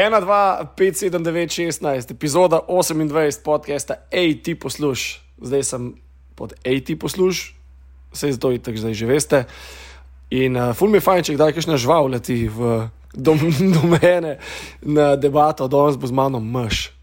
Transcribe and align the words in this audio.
1, 0.00 0.20
2, 0.20 0.64
5, 0.76 0.96
7, 0.96 1.24
9, 1.24 1.48
16, 1.80 2.10
epizoda 2.10 2.60
28 2.68 3.42
podcasta, 3.44 3.94
AT 3.94 4.60
posluš. 4.60 5.20
Zdaj 5.42 5.62
sem 5.62 5.94
pod 6.34 6.52
AT 6.64 6.88
posluš, 7.00 7.54
vse 8.12 8.32
zdaj 8.32 8.58
tako 8.58 8.80
zdaj 8.80 8.94
že 8.94 9.06
veste. 9.06 9.44
In 10.30 10.56
uh, 10.56 10.72
ful 10.72 10.88
mi 10.88 10.96
je 10.96 11.04
fajn, 11.04 11.24
če 11.24 11.34
kdaj 11.36 11.52
kakšna 11.52 11.76
žival 11.76 12.08
leti 12.08 12.48
v 12.48 12.88
dom, 13.12 13.36
do 13.76 13.82
mene 13.84 14.38
na 14.80 15.20
debato, 15.20 15.68
danes 15.68 16.00
bo 16.00 16.08
z 16.08 16.16
mano 16.16 16.40
mš. 16.40 16.96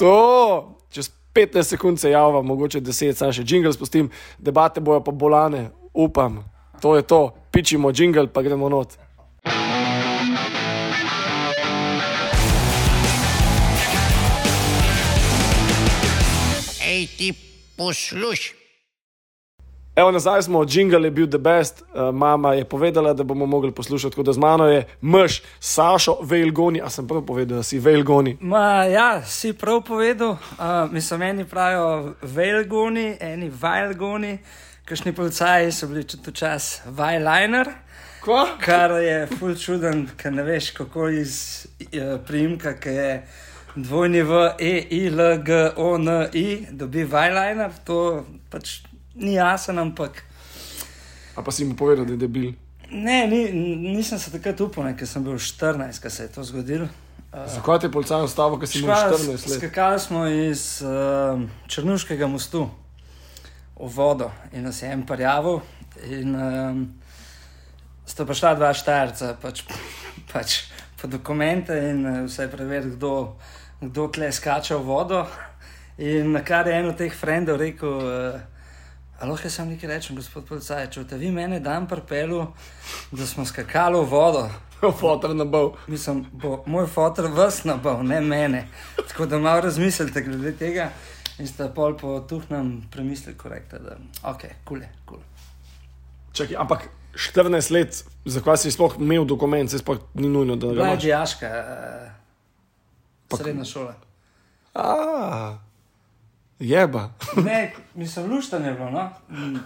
To, 0.00 0.78
čez 0.88 1.12
15 1.36 1.76
sekund 1.76 2.00
se 2.00 2.14
javlja, 2.16 2.40
mogoče 2.40 2.80
10, 2.80 3.20
sam 3.20 3.36
še 3.36 3.44
jingle 3.44 3.74
spustim, 3.76 4.08
debate 4.40 4.80
bojo 4.80 5.04
pa 5.04 5.12
bolane, 5.12 5.68
upam. 5.92 6.40
To 6.80 6.96
je 6.96 7.04
to, 7.04 7.36
pičimo 7.52 7.92
jingle, 7.92 8.32
pa 8.32 8.40
gremo 8.40 8.72
not. 8.72 8.96
Ti 17.18 17.34
posluš. 17.76 18.52
Evo, 19.96 20.10
nazaj 20.10 20.42
smo, 20.42 20.64
jingle 20.68 21.06
je 21.06 21.10
bil 21.10 21.26
the 21.26 21.38
best, 21.38 21.82
uh, 21.82 22.14
mama 22.14 22.54
je 22.54 22.64
povedala, 22.64 23.12
da 23.12 23.24
bomo 23.24 23.46
mogli 23.46 23.72
poslušati, 23.74 24.12
tako 24.12 24.22
da 24.22 24.32
z 24.32 24.38
mano 24.38 24.66
je 24.66 24.86
mš, 25.02 25.42
Sašo, 25.60 26.18
Vejlgoni, 26.22 26.80
a 26.82 26.90
sem 26.90 27.08
prav 27.08 27.24
povedal, 27.26 27.56
da 27.56 27.62
si 27.62 27.78
Vejlgoni. 27.78 28.36
Ma, 28.40 28.84
ja, 28.84 29.22
si 29.26 29.52
prav 29.52 29.82
povedal. 29.82 30.30
Uh, 30.30 30.92
mislim, 30.92 31.22
eni 31.22 31.44
pravijo 31.44 32.14
velgoni, 32.22 33.16
eni 33.20 33.50
vajlgoni, 33.60 34.38
kakšni 34.84 35.12
policaji 35.12 35.72
so 35.72 35.86
bili 35.86 36.06
tudi 36.06 36.32
čas 36.32 36.80
vajliner, 36.86 37.68
Kva? 38.22 38.46
kar 38.60 38.90
je 39.02 39.26
ful 39.38 39.54
čuden, 39.58 40.06
ker 40.16 40.32
ne 40.32 40.42
veš, 40.42 40.70
kako 40.78 41.08
iz 41.08 41.66
uh, 41.80 42.20
priimka, 42.26 42.76
ki 42.78 42.88
je 42.88 43.12
dvojni 43.76 44.22
v 44.22 44.54
E, 44.58 44.74
I, 44.90 45.02
L, 45.08 45.42
G, 45.42 45.58
O, 45.76 45.94
N, 45.96 46.28
I, 46.32 46.66
dobi 46.70 47.04
vajliner. 47.04 47.72
To 47.84 48.24
pač 48.50 48.80
ni 49.14 49.34
jasen, 49.34 49.78
ampak. 49.78 50.22
A 51.36 51.42
pa 51.42 51.50
si 51.50 51.64
mu 51.64 51.74
povedal, 51.74 52.04
da 52.04 52.16
je 52.16 52.22
debil. 52.24 52.54
Ne, 52.90 53.26
ni, 53.26 53.52
nisem 53.92 54.18
se 54.18 54.32
takrat 54.32 54.60
upal, 54.64 54.88
ker 54.96 55.06
sem 55.06 55.24
bil 55.24 55.36
14, 55.36 56.00
ko 56.00 56.10
se 56.10 56.24
je 56.24 56.32
to 56.32 56.44
zgodilo. 56.44 56.88
Zakaj 57.28 57.78
te 57.78 57.86
je 57.86 57.92
policaj 57.92 58.24
ustavil, 58.24 58.56
ker 58.58 58.68
si 58.68 58.80
imel 58.80 58.96
Škala, 58.96 59.18
14 59.18 59.48
let? 59.50 59.58
Skakali 59.58 60.00
smo 60.00 60.26
iz 60.26 60.62
uh, 60.80 61.42
Črnuškega 61.68 62.26
mostu 62.26 62.64
v 63.76 63.90
vodo 63.92 64.30
in 64.52 64.64
nas 64.64 64.80
je 64.82 64.88
en 64.88 65.04
parjavil. 65.06 65.60
In 66.08 66.34
um, 66.34 66.80
sta 68.08 68.24
pa 68.24 68.34
šla 68.34 68.54
dva 68.56 68.72
štajrca, 68.72 69.34
pač, 69.42 69.62
pač 70.32 70.56
po 70.96 71.10
dokumente 71.12 71.76
in 71.90 72.00
uh, 72.06 72.18
vse 72.24 72.48
preveriti, 72.48 72.96
kdo, 72.96 73.36
kdo 73.80 74.08
tle 74.08 74.32
skače 74.32 74.74
v 74.74 74.84
vodo. 74.84 75.26
In 75.98 76.32
na 76.32 76.44
kar 76.44 76.66
je 76.66 76.74
en 76.78 76.88
od 76.88 76.96
teh 76.96 77.14
frendov 77.14 77.58
rekel, 77.58 77.88
uh, 77.90 78.40
lahko 79.22 79.46
jaz 79.48 79.54
sam 79.58 79.68
nekaj 79.68 79.90
rečem, 79.90 80.16
gospod 80.16 80.46
policaj, 80.46 80.86
če 80.90 81.02
boste 81.02 81.18
vi 81.18 81.30
mene 81.34 81.58
dan 81.60 81.88
prepelu, 81.90 82.44
da 83.10 83.26
smo 83.26 83.44
skakali 83.46 83.98
v 83.98 84.06
vodo. 84.10 84.44
Fotor 85.00 85.34
na 85.34 85.44
bol. 85.44 85.72
Mislim, 85.90 86.22
bo 86.32 86.60
moj 86.66 86.86
fotor 86.86 87.26
vas 87.34 87.64
nabal, 87.66 88.04
ne 88.06 88.20
mene. 88.20 88.68
Tako 89.08 89.26
da 89.26 89.38
malo 89.42 89.64
razmislite 89.66 90.22
glede 90.22 90.52
tega 90.54 90.90
in 91.38 91.46
sta 91.50 91.66
pol 91.74 91.96
po 91.98 92.20
tuhnem 92.20 92.84
premislili 92.90 93.34
korekta, 93.38 93.78
da 93.78 93.96
ok, 94.22 94.44
kul 94.64 94.82
je, 94.82 94.88
kul. 95.06 95.18
Čakaj, 96.32 96.56
ampak 96.62 96.86
14 97.14 97.72
let, 97.74 98.04
zakaj 98.24 98.56
si 98.62 98.70
sploh 98.70 98.94
imel 99.02 99.26
dokument, 99.26 99.70
se 99.70 99.78
sploh 99.82 99.98
ni 100.14 100.28
nujno, 100.30 100.54
da 100.56 100.66
ga 100.66 100.72
Bila 100.72 100.86
je 100.86 100.92
imaš. 100.92 101.02
dijaška, 101.02 101.46
uh, 101.46 102.17
srednja 103.36 103.64
šola. 103.64 103.94
A, 104.74 105.58
Jeba. 106.58 107.10
Ne, 107.44 107.72
mislim, 107.94 108.30
luštan 108.30 108.64
je 108.64 108.72
bilo, 108.74 108.90
no? 108.90 109.10
Mm, 109.30 109.58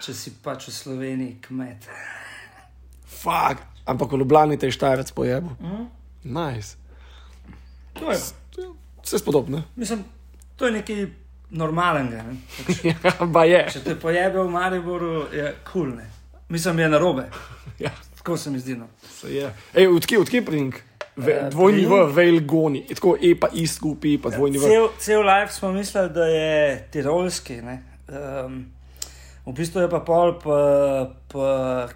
Če 0.00 0.14
si 0.14 0.30
pač 0.42 0.68
v 0.68 0.72
Sloveniji 0.72 1.38
kmet. 1.42 1.88
Fak. 3.18 3.58
Ampak 3.84 4.12
v 4.12 4.18
Ljubljani 4.18 4.58
te 4.58 4.70
štajrec 4.70 5.10
pojebil. 5.12 5.50
Mhm. 5.60 5.84
Nice. 6.24 6.76
To 7.94 8.12
je, 8.12 8.18
Vse 9.02 9.18
spodobno. 9.18 9.62
mislim, 9.76 10.04
to 10.56 10.66
je 10.66 10.72
nekaj 10.72 11.06
normalnega. 11.50 12.22
Ne? 12.22 12.36
Pač, 12.66 12.84
Ja, 12.84 13.44
je. 13.44 13.70
če 13.70 13.80
te 13.80 13.94
pojebe 13.96 14.42
v 14.42 14.50
Mariboru, 14.50 15.26
je 15.32 15.54
kul. 15.64 15.90
Cool, 15.90 16.00
Mislim, 16.48 16.78
je 16.78 16.88
narobe. 16.88 17.30
Ja, 17.78 17.90
Tako 18.16 18.36
se 18.36 18.50
mi 18.50 18.58
zdi. 18.58 18.74
No. 18.76 18.86
se 19.10 19.34
je. 19.34 19.54
Ej, 19.74 19.86
odkje, 19.88 20.18
odkje 20.20 20.44
prink? 20.44 20.76
Ve, 21.18 21.32
Eh, 21.32 21.50
dvojni 21.50 21.82
v, 21.82 21.90
Prink? 21.90 22.14
Vejlgoni. 22.16 22.84
Je 22.88 22.94
Tako 22.94 23.16
E 23.20 23.34
pa 23.34 23.48
I 23.52 23.66
skupaj, 23.66 24.18
pa 24.22 24.30
dvojni 24.30 24.58
v. 24.58 24.70
Cel, 24.70 24.88
cel 24.98 25.22
life 25.26 25.52
smo 25.52 25.72
mislili, 25.72 26.10
da 26.14 26.24
je 26.24 26.88
tirolski. 26.90 27.60
Um, 27.60 28.66
v 29.46 29.52
bistvu 29.52 29.80
je 29.80 29.90
pa 29.90 30.00
pol, 30.00 30.38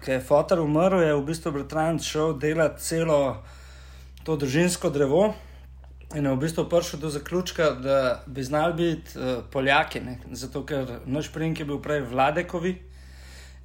ki 0.03 0.11
je 0.11 0.19
fotor 0.19 0.59
umrl, 0.59 0.99
je 1.01 1.15
v 1.15 1.23
bistvu 1.23 1.51
bratranc 1.55 2.03
šel 2.03 2.35
delati 2.37 2.83
celo 2.83 3.37
to 4.23 4.35
družinsko 4.35 4.89
drevo. 4.89 5.33
In 6.13 6.25
je 6.25 6.31
v 6.35 6.37
bistvu 6.37 6.67
prišel 6.69 6.99
do 6.99 7.09
zaključka, 7.09 7.71
da 7.81 8.23
bi 8.27 8.43
znali 8.43 8.73
biti 8.73 9.17
uh, 9.17 9.41
Poljaki, 9.51 10.01
ne? 10.01 10.19
zato 10.31 10.65
ker 10.65 10.99
naš 11.05 11.31
prink 11.33 11.59
je 11.59 11.65
bil 11.65 11.79
prej 11.81 12.03
Vladekovi 12.11 12.75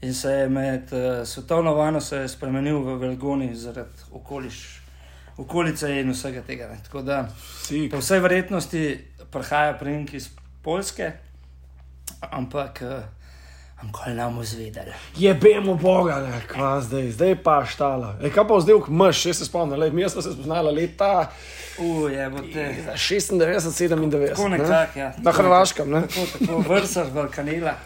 in 0.01 0.15
se 0.15 0.31
je 0.31 0.49
med 0.49 0.93
uh, 0.93 1.27
svetovno 1.27 1.75
vojno 1.75 1.99
je 1.99 2.29
spremenil 2.29 2.79
v 2.79 2.97
Velgoni 2.99 3.55
zaradi 3.55 4.07
okoliš, 4.13 4.81
okolice 5.39 6.01
in 6.01 6.11
vsega 6.13 6.43
tega. 6.43 6.69
Ne? 6.73 6.79
Tako 6.85 7.03
da 7.03 7.29
Si, 7.63 7.89
Po 7.93 8.01
vsej 8.03 8.21
verjetnosti 8.21 8.83
prihaja 9.31 9.77
prink 9.79 10.15
iz 10.15 10.29
Poljske, 10.63 11.13
ampak 12.31 12.83
uh, 12.83 13.03
ankoli 13.83 14.15
nam 14.15 14.45
zvedeli. 14.45 14.93
jebemo 15.17 15.75
Boga, 15.75 16.21
ne, 16.21 16.41
kva 16.49 16.81
zdaj, 16.81 17.11
zdaj 17.11 17.37
pa 17.43 17.65
štala. 17.65 18.17
Ej, 18.23 18.33
kaj 18.35 18.49
pa 18.49 18.61
zdaj, 18.61 18.81
mš, 18.89 19.21
še 19.23 19.35
se 19.35 19.47
spomnim, 19.47 19.79
le, 19.79 19.91
mi 19.91 20.09
smo 20.09 20.23
se 20.23 20.33
spoznali 20.33 20.75
leta 20.75 21.31
Uje, 21.79 22.31
te. 22.53 22.65
96, 22.97 23.39
97. 23.39 24.29
Tako 24.29 24.49
ne? 24.49 24.59
nekako, 24.59 24.99
ja. 24.99 25.13
Na 25.23 25.33
Hrvaškem, 25.33 25.91
ne? 25.91 26.01
Tako, 26.09 26.27
tako 26.39 26.59
vrsar, 26.67 27.11
Balkanela. 27.15 27.77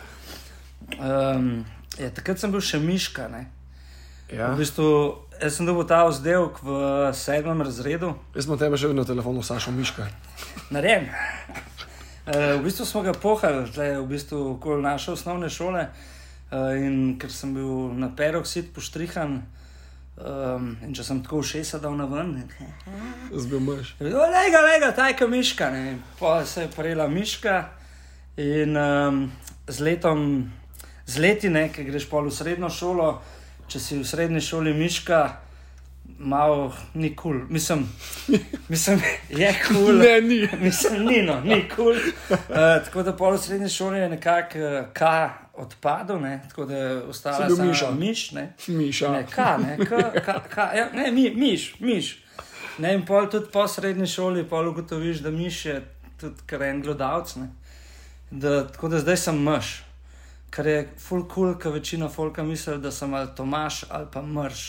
Um, 0.96 1.64
ja, 2.00 2.08
takrat 2.10 2.40
sem 2.40 2.52
bil 2.52 2.64
še 2.64 2.80
miška. 2.80 3.28
Ne? 3.28 3.46
Ja. 4.32 4.54
V 4.54 4.62
bistvu, 4.62 4.88
jaz 5.42 5.56
sem 5.56 5.66
dobil 5.66 5.84
ta 5.84 6.04
vzdelek 6.06 6.62
v 6.62 6.70
sedmem 7.14 7.62
razredu, 7.62 8.14
Jaz 8.34 8.46
smo 8.46 8.56
tebe 8.56 8.78
še 8.78 8.92
vedno 8.92 9.02
na 9.02 9.08
telefonu, 9.08 9.42
Sašo 9.42 9.74
Miška. 9.74 10.06
narejen. 10.70 11.08
Uh, 12.22 12.60
v 12.60 12.70
bistvu 12.70 12.86
smo 12.86 13.02
ga 13.02 13.12
pohali, 13.12 13.66
tle, 13.74 13.98
v 13.98 14.06
bistvu 14.06 14.54
okoli 14.54 14.82
naše 14.82 15.12
osnovne 15.12 15.50
šole. 15.50 15.88
Uh, 16.52 16.76
in 16.78 17.18
ker 17.18 17.32
sem 17.32 17.50
bil 17.54 17.90
na 17.98 18.12
peroksid 18.14 18.70
poštrihan, 18.76 19.40
um, 20.20 20.76
in 20.84 20.94
če 20.94 21.02
sem 21.02 21.22
tako 21.24 21.40
všesa 21.42 21.80
dal 21.82 21.96
na 21.98 22.06
ven, 22.06 22.36
Zbil 23.32 23.58
je 23.58 23.64
bilo, 23.98 24.22
lega, 24.30 24.60
lega, 24.62 24.92
tajka 24.94 25.26
miška. 25.26 25.70
Ne. 25.72 25.98
Pa 26.20 26.44
se 26.46 26.68
je 26.68 26.70
prijela 26.76 27.08
miška 27.08 27.72
in 28.36 28.76
um, 28.76 29.32
z 29.66 29.80
letom, 29.80 30.52
z 31.06 31.18
leti, 31.18 31.48
ne, 31.48 31.72
ki 31.72 31.88
greš 31.88 32.06
pol 32.06 32.28
v 32.28 32.36
srednjo 32.36 32.70
šolo, 32.70 33.16
če 33.72 33.80
si 33.80 33.96
v 33.96 34.04
srednji 34.04 34.40
šoli 34.44 34.74
miška. 34.76 35.22
Malo 36.22 36.68
ni 36.94 37.16
kul, 37.16 37.32
cool. 37.32 37.46
mislim, 37.50 37.80
mislim, 38.68 39.00
je 39.30 39.52
kul. 39.64 39.76
Cool. 39.76 39.98
Ne, 40.02 40.20
ni. 40.20 40.48
Mislim, 40.60 41.06
ni 41.06 41.22
no, 41.22 41.40
ni 41.40 41.64
kul. 41.70 41.96
Cool. 41.96 42.38
Uh, 42.50 42.76
tako 42.84 43.02
da 43.02 43.14
pol 43.16 43.34
v 43.34 43.40
srednji 43.42 43.70
šoli 43.72 43.98
je 43.98 44.08
nekako 44.12 44.58
uh, 44.58 44.76
K 44.94 45.08
odpadel, 45.62 46.20
ne? 46.20 46.34
tako 46.48 46.64
da 46.64 46.76
je 46.76 47.02
ostala 47.02 47.48
sama 47.48 47.64
Miša. 47.64 47.90
miš. 47.90 48.30
Ne? 48.32 48.44
Miša. 48.68 49.12
Ne, 49.12 49.26
K, 49.26 49.48
ne, 49.64 49.76
K, 49.80 50.02
K, 50.24 50.36
K, 50.52 50.68
ja, 50.76 50.86
ne, 50.94 51.10
mi, 51.12 51.30
miš, 51.34 51.74
miš. 51.80 52.12
Ne, 52.78 52.94
in 52.94 53.06
pol 53.06 53.26
tudi 53.30 53.50
po 53.52 53.66
srednji 53.68 54.06
šoli, 54.06 54.44
pol 54.48 54.68
ugotoviš, 54.68 55.24
da 55.24 55.30
miš 55.30 55.64
je 55.66 55.80
tudi 56.20 56.46
kar 56.46 56.62
en 56.62 56.82
gledalec. 56.82 57.36
ne. 57.36 57.48
Da, 58.30 58.66
tako 58.68 58.88
da 58.88 58.98
zdaj 58.98 59.16
sem 59.16 59.42
mrš, 59.42 59.74
kar 60.52 60.66
je 60.66 60.88
full 61.00 61.24
cool, 61.34 61.54
ker 61.58 61.72
večina 61.72 62.08
folka 62.12 62.42
misli, 62.44 62.76
da 62.78 62.90
sem 62.92 63.14
ali 63.14 63.28
Tomaš 63.36 63.84
ali 63.88 64.06
pa 64.12 64.22
mrš. 64.22 64.66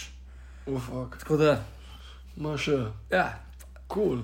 Ufak. 0.66 1.18
Tako 1.20 1.38
da, 1.38 1.58
Mš. 2.36 2.68
ja, 3.12 3.40
Cool. 3.94 4.22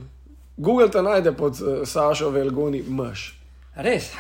Google 0.58 0.90
te 0.92 1.02
najde 1.02 1.32
pod 1.32 1.60
uh, 1.62 1.88
Sašo 1.88 2.30
Velgoni 2.30 2.84
mš. 2.88 3.34
res. 3.76 4.12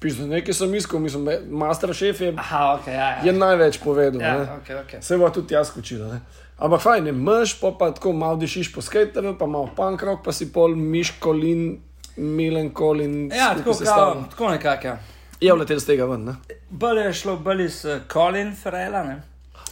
Pisno, 0.00 0.26
nekaj 0.26 0.54
sem 0.54 0.74
iskal, 0.74 1.00
mislim, 1.00 1.28
masterchef 1.50 2.20
je, 2.20 2.34
Aha, 2.38 2.74
ok, 2.74 2.86
ja, 2.86 3.08
je 3.24 3.26
ja. 3.26 3.32
največ 3.32 3.78
povedal. 3.84 4.20
ja 4.20 4.34
ne. 4.38 4.42
ok, 4.42 4.70
ok. 4.84 5.02
Se 5.02 5.16
bo 5.18 5.30
tudi 5.30 5.54
jaz. 5.54 5.72
Ne? 5.90 6.20
Ampak 6.58 6.80
fajn 6.80 7.06
je, 7.06 7.12
mš, 7.12 7.60
pa, 7.60 7.72
pa 7.78 7.90
tako 7.90 8.12
malo 8.12 8.36
dišiš 8.36 8.72
po 8.74 8.82
skaterju, 8.82 9.38
pa 9.38 9.46
malo 9.46 9.70
punk 9.76 10.02
rock, 10.02 10.24
pa 10.24 10.32
si 10.32 10.52
pol 10.52 10.76
miškolin, 10.76 11.80
melankolin. 12.16 13.30
Ja, 13.32 13.54
tako, 13.54 13.72
kao, 13.84 14.24
tako 14.30 14.50
nekako. 14.50 14.86
Ja. 14.86 14.98
Je 15.40 15.52
vletel 15.52 15.80
z 15.80 15.86
tega 15.86 16.06
ven, 16.08 16.24
ne? 16.24 16.36
Bolje 16.70 17.06
je 17.06 17.14
šlo 17.14 17.36
bolj 17.36 17.64
iz 17.64 17.84
uh, 17.84 18.00
Colin 18.12 18.54
ne? 18.72 19.22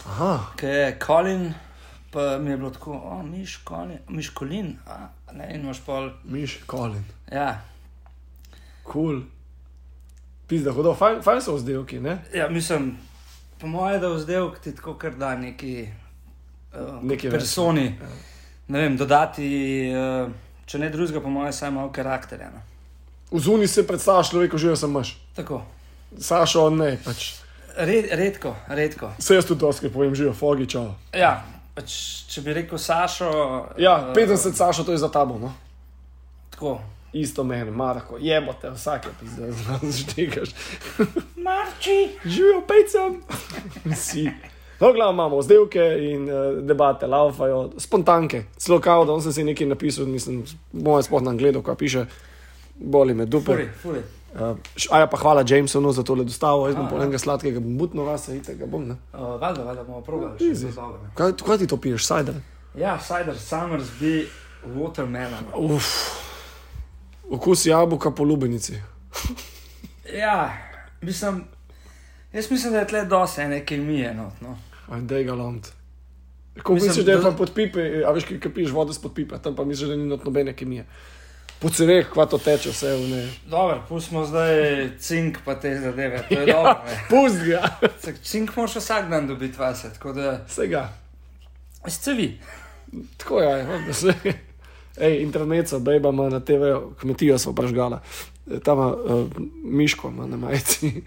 Aha, 0.05 0.53
ki 0.57 0.65
je 0.65 0.97
Colin 1.05 1.53
pa 2.15 2.37
mi 2.37 2.51
je 2.51 2.57
bilo 2.57 2.69
tako, 2.69 2.91
o, 2.91 3.23
miškolin, 3.23 3.97
miškolin, 4.07 4.77
a, 4.87 5.07
ne, 5.33 5.49
in 5.55 5.61
imaš 5.61 5.81
pol. 5.85 6.09
Miš, 6.23 6.59
Colin, 6.71 7.03
Ja, 7.31 7.61
kul. 8.83 8.91
Cool. 9.03 9.21
Pizda, 10.47 10.71
hudo, 10.71 10.93
fajn, 10.95 11.19
fajn 11.21 11.41
so 11.41 11.55
vzdelki, 11.55 11.99
ne? 11.99 12.17
ja 12.33 12.47
mislim, 12.49 12.97
po 13.59 13.67
mojem, 13.67 14.01
da 14.01 14.13
vzdelek 14.13 14.59
ti 14.59 14.75
tako 14.75 14.93
kar 14.93 15.15
da 15.19 15.35
neki, 15.35 15.89
uh, 16.71 17.03
Nekaj 17.03 17.29
več, 17.29 17.39
personi. 17.41 17.85
ja. 17.85 18.13
Ne 18.67 18.85
vem, 18.85 18.95
dodati, 18.97 19.49
uh, 19.91 20.31
če 20.65 20.79
ne 20.79 20.89
drugega, 20.89 21.19
po 21.21 21.29
mojem, 21.29 21.53
saj 21.53 21.71
malo 21.71 21.91
karakterja. 21.91 22.47
No. 22.53 22.63
V 23.31 23.43
zuni 23.43 23.67
se 23.67 23.83
predstavljaš 23.87 24.29
človeku, 24.31 24.57
že 24.57 24.77
sem 24.77 24.91
maš. 24.91 25.17
Tako. 25.35 25.61
Sašo, 26.17 26.69
ne, 26.69 26.97
pač. 27.05 27.33
Red, 27.75 28.07
redko, 28.11 28.55
redko. 28.67 29.11
Vse 29.19 29.35
jaz 29.35 29.45
tudi 29.45 29.59
dosti 29.59 29.91
povem, 29.91 30.15
že 30.15 30.31
fogi 30.33 30.67
čao. 30.67 30.95
Ja, 31.11 31.43
pač, 31.75 31.91
če 32.31 32.41
bi 32.41 32.55
rekel 32.55 32.79
Sašo. 32.79 33.29
Ja, 33.77 33.97
eh, 34.09 34.15
50 34.15 34.55
Sašo, 34.55 34.87
to 34.87 34.95
je 34.95 35.01
za 35.03 35.11
tabo, 35.11 35.39
no. 35.39 35.51
Tako. 36.55 36.79
Isto 37.15 37.43
meni, 37.43 37.71
Marko, 37.71 38.17
jebote, 38.19 38.69
vsake 38.75 39.07
pizde, 39.19 39.51
zdigaš. 39.83 40.49
Marči. 41.45 42.09
Živijo 42.25 42.61
pejcem. 42.67 43.21
Vsi. 43.93 44.31
No, 44.79 44.93
glavno 44.93 45.13
imamo 45.13 45.37
vzdelke 45.37 45.79
in 45.99 46.29
uh, 46.29 46.63
debate, 46.63 47.07
laufajo, 47.07 47.71
spontanke. 47.77 48.43
Celo 48.57 48.79
kao, 48.79 49.05
da 49.05 49.21
sem 49.21 49.33
si 49.33 49.43
nekaj 49.43 49.67
napisal, 49.67 50.05
mislim, 50.05 50.43
moje 50.73 51.03
sploh 51.03 51.23
na 51.23 51.33
gledu, 51.33 51.61
kaj 51.63 51.75
piše, 51.75 52.05
boli 52.75 53.13
me 53.13 53.25
dupe. 53.25 53.51
Furi, 53.51 53.69
furi. 53.81 54.01
Uh, 54.35 54.57
Aja 54.91 55.07
pa 55.07 55.17
hvala 55.17 55.43
Jamesonu 55.47 55.91
za 55.91 56.03
tole 56.03 56.25
dostavo, 56.27 56.67
jaz 56.67 56.75
bom 56.75 56.85
A, 56.85 56.89
po 56.89 56.97
ja. 56.97 57.03
enega 57.03 57.19
sladkega, 57.19 57.59
bom 57.59 57.77
mutno 57.79 58.03
vas, 58.03 58.27
vidite, 58.27 58.55
ga 58.59 58.65
bom, 58.67 58.83
ne. 58.83 58.97
Uh, 59.13 59.39
valjda, 59.39 59.63
valjda 59.63 59.83
bomo 59.83 60.01
probali. 60.03 60.35
še 60.39 60.55
zelo 60.59 60.73
dobro. 60.75 60.99
Kaj, 61.15 61.31
kaj 61.39 61.57
ti 61.61 61.67
to 61.71 61.77
piješ, 61.79 62.07
cider? 62.09 62.41
Ja, 62.75 62.97
cider, 62.99 63.37
Summersby, 63.39 64.25
watermelon. 64.75 65.47
Uf, 65.55 65.87
okus 67.31 67.63
jabolka 67.65 68.11
po 68.11 68.27
lubenici. 68.27 68.75
Ja, 70.11 70.51
mislim, 71.01 71.45
jaz 72.33 72.51
mislim, 72.51 72.73
da 72.73 72.83
je 72.83 72.87
tle 72.91 73.05
dosti 73.05 73.41
ene 73.41 73.63
kemije. 73.65 74.13
No. 74.41 74.57
Aj, 74.91 75.01
dej 75.01 75.23
ga 75.23 75.33
lont. 75.33 75.71
Ko 76.63 76.75
misliš, 76.75 77.05
da 77.05 77.15
je 77.15 77.21
pa 77.23 77.31
pod 77.31 77.55
pipe, 77.55 78.03
a 78.07 78.11
veš, 78.11 78.27
kaj 78.35 78.51
piješ 78.53 78.71
vodo 78.71 78.93
spod 78.93 79.15
pipe, 79.15 79.39
tam 79.43 79.55
pa 79.55 79.63
misliš, 79.63 79.89
da 79.89 79.95
ni 79.95 80.11
not 80.11 80.27
nobene 80.27 80.53
kemije. 80.55 80.85
Po 81.59 81.69
cereh, 81.69 82.05
kva 82.05 82.25
to 82.25 82.37
teče, 82.37 82.69
vse 82.69 82.91
v 82.93 83.09
ne. 83.09 83.21
Dobro, 83.45 83.79
pustimo 83.89 84.25
zdaj 84.25 84.51
cink 84.99 85.37
pa 85.45 85.55
te 85.55 85.71
zadeve, 85.79 86.23
to 86.29 86.35
je 86.35 86.45
dobro. 86.53 86.75
ne. 86.85 86.97
Pust 87.09 87.39
ga, 87.41 87.61
Cink 88.21 88.55
moraš 88.55 88.75
vsak 88.75 89.09
dan 89.09 89.27
dobiti 89.27 89.57
vase, 89.57 89.93
tako 89.93 90.13
da 90.13 90.43
vsega. 90.47 90.89
ste 91.87 92.13
vi. 92.13 92.39
Tako 93.17 93.39
je, 93.41 93.49
ja, 93.59 93.79
da 93.79 93.93
se. 93.93 94.13
Ej, 94.97 95.21
interneca, 95.21 95.79
bejba 95.79 96.09
ima 96.09 96.29
na 96.29 96.39
TV, 96.39 96.63
kmetijo 96.99 97.39
so 97.39 97.53
prežgala. 97.53 98.01
E, 98.47 98.59
Tam 98.59 98.79
uh, 98.79 98.93
miško, 99.63 100.07
ima 100.07 100.27
na 100.27 100.37
majici. 100.37 101.01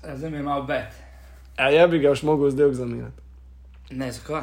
Ja, 0.00 0.16
Zdaj 0.16 0.30
mi 0.30 0.36
je 0.36 0.42
malo 0.42 0.62
bed. 0.62 0.86
A 1.56 1.70
ja 1.70 1.86
bi 1.86 1.98
ga 1.98 2.10
už 2.10 2.22
mogel 2.22 2.50
zdaj 2.50 2.72
zamenjati. 2.72 3.20
Ne, 3.90 4.12
zakaj? 4.12 4.42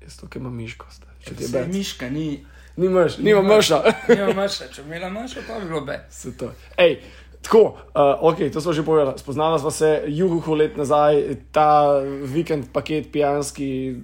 Jaz 0.00 0.16
to, 0.16 0.28
ki 0.28 0.38
ima 0.38 0.50
miško, 0.50 0.86
zdaj. 0.92 1.14
če 1.20 1.34
ti 1.34 1.42
je 1.42 1.48
bed. 1.48 1.74
miška 1.74 2.10
ni, 2.10 2.44
Nimaš, 2.76 3.18
nima 3.18 3.42
mrša. 3.42 3.82
nima 4.08 4.42
mrša, 4.42 4.68
če 4.72 4.82
bi 4.82 4.88
imela 4.88 5.10
mrša, 5.10 5.40
pa 5.48 5.58
bi 5.58 5.68
bilo 5.68 5.80
bed. 5.80 6.00
Se 6.10 6.36
to. 6.36 6.50
Ej, 6.76 6.98
tako, 7.42 7.62
uh, 7.94 8.32
ok, 8.32 8.52
to 8.52 8.60
smo 8.60 8.72
že 8.72 8.84
povedali. 8.84 9.18
Spoznala 9.18 9.58
sva 9.58 9.70
se 9.70 10.04
juhu 10.06 10.54
let 10.54 10.76
nazaj, 10.76 11.36
ta 11.52 12.00
vikend 12.22 12.68
paket 12.72 13.08
pijanski 13.12 13.96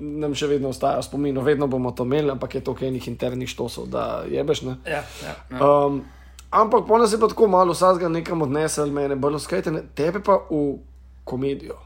nam 0.00 0.34
še 0.34 0.48
vedno 0.48 0.72
ostaja 0.72 1.02
v 1.02 1.06
spominu, 1.08 1.44
vedno 1.44 1.66
bomo 1.66 1.92
to 1.92 2.08
imeli, 2.08 2.30
ampak 2.32 2.54
je 2.54 2.64
to 2.64 2.76
enih 2.80 3.08
internih 3.08 3.48
štosov, 3.48 3.90
da 3.92 4.24
jebeš. 4.30 4.62
Ne? 4.62 4.76
Ja, 4.86 5.04
ja, 5.22 5.34
ja. 5.50 5.58
Um, 5.60 6.04
ampak 6.50 6.86
ponas 6.88 7.12
je 7.12 7.20
pa 7.20 7.28
tako 7.28 7.48
malo, 7.52 7.76
vsakega 7.76 8.08
nekam 8.08 8.42
odnesel, 8.42 8.88
mene 8.88 9.16
bolj 9.16 9.42
skajte, 9.44 9.74
ne, 9.74 9.82
tebe 9.94 10.24
pa 10.24 10.40
v 10.48 10.78
komedijo. 11.24 11.76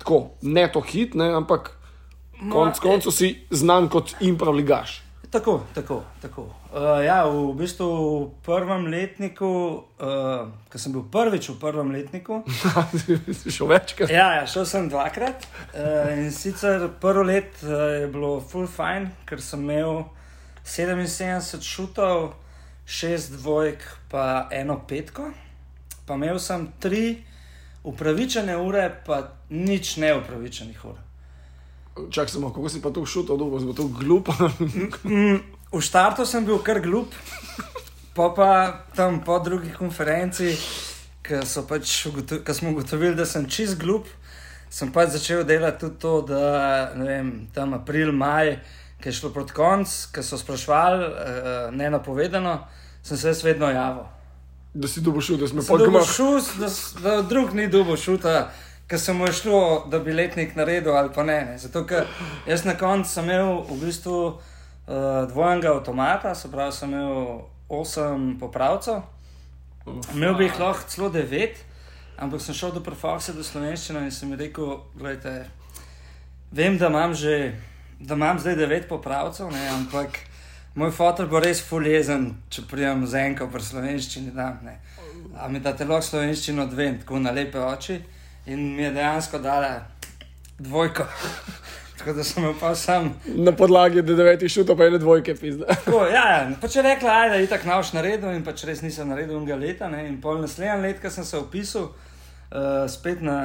Tako, 0.00 0.30
ne 0.42 0.68
to 0.72 0.80
hit, 0.80 1.14
ne, 1.18 1.34
ampak 1.36 1.74
konc 2.52 2.78
koncev 2.80 3.12
si 3.12 3.34
znan 3.50 3.90
kot 3.92 4.14
improligaš. 4.20 5.05
Tako, 5.36 5.66
tako. 5.74 6.04
tako. 6.22 6.42
Uh, 6.72 7.04
ja, 7.04 7.28
v 7.28 7.52
bistvu 7.52 7.86
v 7.86 8.30
prvem 8.40 8.86
letniku, 8.88 9.84
uh, 10.00 10.48
ko 10.72 10.78
sem 10.80 10.94
bil 10.96 11.04
prvič 11.12 11.50
v 11.52 11.56
prvem 11.60 11.92
letniku, 11.92 12.40
Še 13.56 13.68
večkrat. 13.68 14.08
ja, 14.08 14.40
ja, 14.40 14.46
šel 14.48 14.64
sem 14.64 14.88
dvakrat. 14.88 15.44
Uh, 15.76 16.08
in 16.16 16.32
sicer 16.32 16.88
prvo 17.00 17.26
let 17.28 17.52
uh, 17.68 18.00
je 18.00 18.08
bilo 18.08 18.40
full 18.40 18.64
fine, 18.64 19.12
ker 19.28 19.44
sem 19.44 19.60
imel 19.60 20.06
77 20.64 21.60
šutov, 21.60 22.32
6 22.88 23.36
dvojk, 23.36 23.84
pa 24.08 24.48
eno 24.56 24.80
petko. 24.88 25.34
Pa 26.08 26.16
imel 26.16 26.40
sem 26.40 26.70
tri 26.80 27.20
upravičene 27.84 28.56
ure, 28.56 28.88
pa 29.04 29.20
nič 29.52 29.98
neupravičenih 30.00 30.80
ur. 30.88 30.96
Čak 32.10 32.28
samo, 32.28 32.50
kako 32.50 32.68
si 32.68 32.82
pa 32.82 32.90
to 32.90 33.06
šutil, 33.06 33.36
dolgo 33.36 33.56
si 33.56 33.64
bil 33.64 33.74
to 33.74 33.88
glup. 33.88 34.28
Mm, 35.04 35.40
v 35.72 35.80
štartu 35.80 36.26
sem 36.26 36.44
bil 36.44 36.58
kar 36.58 36.80
glup, 36.80 37.08
pa 38.14 38.28
pa 38.30 38.50
tam 38.92 39.20
po 39.20 39.38
drugi 39.38 39.72
konferenci, 39.72 40.52
ki 41.22 41.40
pač 41.64 42.06
ugoto- 42.06 42.44
ko 42.44 42.54
smo 42.54 42.70
ugotovili, 42.70 43.14
da 43.14 43.24
sem 43.26 43.48
čist 43.48 43.78
glup, 43.78 44.04
sem 44.70 44.92
pač 44.92 45.10
začel 45.10 45.44
delati 45.44 45.80
tudi 45.80 45.98
to, 45.98 46.20
da 46.22 46.42
vem, 46.94 47.48
tam 47.54 47.72
april, 47.74 48.12
maj, 48.12 48.60
ki 49.00 49.08
je 49.08 49.12
šlo 49.12 49.30
proti 49.30 49.52
koncu, 49.52 50.12
ki 50.12 50.22
so 50.22 50.36
sprašvali, 50.36 51.00
uh, 51.00 51.14
ne 51.72 51.90
napovedano, 51.90 52.58
sem 53.02 53.16
se 53.16 53.32
vedno 53.42 53.70
javil. 53.70 54.04
da 54.74 54.88
si 54.88 55.00
dobil 55.00 55.20
šut, 55.20 55.40
da 55.40 55.48
Sem 55.48 55.64
pa 55.64 55.76
gmah. 55.78 56.04
šus, 56.04 56.44
da, 56.60 56.68
da 57.00 57.22
drug 57.22 57.54
ni 57.54 57.68
dobil 57.68 57.96
šuta, 57.96 58.52
ker 58.88 59.00
se 59.00 59.12
mu 59.12 59.26
je 59.26 59.32
šlo, 59.32 59.86
da 59.90 59.98
bi 59.98 60.12
letnik 60.12 60.56
naredil 60.56 60.94
ali 60.96 61.10
pa 61.14 61.22
ne. 61.22 61.44
ne. 61.44 61.58
Zato, 61.58 61.86
ker 61.86 62.06
jaz 62.46 62.64
na 62.64 62.76
koncu 62.78 63.10
sem 63.10 63.24
imel 63.24 63.62
v 63.66 63.80
bistvu 63.82 64.18
uh, 64.26 65.28
dvojnega 65.30 65.74
avtomata, 65.74 66.34
se 66.34 66.50
pravi, 66.50 66.72
sem 66.72 66.92
imel 66.92 67.40
osem 67.68 68.36
popravcev, 68.40 69.02
imel 70.14 70.34
bi 70.38 70.46
jih 70.46 70.60
lahko 70.60 70.88
celo 70.88 71.10
devet, 71.10 71.58
ampak 72.18 72.40
sem 72.40 72.54
šel 72.54 72.72
do 72.72 72.80
profoksa, 72.80 73.34
do 73.34 73.44
slovenščine 73.44 74.06
in 74.06 74.14
sem 74.14 74.32
rekel, 74.38 74.78
gledajte, 74.94 75.50
vem, 76.52 76.78
da 76.78 76.86
imam 76.86 77.14
že, 77.14 77.56
da 77.98 78.14
imam 78.14 78.38
zdaj 78.38 78.56
devet 78.56 78.88
popravcev, 78.88 79.50
ne, 79.50 79.66
ampak 79.74 80.20
moj 80.78 80.92
fotor 80.94 81.26
bo 81.26 81.40
res 81.42 81.62
fuljezen, 81.64 82.36
če 82.50 82.68
prijem 82.70 83.06
z 83.06 83.26
enko 83.30 83.50
pri 83.50 83.64
slovenščini. 83.64 84.34
Ne. 84.62 84.78
A 85.36 85.48
mi 85.48 85.60
date 85.60 85.84
lahko 85.84 86.06
slovenščino 86.06 86.66
dve, 86.70 86.92
tako 87.02 87.18
na 87.18 87.34
lepe 87.34 87.58
oči. 87.58 87.98
In 88.46 88.76
mi 88.76 88.82
je 88.82 88.90
dejansko 88.90 89.38
dala 89.38 89.80
dvojko. 90.58 91.06
Tako 91.98 92.12
da 92.12 92.24
sem 92.24 92.44
pa 92.60 92.74
sam. 92.74 93.14
Na 93.26 93.52
podlagi 93.52 94.02
devetih 94.02 94.52
šutov, 94.52 94.76
pa 94.76 94.86
ene 94.86 94.98
dvojke, 94.98 95.34
pizda. 95.34 95.66
Tako, 95.66 96.04
ja, 96.06 96.24
ja. 96.30 96.42
Pa 96.60 96.68
če 96.68 96.84
rekla, 96.84 97.14
ajde, 97.24 97.40
itak 97.42 97.64
nauč 97.66 97.90
naredil 97.96 98.30
in 98.36 98.44
pač 98.46 98.62
res 98.68 98.82
nisem 98.84 99.08
naredil 99.10 99.38
unega 99.40 99.56
leta. 99.58 99.88
Ne. 99.90 100.04
In 100.06 100.20
pol 100.22 100.38
naslednje 100.42 100.76
let, 100.84 101.00
ko 101.02 101.10
sem 101.10 101.26
se 101.26 101.40
upisal 101.40 101.88
uh, 101.88 102.84
spet 102.92 103.24
na 103.24 103.38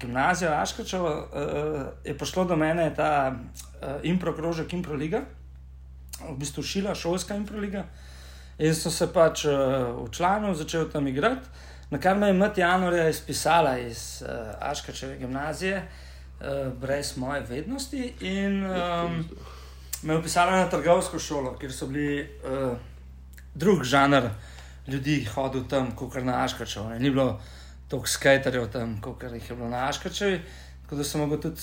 gimnazijo 0.00 0.54
Aškačevo, 0.56 1.10
uh, 1.10 1.80
je 2.06 2.16
prišlo 2.16 2.46
do 2.48 2.56
mene 2.56 2.88
ta 2.96 3.10
uh, 3.34 3.98
impro 4.02 4.32
krožek, 4.32 4.72
impro 4.72 4.96
liga, 4.96 5.26
v 6.22 6.36
bistvu 6.38 6.62
šila, 6.62 6.94
šolska 6.94 7.36
impro 7.36 7.60
liga. 7.60 7.84
In 8.58 8.74
sem 8.74 8.94
se 8.94 9.10
pač 9.12 9.44
uh, 9.50 10.06
včlanil, 10.06 10.56
začel 10.56 10.88
tam 10.88 11.06
igrati, 11.10 11.66
na 11.90 11.98
kar 11.98 12.16
me 12.16 12.26
je 12.26 12.32
Mat 12.32 12.58
januarja 12.58 13.08
izpisala 13.08 13.78
iz 13.78 14.22
uh, 14.22 14.28
Aškačeve 14.60 15.16
gimnazije, 15.16 15.82
uh, 16.40 16.72
brez 16.72 17.16
moje 17.16 17.40
vednosti. 17.40 18.12
In 18.20 18.64
um, 18.64 19.24
me 20.02 20.14
je 20.14 20.18
upisala 20.18 20.56
na 20.56 20.68
trgovsko 20.70 21.18
šolo, 21.18 21.56
kjer 21.58 21.72
so 21.72 21.86
bili 21.86 22.22
uh, 22.22 22.76
drug 23.54 23.84
žanr 23.84 24.28
ljudi 24.88 25.24
hodil 25.34 25.64
tam, 25.68 25.90
kot 25.96 26.14
na 26.24 26.44
Aškačev. 26.44 26.88
ne. 26.88 26.98
Ni 26.98 27.10
bilo 27.10 27.40
toliko 27.88 28.08
skaterjev 28.08 28.68
tam, 28.72 29.00
kot 29.00 29.22
jih 29.22 29.50
je 29.50 29.56
bilo 29.56 29.68
na 29.68 29.88
Aškačevi, 29.88 30.40
tako 30.82 30.96
da 30.96 31.04
sem 31.04 31.20
mogel 31.20 31.40
tudi 31.40 31.60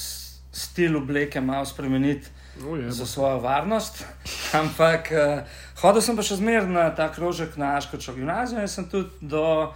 stil 0.51 0.98
obleke 0.98 1.41
malo 1.41 1.65
spremeniti 1.65 2.27
Oh, 2.67 2.79
je, 2.79 2.91
za 2.91 3.05
svojo 3.05 3.39
varnost. 3.39 4.05
Ampak 4.62 5.10
uh, 5.12 5.44
hodil 5.82 6.01
sem 6.01 6.15
pa 6.15 6.24
še 6.24 6.38
zmeraj 6.39 6.70
na 6.72 6.86
ta 6.96 7.10
krožek 7.12 7.58
na 7.60 7.75
Aškočo 7.77 8.13
gimnazijo 8.15 8.62
in 8.63 8.72
sem 8.72 8.88
tudi 8.89 9.12
do 9.22 9.44
uh, 9.44 9.74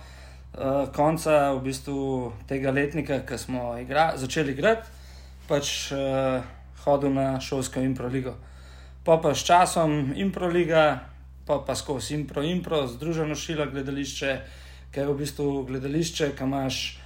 konca 0.95 1.53
v 1.53 1.61
bistvu, 1.63 2.31
tega 2.47 2.71
letnika, 2.71 3.21
ki 3.25 3.37
smo 3.37 3.73
igra, 3.79 4.13
začeli 4.17 4.51
igrati, 4.51 4.89
pač 5.47 5.91
uh, 5.93 6.41
hodil 6.83 7.13
na 7.13 7.39
šolsko 7.41 7.81
improligo. 7.85 8.35
Pa 9.03 9.17
pa 9.17 9.33
s 9.33 9.45
časom 9.45 10.13
improliga, 10.15 10.99
pa 11.45 11.59
pa 11.65 11.75
skozi 11.75 12.15
impro, 12.15 12.43
impro, 12.43 12.87
združeno 12.87 13.35
šila 13.35 13.69
gledališče, 13.71 14.39
ki 14.91 14.99
je 14.99 15.07
v 15.07 15.15
bistvu 15.17 15.63
gledališče, 15.69 16.33
ki 16.37 16.43
imaš 16.43 16.99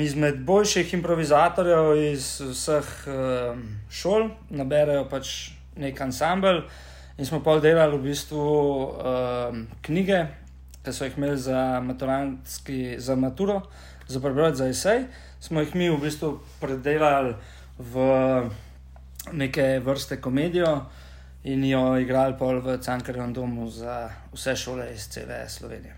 izmed 0.00 0.40
boljših 0.44 0.94
improvizatorjev 0.94 1.90
iz 2.12 2.40
vseh 2.40 2.88
um, 3.06 3.62
šol, 3.92 4.30
naberajo 4.50 5.04
pač 5.10 5.52
nek 5.76 6.00
ansambl. 6.00 6.64
In 7.18 7.28
smo 7.28 7.42
pa 7.44 7.58
delali 7.62 7.98
v 7.98 8.08
bistvu 8.08 8.40
um, 8.42 9.66
knjige, 9.84 10.24
ki 10.84 10.92
so 10.92 11.04
jih 11.04 11.16
imeli 11.16 11.38
za, 11.38 11.82
za 12.98 13.16
maturo, 13.16 13.62
za 14.08 14.20
prebrati 14.20 14.56
za 14.56 14.68
esej. 14.68 15.04
Smo 15.40 15.60
jih 15.60 15.74
mi 15.74 15.90
v 15.90 15.98
bistvu 16.00 16.38
predelali 16.60 17.34
v 17.78 18.50
neke 19.32 19.80
vrste 19.84 20.20
komedijo 20.20 20.84
in 21.44 21.64
jo 21.64 21.98
igrali 21.98 22.36
pol 22.38 22.60
v 22.60 22.78
Cankarjevem 22.80 23.32
domu 23.32 23.70
za 23.70 24.10
vse 24.32 24.56
šole 24.56 24.92
iz 24.94 25.08
cele 25.08 25.48
Slovenije. 25.48 25.96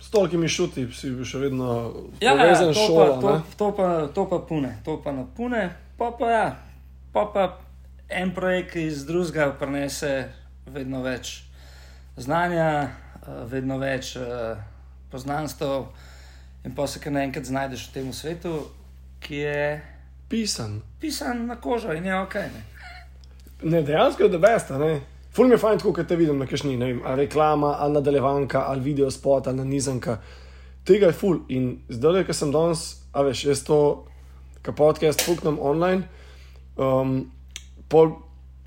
S 0.00 0.10
tolkimi 0.10 0.48
šuti 0.48 0.86
si 0.92 1.10
bil 1.12 1.24
še 1.24 1.38
vedno 1.38 1.92
Ja, 2.20 2.32
ja, 2.32 2.36
povezan 2.36 2.72
s 2.72 2.76
to, 2.76 2.86
šolo. 2.86 3.20
pa, 3.20 3.20
to, 3.20 3.32
ne? 3.32 3.42
to, 3.56 3.70
pa, 3.76 3.88
to 4.14 4.24
pa 4.28 4.38
pune, 4.48 4.72
to 4.84 4.96
pa 5.04 5.12
napune, 5.12 5.64
pa 5.98 6.10
pa 6.18 6.30
ja, 6.30 6.46
pa 7.12 7.26
pa 7.34 7.44
en 8.08 8.32
projekt 8.34 8.76
iz 8.76 9.04
drugega 9.06 9.52
prenese 9.60 10.32
vedno 10.66 11.02
več 11.04 11.42
znanja, 12.16 12.88
vedno 13.26 13.78
več 13.78 14.16
eh, 14.16 14.56
poznanstv, 15.10 15.84
in 16.64 16.74
pa 16.74 16.86
se 16.86 17.00
kar 17.00 17.12
naenkrat 17.12 17.44
znajdeš 17.44 17.88
v 17.88 17.92
tem 17.92 18.12
svetu, 18.12 18.54
ki 19.20 19.42
je 19.44 19.64
Pisan. 20.30 20.82
pisan 21.00 21.46
na 21.46 21.56
kožo 21.56 21.92
in 21.92 22.04
je 22.06 22.20
ok. 22.20 22.34
Ne? 22.34 22.62
Ne, 23.62 23.82
dejansko 23.82 24.22
je 24.22 24.28
debesta. 24.28 24.78
Ful 25.34 25.46
mi 25.46 25.54
je 25.54 25.58
fajn, 25.58 25.80
kot 25.82 26.06
te 26.06 26.16
vidim 26.16 26.38
na 26.38 26.46
kišni, 26.46 26.76
ne 26.76 26.86
vem, 26.86 27.00
ali 27.04 27.24
reklama, 27.24 27.74
ali 27.78 27.92
nadaljevanka, 27.92 28.62
ali 28.66 28.80
video 28.80 29.10
spot, 29.10 29.46
ali 29.46 29.56
nanizanka. 29.56 30.20
Tega 30.86 31.10
je 31.10 31.12
ful. 31.12 31.40
In 31.48 31.80
zdaj, 31.88 32.24
ko 32.26 32.32
sem 32.32 32.52
danes, 32.54 33.02
a 33.12 33.24
veš, 33.26 33.44
jaz 33.44 33.64
to, 33.66 33.80
ka 34.62 34.72
podcast 34.72 35.22
fuknem 35.26 35.58
online, 35.58 36.06
um, 36.78 37.24
pol 37.90 38.14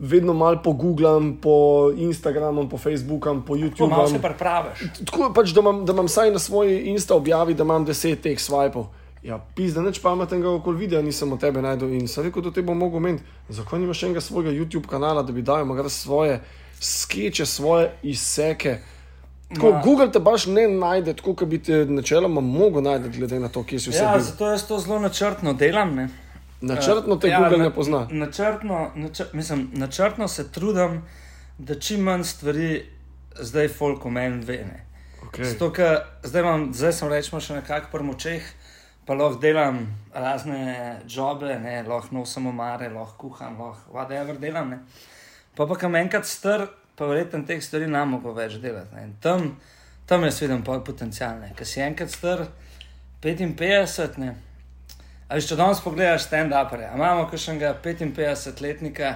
vedno 0.03 0.33
malo 0.33 0.59
pogooglam, 0.59 1.37
po 1.37 1.55
Instagramu, 1.97 2.67
po 2.67 2.77
Facebooku, 2.77 3.41
po 3.41 3.55
To 3.69 3.87
malo 3.87 4.07
se 4.07 4.13
YouTubu. 4.13 4.21
pripraviš. 4.21 4.79
Tako 5.05 5.31
pač, 5.33 5.49
da 5.49 5.61
imam, 5.61 5.85
da 5.85 5.93
imam 5.93 6.07
saj 6.09 6.31
na 6.31 6.39
svoji 6.39 6.81
Insta 6.83 7.15
objavi, 7.15 7.53
da 7.53 7.63
imam 7.63 7.85
deset 7.85 8.21
teh 8.21 8.37
swipov. 8.37 8.85
Ja, 9.23 9.37
pizda, 9.55 9.81
nič 9.81 9.99
pametnega 9.99 10.49
okoli 10.51 10.77
videa 10.77 11.01
nisem 11.01 11.31
od 11.31 11.39
tebe 11.39 11.61
najdel 11.61 11.93
in 11.93 12.07
sem 12.07 12.23
rekel, 12.23 12.41
da 12.41 12.51
te 12.51 12.61
bom 12.61 12.75
mogel 12.77 12.99
meniti. 12.99 13.23
Zakaj 13.49 13.79
nimaš 13.79 13.97
še 13.97 14.05
enega 14.05 14.21
svojega 14.21 14.51
YouTube 14.51 14.87
kanala, 14.87 15.23
da 15.23 15.31
bi 15.31 15.41
dal 15.41 15.63
morda 15.65 15.89
svoje 15.89 16.41
skeče, 16.81 17.45
svoje 17.47 17.91
izseke. 18.03 18.77
Tako, 19.49 19.69
Ma- 19.69 19.81
Google 19.81 20.11
te 20.11 20.19
baš 20.19 20.45
ne 20.47 20.67
najde, 20.69 21.13
tako 21.13 21.35
kot 21.35 21.47
bi 21.47 21.59
te 21.59 21.85
načeloma 21.87 22.41
mogel 22.41 22.83
najti, 22.83 23.09
glede 23.11 23.39
na 23.39 23.47
to, 23.47 23.63
kje 23.63 23.79
si 23.79 23.89
vse 23.89 24.01
Ja, 24.01 24.11
bil. 24.11 24.23
zato 24.23 24.47
jaz 24.47 24.63
to 24.63 24.79
zelo 24.79 24.99
načrtno 24.99 25.53
delam. 25.55 25.95
Ne? 25.95 26.09
Načrtno 26.63 27.15
te 27.15 27.27
Ja, 27.27 27.39
Google 27.39 27.57
na- 27.57 27.63
ne 27.63 27.73
pozna. 27.75 28.07
Načrtno, 28.11 28.91
načr, 28.95 29.25
mislim, 29.33 29.69
načrtno 29.73 30.27
se 30.27 30.51
trudim, 30.51 31.01
da 31.57 31.79
čim 31.79 31.99
manj 32.01 32.23
stvari 32.23 32.85
zdaj 33.39 33.67
folk 33.67 34.05
o 34.05 34.09
meni 34.09 34.45
ve. 34.45 34.57
ne. 34.57 34.85
Okay. 35.23 35.43
Zato, 35.43 35.71
ker 35.73 35.97
zdaj, 36.23 36.41
imam, 36.41 36.73
zdaj 36.73 36.93
sem 36.93 37.09
rečemo 37.09 37.41
še 37.41 37.53
nekako 37.53 37.87
pri 37.91 38.03
močeh, 38.03 38.43
pa 39.05 39.13
lahko 39.13 39.39
delam 39.39 39.79
razne 40.13 40.99
jobe, 41.07 41.59
ne, 41.59 41.83
lahko 41.83 42.15
nosim 42.15 42.47
omare, 42.47 42.89
lahko 42.89 43.17
kuham, 43.29 43.59
lahko 43.59 43.91
whatever 43.93 44.37
delam. 44.39 44.69
Ne. 44.69 44.79
Pa 45.55 45.65
pa 45.65 45.75
kam 45.75 45.95
enkrat 45.95 46.25
str, 46.25 46.67
pa 46.95 47.05
verjetno 47.05 47.43
teh 47.47 47.61
stvari 47.63 47.87
ne 47.87 48.05
mogo 48.05 48.33
več 48.33 48.53
delati. 48.61 48.95
Tam, 49.21 49.57
tam 50.05 50.23
jaz 50.23 50.41
vidim 50.41 50.63
potencialne. 50.63 51.51
Ker 51.55 51.67
si 51.67 51.81
enkrat 51.81 52.09
str 52.11 52.45
55, 53.21 54.17
ne. 54.17 54.35
A 55.33 55.37
veš, 55.39 55.47
če 55.49 55.55
danes 55.57 55.79
pogledaš 55.81 56.27
stand-upere, 56.27 56.91
imamo 56.93 57.23
kakšnega 57.25 57.71
55-letnika 57.81 59.07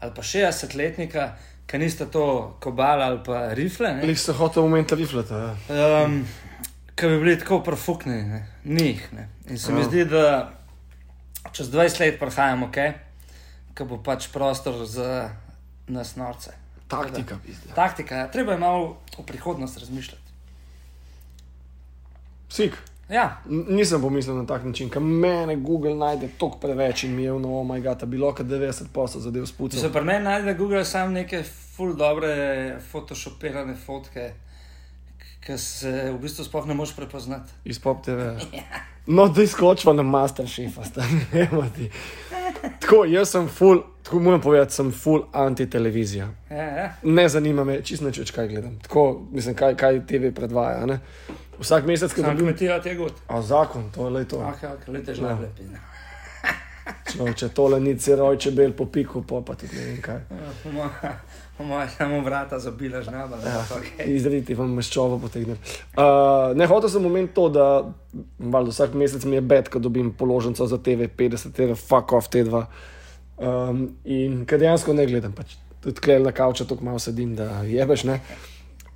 ali 0.00 0.14
pa 0.16 0.22
60-letnika, 0.24 1.24
ki 1.68 1.78
nista 1.82 2.06
to 2.08 2.22
kobala 2.64 3.10
ali 3.10 3.18
pa 3.26 3.52
rifle. 3.52 3.90
ne. 3.98 4.06
Lih 4.08 4.16
se 4.20 4.32
hotel 4.32 4.62
momenta 4.64 4.96
rifleta. 4.96 5.40
Ja. 5.68 6.04
Um, 6.06 6.22
ki 6.96 7.10
bi 7.12 7.18
bili 7.20 7.34
tako 7.38 7.58
profukni, 7.66 8.22
ne? 8.22 8.40
ni 8.64 8.86
jih. 8.86 9.02
Ne? 9.12 9.28
In 9.50 9.58
se 9.58 9.72
mi 9.72 9.80
Ja. 9.80 9.88
zdi, 9.90 10.04
da 10.04 10.52
čez 11.52 11.68
20 11.70 12.00
let 12.00 12.16
prihajamo, 12.20 12.70
okay? 12.70 12.92
ki 13.74 13.84
bo 13.84 14.00
pač 14.02 14.30
prostor 14.32 14.86
za 14.86 15.28
nas 15.88 16.16
norce. 16.16 16.54
Taktika, 16.88 17.36
pizda. 17.44 17.74
Taktika, 17.74 18.14
ja. 18.14 18.30
treba 18.30 18.52
je 18.56 18.58
malo 18.58 18.96
v 19.18 19.26
prihodnost 19.26 19.78
razmišljati. 19.78 20.32
Sik. 22.48 22.78
Ja, 23.08 23.40
Nisem 23.48 24.00
pomislil 24.00 24.36
na 24.36 24.46
tak 24.46 24.64
način, 24.64 24.90
ker 24.90 25.00
mene 25.02 25.56
Google 25.56 25.94
najde 25.94 26.28
toliko 26.38 26.58
preveč 26.58 27.04
in 27.04 27.14
mi 27.16 27.22
je 27.22 27.32
no, 27.32 27.54
oh 27.60 27.66
moj 27.66 27.80
bog, 27.80 28.06
bilo 28.06 28.34
kad 28.34 28.46
90 28.46 28.90
posod 28.92 29.22
zadev 29.22 29.46
če 29.46 29.52
spucal. 29.52 29.80
se 29.80 29.92
pri 29.92 30.04
meni 30.04 30.24
najde 30.24 30.54
Google 30.54 30.84
samo 30.84 31.10
neke 31.10 31.42
full 31.76 31.94
dobre 31.96 32.76
photoshopirane 32.92 33.74
fotke, 33.86 34.32
ki 35.40 35.58
se 35.58 36.12
v 36.12 36.18
bistvu 36.20 36.44
sploh 36.44 36.66
ne 36.66 36.74
moš 36.74 36.92
prepoznati. 36.96 37.52
Iz 37.64 37.78
pop 37.78 38.04
TV. 38.04 38.20
No, 39.08 39.24
da 39.28 39.42
izkočva 39.42 39.92
na 39.92 40.02
Masterchefa, 40.02 40.84
stanemo 40.84 41.62
ti. 41.76 41.90
Tako, 42.80 43.04
jaz 43.08 43.30
sem 43.30 43.46
full, 43.48 43.80
tako 44.02 44.20
moram 44.20 44.40
povedati, 44.40 44.74
sem 44.74 44.90
full 44.92 45.22
anti-televizija. 45.32 46.28
Ja, 46.50 46.56
ja. 46.56 46.92
Ne 47.02 47.28
zanima 47.28 47.64
me, 47.64 47.82
čisto 47.82 48.04
nič 48.04 48.30
kaj 48.30 48.48
gledam. 48.48 48.78
Tako, 48.82 49.22
mislim, 49.32 49.54
kaj, 49.54 49.76
kaj 49.76 50.02
TV 50.06 50.28
predvaja. 50.34 50.86
Ne? 50.86 50.98
Vsak 51.58 51.86
mesec, 51.86 52.12
Sam 52.12 52.24
dobim. 52.24 52.46
kmetija 52.46 52.80
te 52.82 52.94
god. 52.94 53.12
A 53.28 53.42
zakon, 53.42 53.90
to 53.90 54.04
je 54.04 54.10
le 54.10 54.24
to. 54.24 54.40
Ah, 54.40 54.54
ja, 54.62 54.76
lete 54.86 55.14
že 55.14 55.22
Ja. 55.22 55.34
lepi. 55.34 55.62
Če, 57.04 57.34
če 57.34 57.48
tole 57.48 57.80
ni 57.80 57.92
ceroj, 57.94 58.38
če 58.38 58.50
bel 58.50 58.72
po 58.72 58.86
piku, 58.86 59.20
pa, 59.22 59.40
pa 59.40 59.54
tudi 59.54 59.76
ne 59.76 59.84
vem 59.84 59.98
kaj. 60.00 60.20
Po 61.58 61.64
mojem, 61.64 61.88
samo 61.90 62.20
vrata 62.20 62.58
zabila 62.58 63.02
žnaba. 63.02 63.36
Ja, 63.38 63.64
Okay. 63.70 64.06
Izrediti 64.06 64.54
vam 64.54 64.70
meščovo 64.70 65.18
potegne. 65.18 65.56
Uh, 65.92 66.54
ne 66.54 66.66
hotel 66.66 66.88
sem 66.88 67.04
omeniti 67.04 67.34
to, 67.34 67.48
da 67.48 67.64
valjda, 68.38 68.70
vsak 68.70 68.94
mesec 68.94 69.24
mi 69.24 69.36
je 69.36 69.40
bed, 69.42 69.68
ko 69.68 69.78
dobim 69.78 70.12
položnico 70.12 70.66
za 70.66 70.78
TV, 70.78 71.08
50 71.10 71.52
TV, 71.52 71.74
fuck 71.74 72.12
off 72.12 72.28
T2. 72.28 72.62
Um, 73.38 73.82
in 74.04 74.44
ker 74.46 74.58
dejansko 74.58 74.92
ne 74.92 75.06
gledam, 75.06 75.32
pač 75.32 75.56
tudi 75.80 76.00
klej 76.00 76.20
na 76.20 76.32
kavču, 76.32 76.64
tako 76.64 76.84
malo 76.84 76.98
sedim, 76.98 77.34
da 77.34 77.62
jebeš. 77.64 78.04
Ne? 78.04 78.20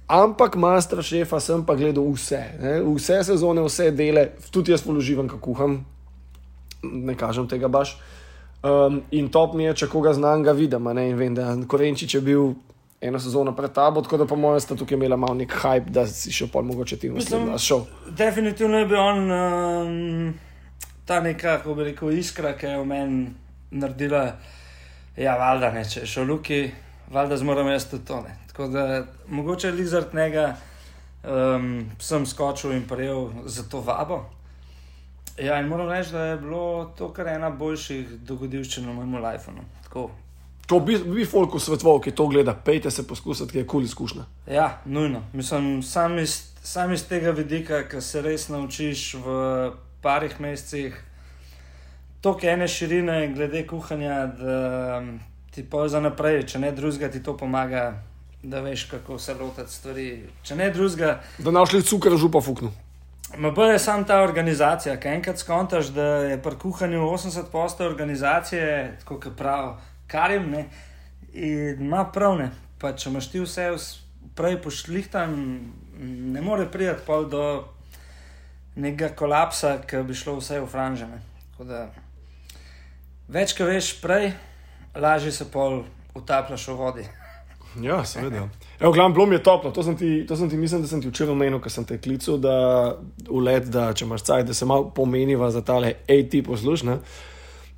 Ampak 0.09 0.57
master 0.57 1.03
šefa 1.03 1.41
sem 1.41 1.63
pa 1.65 1.75
gledal 1.79 2.09
vse, 2.13 2.41
ne? 2.61 2.73
vse 2.85 3.23
sezone, 3.25 3.63
vse 3.65 3.91
dele, 3.97 4.27
tudi 4.51 4.73
jaz 4.73 4.83
položivam, 4.85 5.29
kako 5.29 5.41
kuham, 5.41 5.79
ne 6.83 7.15
kažem 7.17 7.49
tega 7.49 7.69
baš. 7.69 7.97
Um, 8.63 9.01
in 9.11 9.29
top 9.29 9.55
mi 9.55 9.65
je, 9.65 9.75
če 9.83 9.89
koga 9.91 10.13
znam, 10.15 10.43
ga 10.43 10.53
vidim. 10.53 10.85
Ne? 10.95 11.09
In 11.11 11.17
vem, 11.19 11.35
da 11.35 11.55
Korenčič 11.67 12.15
je 12.15 12.21
bil 12.23 12.53
eno 13.03 13.19
sezono 13.19 13.57
pred 13.57 13.73
tabo, 13.75 14.03
tako 14.03 14.17
da 14.17 14.27
po 14.27 14.37
mojem 14.37 14.61
sta 14.61 14.77
tukaj 14.79 14.95
imela 14.95 15.17
malo 15.17 15.35
nek 15.35 15.55
hype, 15.63 15.91
da 15.91 16.07
si 16.07 16.31
še 16.31 16.47
pol 16.53 16.63
mogoče 16.69 16.99
ti 17.03 17.11
naslednji 17.11 17.59
šel. 17.59 17.83
Definitivno 18.19 18.79
je 18.79 18.87
bil 18.87 19.01
on 19.01 19.33
um, 19.35 20.35
ta 21.07 21.19
neka, 21.21 21.57
kako 21.59 21.75
bi 21.75 21.89
rekel, 21.91 22.13
iskra, 22.15 22.55
ki 22.59 22.67
je 22.67 22.77
v 22.79 22.87
meni 22.87 23.25
naredila. 23.71 24.23
Ja, 25.19 25.35
valjda 25.37 25.73
ne, 25.75 25.83
če 25.85 26.05
je 26.05 26.13
šel 26.15 26.31
Luki, 26.31 26.63
valjda 27.13 27.37
zmoram 27.43 27.69
jaz 27.69 27.89
tudi 27.91 28.07
to. 28.09 28.23
Ne. 28.23 28.39
Tako 28.53 28.69
da 28.69 29.05
mogoče 29.29 29.71
Lizard 29.71 30.15
njega 30.15 30.57
um, 31.25 31.91
sem 31.99 32.27
skočil 32.27 32.73
in 32.73 32.87
prejel 32.89 33.31
za 33.45 33.63
to 33.63 33.81
vabo. 33.81 34.25
Ja, 35.39 35.61
in 35.61 35.69
moram 35.69 35.89
reči, 35.89 36.13
da 36.13 36.25
je 36.25 36.37
bilo 36.37 36.93
to 36.99 37.13
kar 37.13 37.29
ena 37.29 37.51
boljših 37.51 38.09
dogodivščin 38.29 38.85
v 38.89 38.95
mojem 38.95 39.15
lifeu. 39.25 39.55
no. 39.55 39.65
Tako. 39.85 40.11
To 40.67 40.81
bi, 40.81 40.99
bi 40.99 41.25
folk 41.25 41.57
svetoval, 41.61 42.01
ki 42.01 42.11
to 42.11 42.27
gleda, 42.27 42.55
pejte 42.55 42.91
se 42.91 43.07
poskusiti, 43.07 43.53
ki 43.53 43.59
je 43.59 43.65
kul 43.65 43.81
cool 43.81 43.85
izkušnja. 43.85 44.25
Ja, 44.47 44.81
nujno. 44.85 45.23
Mislim, 45.33 45.83
sam 45.83 46.19
iz, 46.19 46.53
sam 46.63 46.93
iz 46.93 47.07
tega 47.09 47.31
vidika, 47.31 47.83
ki 47.89 48.01
se 48.01 48.23
res 48.23 48.49
naučiš 48.49 49.15
v 49.25 49.73
parih 50.03 50.41
mesecih, 50.41 51.01
toliko 52.21 52.47
ene 52.47 52.69
širine 52.69 53.33
glede 53.35 53.67
kuhanja, 53.67 54.27
da 54.27 55.03
ti 55.51 55.65
pa 55.71 55.89
za 55.89 56.01
naprej, 56.01 56.47
če 56.47 56.59
ne 56.59 56.73
drugega, 56.73 57.11
ti 57.11 57.23
to 57.23 57.37
pomaga, 57.37 58.03
da 58.43 58.61
veš, 58.61 58.85
kako 58.91 59.19
se 59.19 59.35
lotiti 59.35 59.73
stvari. 59.73 60.07
Če 60.43 60.57
ne 60.57 60.71
drugega, 60.71 61.21
Da 61.39 61.51
našli 61.51 61.83
cukor, 61.83 62.17
župa 62.19 62.41
fuknu. 62.41 62.73
MB 63.39 63.59
je 63.73 63.79
sam 63.79 64.05
ta 64.05 64.21
organizacija, 64.23 64.99
ki 65.01 65.09
enkrat 65.09 65.39
skontaš, 65.39 65.87
da 65.95 66.05
je 66.29 66.43
pri 66.43 66.57
kuhanju 66.59 67.01
80% 67.01 67.87
organizacije, 67.87 68.97
tako 69.01 69.21
kot 69.21 69.37
prav 69.39 69.77
Karim, 70.07 70.51
ne, 70.51 70.67
in 71.33 71.81
ima 71.81 72.05
prav 72.13 72.37
ne. 72.39 72.51
Pa 72.79 72.93
če 72.93 73.11
imaš 73.11 73.31
ti 73.31 73.41
vse 73.41 73.71
vs- 73.73 73.95
prej 74.37 74.59
pošlihtan, 74.63 75.33
ne 76.35 76.41
more 76.41 76.67
priti 76.71 77.07
pol 77.07 77.25
do 77.31 77.65
nekega 78.77 79.15
kolapsa, 79.17 79.79
ki 79.87 80.03
bi 80.09 80.15
šlo 80.15 80.37
vse 80.41 80.61
v 80.61 80.69
franžene. 80.69 81.23
Več, 83.29 83.55
ko 83.57 83.65
veš 83.65 83.95
prej, 84.03 84.33
lažje 84.97 85.33
se 85.33 85.49
pol 85.49 85.85
utapljaš 86.19 86.69
v 86.69 86.77
vodi. 86.77 87.05
Ja, 87.81 88.05
seveda. 88.05 88.49
Evo, 88.81 88.93
glavno, 88.93 89.15
bilo 89.15 89.27
mi 89.27 89.35
je 89.35 89.43
toplo. 89.43 89.71
To 89.71 89.83
sem 89.83 89.97
ti, 89.97 90.25
to 90.29 90.37
sem 90.37 90.51
ti 90.51 90.57
mislim, 90.57 90.83
da 90.83 90.89
sem 90.89 91.03
ti 91.03 91.09
včeraj 91.09 91.33
omenil, 91.33 91.61
ko 91.61 91.71
sem 91.71 91.85
te 91.85 91.99
klical, 92.01 92.39
da 92.39 92.55
v 93.29 93.43
let, 93.43 93.69
da 93.73 93.93
če 93.95 94.05
imaš 94.05 94.25
cajt, 94.29 94.47
da 94.47 94.55
se 94.55 94.67
malo 94.67 94.91
pomeniva 94.91 95.51
za 95.51 95.63
tale 95.65 95.95
AT 96.09 96.37
poslušne. 96.47 96.99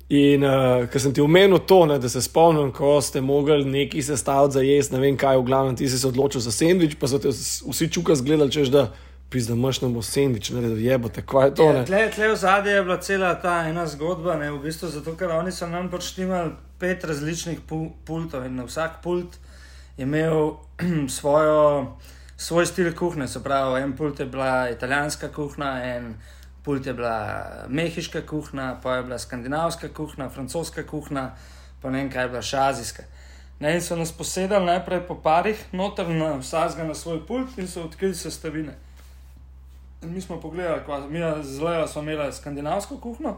In 0.09 0.43
uh, 0.45 0.85
ker 0.91 1.01
sem 1.01 1.13
ti 1.13 1.21
omenil 1.21 1.63
to, 1.65 1.85
ne, 1.89 1.97
da 1.99 2.09
se 2.09 2.21
spomnim, 2.21 2.69
ko 2.75 2.99
ste 3.01 3.21
mogli 3.25 3.63
neki 3.65 4.03
sestaviti 4.05 4.53
za 4.53 4.61
jesti, 4.61 4.93
ne 4.93 5.01
vem 5.01 5.17
kaj, 5.17 5.39
v 5.41 5.47
glavnem 5.47 5.75
ti 5.75 5.89
si 5.89 5.97
se 5.99 6.07
odločil 6.07 6.43
za 6.45 6.53
sendvič, 6.53 6.99
pa 7.01 7.09
so 7.09 7.17
te 7.21 7.31
vsi 7.33 7.89
čuka 7.89 8.13
zgledali, 8.15 8.53
češ 8.53 8.69
da 8.73 8.83
pizdamoš 9.33 9.81
nam 9.81 9.95
bo 9.97 10.03
sendvič, 10.05 10.51
ne 10.53 10.61
da 10.61 10.75
jebote, 10.77 11.23
kaj 11.25 11.47
je 11.47 11.55
to. 11.57 11.71
Ja, 11.71 11.87
tle, 11.89 12.03
tle 12.13 12.29
v 12.29 12.37
zadnje 12.37 12.77
je 12.77 12.83
bila 12.85 12.99
cela 13.01 13.33
ta 13.41 13.55
ena 13.65 13.87
zgodba, 13.89 14.37
ne, 14.37 14.51
v 14.53 14.61
bistvu 14.67 14.91
zato, 14.93 15.15
ker 15.17 15.33
oni 15.33 15.51
so 15.51 15.65
nam 15.71 15.89
pač 15.89 16.11
imeli 16.21 16.53
pet 16.77 17.01
različnih 17.09 17.65
pu 17.65 17.87
pultov 18.05 18.45
in 18.45 18.61
na 18.61 18.69
vsak 18.69 19.01
pult 19.01 19.33
je 19.33 19.54
imel 19.97 20.57
svojo, 21.17 21.95
svoj 22.37 22.65
stil 22.65 22.95
kuhne, 22.95 23.27
se 23.27 23.43
pravi, 23.43 23.81
en 23.81 23.95
pult 23.95 24.19
je 24.19 24.25
bila 24.25 24.69
italijanska 24.69 25.29
kuhna, 25.31 25.83
en 25.83 26.15
pult 26.63 26.85
je 26.85 26.93
bila 26.93 27.45
mehiška 27.67 28.21
kuhna, 28.21 28.79
pa 28.83 28.95
je 28.95 29.03
bila 29.03 29.19
skandinavska 29.19 29.89
kuhna, 29.89 30.29
francoska 30.29 30.83
kuhna, 30.83 31.31
pa 31.81 31.89
ne 31.89 31.97
vem 31.97 32.11
kaj 32.11 32.23
je 32.23 32.29
bila 32.29 32.41
šazijska. 32.41 33.03
Ne, 33.59 33.75
in 33.75 33.81
so 33.81 33.95
nas 33.95 34.11
posedali 34.11 34.65
najprej 34.65 35.05
po 35.07 35.15
parih, 35.15 35.59
noter 35.71 36.09
na 36.09 36.33
vsakega 36.41 36.83
na 36.83 36.95
svoj 36.95 37.21
pult 37.27 37.57
in 37.57 37.67
so 37.67 37.85
odkrili 37.85 38.15
sestavine. 38.15 38.73
In 40.03 40.13
mi 40.13 40.21
smo 40.21 40.41
pogledali, 40.41 40.81
kva, 40.85 40.99
mi 41.07 41.19
smo 41.87 42.01
imeli 42.01 42.33
skandinavsko 42.33 42.97
kuhno 42.97 43.37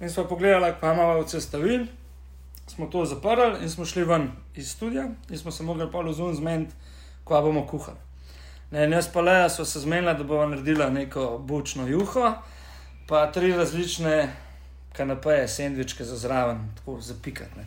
in 0.00 0.10
smo 0.10 0.24
pogledali, 0.24 0.74
kaj 0.80 0.94
imamo 0.94 1.18
od 1.18 1.30
sestavin. 1.30 1.88
Smo 2.66 2.86
to 2.86 3.04
zaprli 3.04 3.62
in 3.62 3.70
smo 3.70 3.84
šli 3.84 4.04
ven 4.04 4.30
iz 4.54 4.70
studia 4.70 5.08
in 5.30 5.38
smo 5.38 5.50
se 5.50 5.62
mogli 5.62 5.90
pa 5.92 6.00
vzum 6.00 6.34
zmeniti, 6.34 6.74
kva 7.24 7.40
bomo 7.40 7.66
kuhali. 7.66 7.98
In 8.72 8.92
jaz 8.92 9.08
pa 9.12 9.20
Leja 9.20 9.48
smo 9.48 9.64
se 9.64 9.80
zmenili, 9.80 10.14
da 10.14 10.24
bomo 10.24 10.46
naredili 10.46 10.90
neko 10.90 11.38
bučno 11.38 11.86
juho, 11.86 12.32
pa 13.08 13.32
tri 13.32 13.52
različne 13.52 14.32
kanapeje, 14.92 15.48
sendvičke 15.48 16.04
za 16.04 16.16
zraven, 16.16 16.68
tako 16.76 17.00
zapikati. 17.00 17.50
ne. 17.56 17.66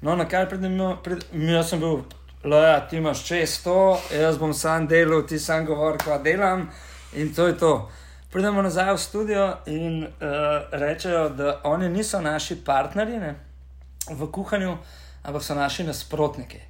No, 0.00 0.16
na 0.16 0.28
kaj 0.28 0.48
pridem, 0.48 0.78
pred, 1.04 1.24
jaz 1.32 1.68
sem 1.68 1.80
bil, 1.80 2.02
Leja, 2.44 2.88
ti 2.88 2.96
imaš 2.96 3.26
čez 3.26 3.62
to, 3.62 4.00
jaz 4.20 4.38
bom 4.38 4.54
sam 4.54 4.86
delal, 4.88 5.26
ti 5.26 5.38
sam 5.38 5.66
govor, 5.66 5.98
kva 5.98 6.18
delam. 6.18 6.70
In 7.14 7.34
to 7.34 7.46
je 7.46 7.58
to. 7.58 7.90
Pridemo 8.32 8.62
nazaj 8.62 8.94
v 8.94 8.98
studio 8.98 9.56
in 9.66 10.04
uh, 10.04 10.08
rečejo, 10.72 11.28
da 11.28 11.60
oni 11.64 11.88
niso 11.88 12.20
naši 12.20 12.56
partnerji 12.64 13.18
ne, 13.18 13.34
v 14.10 14.30
kuhanju, 14.32 14.76
ampak 15.22 15.42
so 15.42 15.54
naši 15.54 15.84
nasprotniki. 15.84 16.60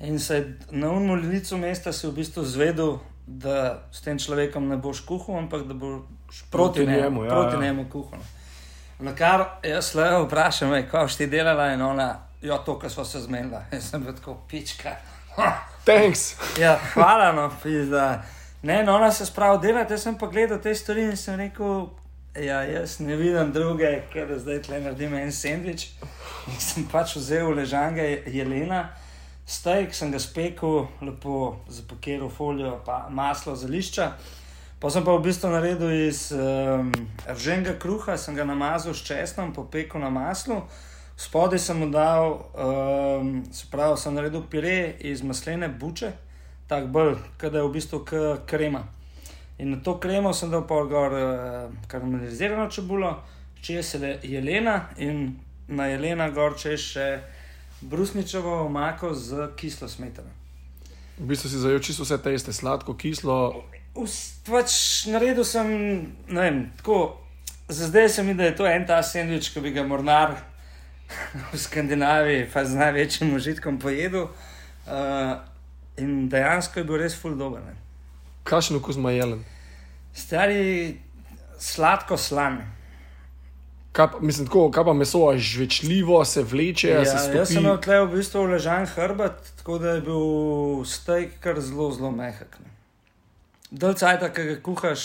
In 0.00 0.20
se 0.20 0.58
na 0.70 0.90
umu 0.90 1.14
licu 1.14 1.56
mesta 1.56 1.92
si 1.92 2.06
v 2.06 2.12
bistvu 2.12 2.44
zvedel, 2.44 2.98
da 3.26 3.88
s 3.92 4.02
tem 4.04 4.18
človekom 4.18 4.68
ne 4.68 4.76
boš 4.76 5.00
kuhal, 5.08 5.38
ampak 5.38 5.64
da 5.64 5.74
boš 5.74 6.02
proti, 6.50 6.50
Proti 6.50 6.86
njemu, 6.86 7.02
njemu, 7.02 7.24
ja, 7.24 7.30
proti 7.30 7.54
ja. 7.54 7.60
njemu 7.60 7.86
kuhal. 7.92 8.20
Na 8.98 9.14
kar 9.14 9.44
jaz 9.62 9.94
le 9.94 10.24
vprašam, 10.24 10.74
"Ej, 10.74 10.88
kaj 10.90 11.08
ti 11.16 11.26
delala 11.26 11.72
in 11.72 11.82
ona, 11.82 12.20
ja, 12.42 12.58
to, 12.58 12.78
kar 12.78 12.90
smo 12.90 13.04
se 13.04 13.20
zmenila. 13.20 13.64
Jaz 13.72 13.90
sem 13.90 14.02
bil 14.04 14.14
tako 14.14 14.36
pička. 14.48 14.96
Thanks. 15.86 16.36
Ja, 16.58 16.78
hvala, 16.94 17.32
no, 17.32 17.50
pizda. 17.62 18.22
Ne, 18.62 18.82
no, 18.84 18.94
ona 18.96 19.10
se 19.12 19.26
spravi 19.26 19.58
delati, 19.66 19.92
jaz 19.92 20.02
sem 20.02 20.18
pa 20.18 20.26
gledal 20.26 20.58
te 20.60 20.74
stvari 20.74 21.02
in 21.04 21.16
sem 21.16 21.36
rekel, 21.36 21.88
ja, 22.42 22.62
jaz 22.62 23.00
ne 23.00 23.16
vidim 23.16 23.52
druge, 23.52 23.90
ker 24.12 24.30
zdaj 24.38 24.62
tle 24.66 24.80
naredim 24.82 25.14
en 25.14 25.32
sendvič. 25.32 25.88
In 26.50 26.60
sem 26.60 26.86
pač 26.90 27.14
vzel 27.16 27.54
ležanga 27.54 28.04
jelena, 28.30 28.88
steak 29.46 29.94
sem 29.94 30.12
ga 30.12 30.18
spekel, 30.18 30.88
lepo 31.04 31.60
zapakiral 31.70 32.30
folijo, 32.30 32.78
pa 32.86 33.06
maslo 33.10 33.54
za 33.56 33.70
lišča. 33.70 34.08
Pa 34.80 34.90
sem 34.90 35.04
pa 35.04 35.14
v 35.16 35.22
bistvu 35.24 35.48
naredil 35.48 35.94
iz 36.08 36.26
um, 36.34 36.90
rženega 37.24 37.78
kruha, 37.80 38.18
sem 38.20 38.34
ga 38.36 38.44
namazal 38.44 38.92
s 38.92 39.06
česnom, 39.06 39.54
popekel 39.54 40.02
na 40.02 40.10
maslu. 40.12 40.60
Spodaj 41.16 41.62
sem 41.62 41.78
mu 41.78 41.88
dal, 41.94 42.42
um, 42.58 43.38
se 43.54 43.70
pravi, 43.70 43.96
sem 43.96 44.12
naredil 44.12 44.42
pire 44.50 44.96
iz 45.00 45.22
maslene 45.22 45.70
buče, 45.70 46.10
tako 46.68 46.90
bolj, 46.98 47.16
da 47.40 47.54
je 47.60 47.64
v 47.64 47.72
bistvu 47.78 48.02
krema. 48.50 48.82
In 49.58 49.70
na 49.70 49.76
to 49.82 49.98
kremo 50.00 50.32
sem 50.32 50.50
dal 50.50 50.66
pa 50.66 50.82
gor 50.90 51.12
uh, 51.12 51.72
karamelizirano 51.88 52.70
čebulo, 52.70 53.22
čez 53.62 53.94
je 53.94 54.18
jelena 54.22 54.88
in 54.98 55.36
na 55.68 55.86
jelena 55.86 56.30
gor 56.30 56.56
čez 56.58 56.80
še 56.80 57.06
brusničevo 57.80 58.64
omako 58.66 59.14
z 59.14 59.48
kislo 59.56 59.88
smetano. 59.88 60.30
V 61.18 61.26
bistvu 61.30 61.48
si 61.50 61.58
zajel 61.62 61.78
čisto 61.78 62.02
vse 62.02 62.18
te 62.18 62.34
iste, 62.34 62.52
sladko, 62.52 62.96
kislo. 62.98 63.62
Us- 63.94 64.42
Pač 64.44 65.06
naredil 65.06 65.44
sem, 65.46 65.68
ne 66.28 66.40
vem, 66.40 66.58
tako, 66.76 67.20
za 67.68 67.86
zdaj 67.86 68.08
se 68.08 68.22
mi, 68.22 68.34
da 68.34 68.44
je 68.44 68.56
to 68.56 68.66
en 68.66 68.86
ta 68.86 68.98
sendvič, 69.02 69.52
ki 69.54 69.60
bi 69.62 69.70
ga 69.72 69.86
mornar 69.86 70.34
v 71.52 71.58
Skandinaviji, 71.58 72.48
pa 72.52 72.64
z 72.64 72.74
največjim 72.76 73.30
užitkom 73.38 73.78
pojedel. 73.78 74.26
Uh, 74.84 75.38
in 75.96 76.26
dejansko 76.28 76.82
je 76.82 76.84
bil 76.84 76.98
res 77.00 77.14
full 77.14 77.38
dober. 77.38 77.62
Ne. 78.44 78.46
Kakšen 78.46 78.76
okus 78.76 78.96
ima 78.96 79.10
jelen? 79.10 79.44
Stari 80.14 80.96
sladko 81.58 82.16
slan. 82.16 82.58
Kaj, 83.92 84.08
pa- 84.08 84.20
mislim, 84.20 84.46
tako, 84.46 84.70
kaj 84.70 84.84
pa 84.84 84.92
meso, 84.92 85.18
a 85.24 85.36
žvečljivo, 85.38 86.24
se 86.24 86.42
vleče, 86.42 86.88
Ja, 86.90 87.04
se 87.04 87.10
jaz 87.12 87.24
stopi. 87.24 87.46
sem 87.46 87.58
imel 87.58 87.78
tle 87.78 88.00
v 88.00 88.10
bistvu 88.10 88.42
ležan 88.44 88.86
hrbet, 88.86 89.32
tako 89.56 89.78
da 89.78 89.90
je 89.90 90.00
bil 90.02 90.22
steak 90.84 91.28
kar 91.40 91.60
zelo, 91.60 91.92
zelo 91.92 92.10
mehak. 92.10 92.58
ne. 92.58 92.70
Dalj 93.72 93.94
cajta, 93.94 94.28
ki 94.28 94.42
ga 94.44 94.56
kuhaš. 94.62 95.00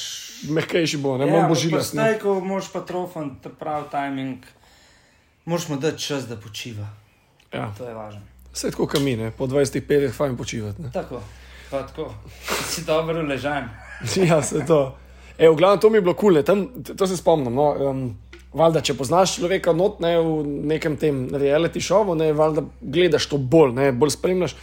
Mehkejši 0.45 0.97
bo, 0.97 1.17
ne 1.17 1.23
Ja, 1.23 1.29
morem 1.29 1.43
ampak 1.43 1.49
božilati. 1.51 1.75
pri 1.77 1.85
steaku 1.85 2.41
moraš 2.41 2.71
pa 2.71 2.81
trofan, 2.81 3.35
ta 3.37 3.49
pravi 3.51 3.85
timing. 3.89 4.37
Moraš 5.45 5.67
mu 5.67 5.77
dati 5.77 5.97
čas, 5.99 6.27
da 6.27 6.35
počiva. 6.37 6.85
Ja. 7.53 7.73
To 7.77 7.85
je 7.85 7.93
važno. 7.93 8.21
Vse 8.53 8.71
tako 8.71 8.87
kamine, 8.87 9.31
po 9.31 9.47
25 9.47 9.81
fajn 10.11 10.37
počivati. 10.37 10.81
ne. 10.81 10.91
Tako, 10.91 11.21
pa 11.71 11.83
tako. 11.87 12.09
Si 12.67 12.85
dobro 12.85 13.21
ležan. 13.21 13.69
ja, 14.29 14.41
se 14.41 14.65
to. 14.65 14.97
E, 15.37 15.49
v 15.49 15.55
glavnem, 15.55 15.79
to 15.79 15.89
mi 15.89 15.97
je 15.97 16.01
bilo 16.01 16.13
kul, 16.13 16.43
cool, 16.43 16.67
to 16.95 17.07
se 17.07 17.17
spomnim. 17.17 17.53
No, 17.55 17.69
um, 17.89 18.03
valjda, 18.53 18.81
če 18.81 18.95
poznaš 18.97 19.37
človeka 19.37 19.73
not, 19.77 20.01
ne, 20.03 20.15
v 20.19 20.43
nekem 20.73 20.97
tem 20.99 21.27
reality 21.31 21.81
šovu, 21.83 22.17
ne, 22.19 22.31
valjda, 22.35 22.65
gledaš 22.81 23.29
to 23.31 23.37
bolj, 23.37 23.73
ne, 23.77 23.91
bolj 23.93 24.15
spremljaš. 24.17 24.55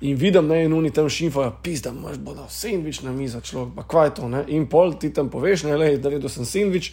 In 0.00 0.14
vidim, 0.18 0.46
ne, 0.46 0.62
in 0.64 0.74
oni 0.74 0.92
tam 0.94 1.08
šimfajo, 1.10 1.56
pizda, 1.62 1.90
imaš 1.90 2.20
bodo 2.22 2.46
sendvič 2.50 3.02
na 3.02 3.12
mizo, 3.12 3.42
človek, 3.42 3.72
pa 3.76 3.84
kva 3.90 4.04
je 4.06 4.14
to, 4.20 4.28
ne. 4.30 4.44
In 4.54 4.68
pol 4.70 4.94
ti 4.94 5.10
tam 5.14 5.30
poveš, 5.30 5.66
ne, 5.66 5.78
le, 5.78 5.96
da 5.98 6.12
redo 6.12 6.30
sem 6.30 6.46
sendvič, 6.46 6.92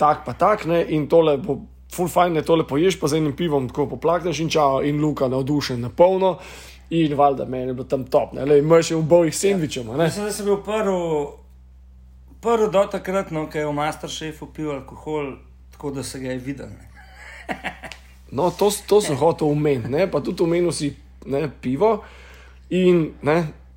tak 0.00 0.26
pa 0.26 0.36
tak, 0.36 0.66
ne, 0.68 0.84
in 0.96 1.08
tole 1.12 1.38
bo. 1.42 1.62
Ful 1.92 2.08
fajn 2.08 2.38
je 2.38 2.42
tole 2.48 2.64
poješ, 2.64 2.96
pa 2.96 3.04
z 3.04 3.18
enim 3.18 3.34
pivom 3.36 3.66
tako 3.68 3.84
poplakneš 3.90 4.38
in 4.40 4.48
čao, 4.48 4.78
in 4.80 4.96
Luka 4.96 5.26
navdušen 5.28 5.82
na 5.84 5.90
polno, 5.92 6.38
in 6.92 7.14
valjda 7.16 7.44
meni 7.48 7.70
je 7.72 7.74
bilo 7.74 7.86
tam 7.88 8.04
top, 8.04 8.34
ne, 8.36 8.44
le, 8.44 8.58
imaš 8.60 8.90
v 8.92 9.02
bojih 9.08 9.32
sendvičem, 9.36 9.88
a 9.90 9.96
ne. 9.96 10.04
Mislim, 10.10 10.26
da 10.28 10.32
sem 10.32 10.46
bil 10.46 10.58
prvi, 10.66 10.96
prvi 12.44 12.68
do 12.72 12.82
takrat, 12.92 13.30
no, 13.32 13.46
ki 13.48 13.62
je 13.62 13.66
v 13.66 13.72
Masterchefu 13.72 14.50
pil 14.52 14.70
alkohol, 14.74 15.32
tako 15.72 15.90
da 15.96 16.02
se 16.04 16.20
ga 16.20 16.34
je 16.34 16.38
videl. 16.38 16.68
No, 18.32 18.50
to, 18.50 18.70
to 18.88 19.00
sem 19.04 19.16
hotel 19.16 19.50
omeniti, 19.52 20.06
pa 20.12 20.20
tudi 20.24 20.40
omenil 20.42 20.72
si 20.72 20.94
ne, 21.28 21.50
pivo. 21.60 21.98
In 22.72 23.10
ne, 23.22 23.34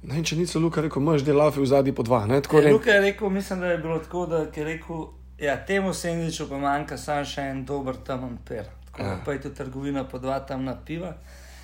ne 0.07 0.21
če 0.23 0.37
niso 0.39 0.61
luka 0.63 0.79
rekel, 0.79 1.03
imaš 1.03 1.25
delafi 1.27 1.59
v 1.59 1.67
zadnji 1.67 1.91
po 1.91 2.05
dva. 2.07 2.21
Ne, 2.25 2.37
tako 2.41 2.61
Ja, 2.61 2.69
ne. 2.69 2.71
Luka 2.77 2.93
je 2.95 3.01
rekel, 3.03 3.29
mislim, 3.29 3.59
da 3.59 3.73
je 3.73 3.77
bilo 3.83 3.97
tako, 3.99 4.25
da 4.31 4.45
je 4.47 4.63
rekel, 4.63 5.01
ja, 5.43 5.57
temu 5.65 5.91
sendviču 5.93 6.47
pa 6.47 6.57
manjka 6.57 6.95
samo 6.97 7.25
še 7.27 7.43
en 7.51 7.65
dober 7.67 7.99
temen 8.07 8.37
per. 8.47 8.69
Tako 8.91 9.03
Ja. 9.03 9.17
pa 9.25 9.35
je 9.35 9.41
tu 9.43 9.49
trgovina 9.51 10.05
po 10.07 10.23
dva 10.23 10.39
temna 10.39 10.77
piva. 10.85 11.11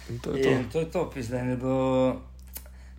In 0.09 0.19
to 0.19 0.35
je 0.35 0.43
to. 0.43 0.49
In 0.49 0.69
to 0.71 0.79
je 0.79 0.91
to, 0.91 1.05
pizda, 1.13 1.39
in 1.39 1.49
je 1.49 1.57
bil 1.61 2.13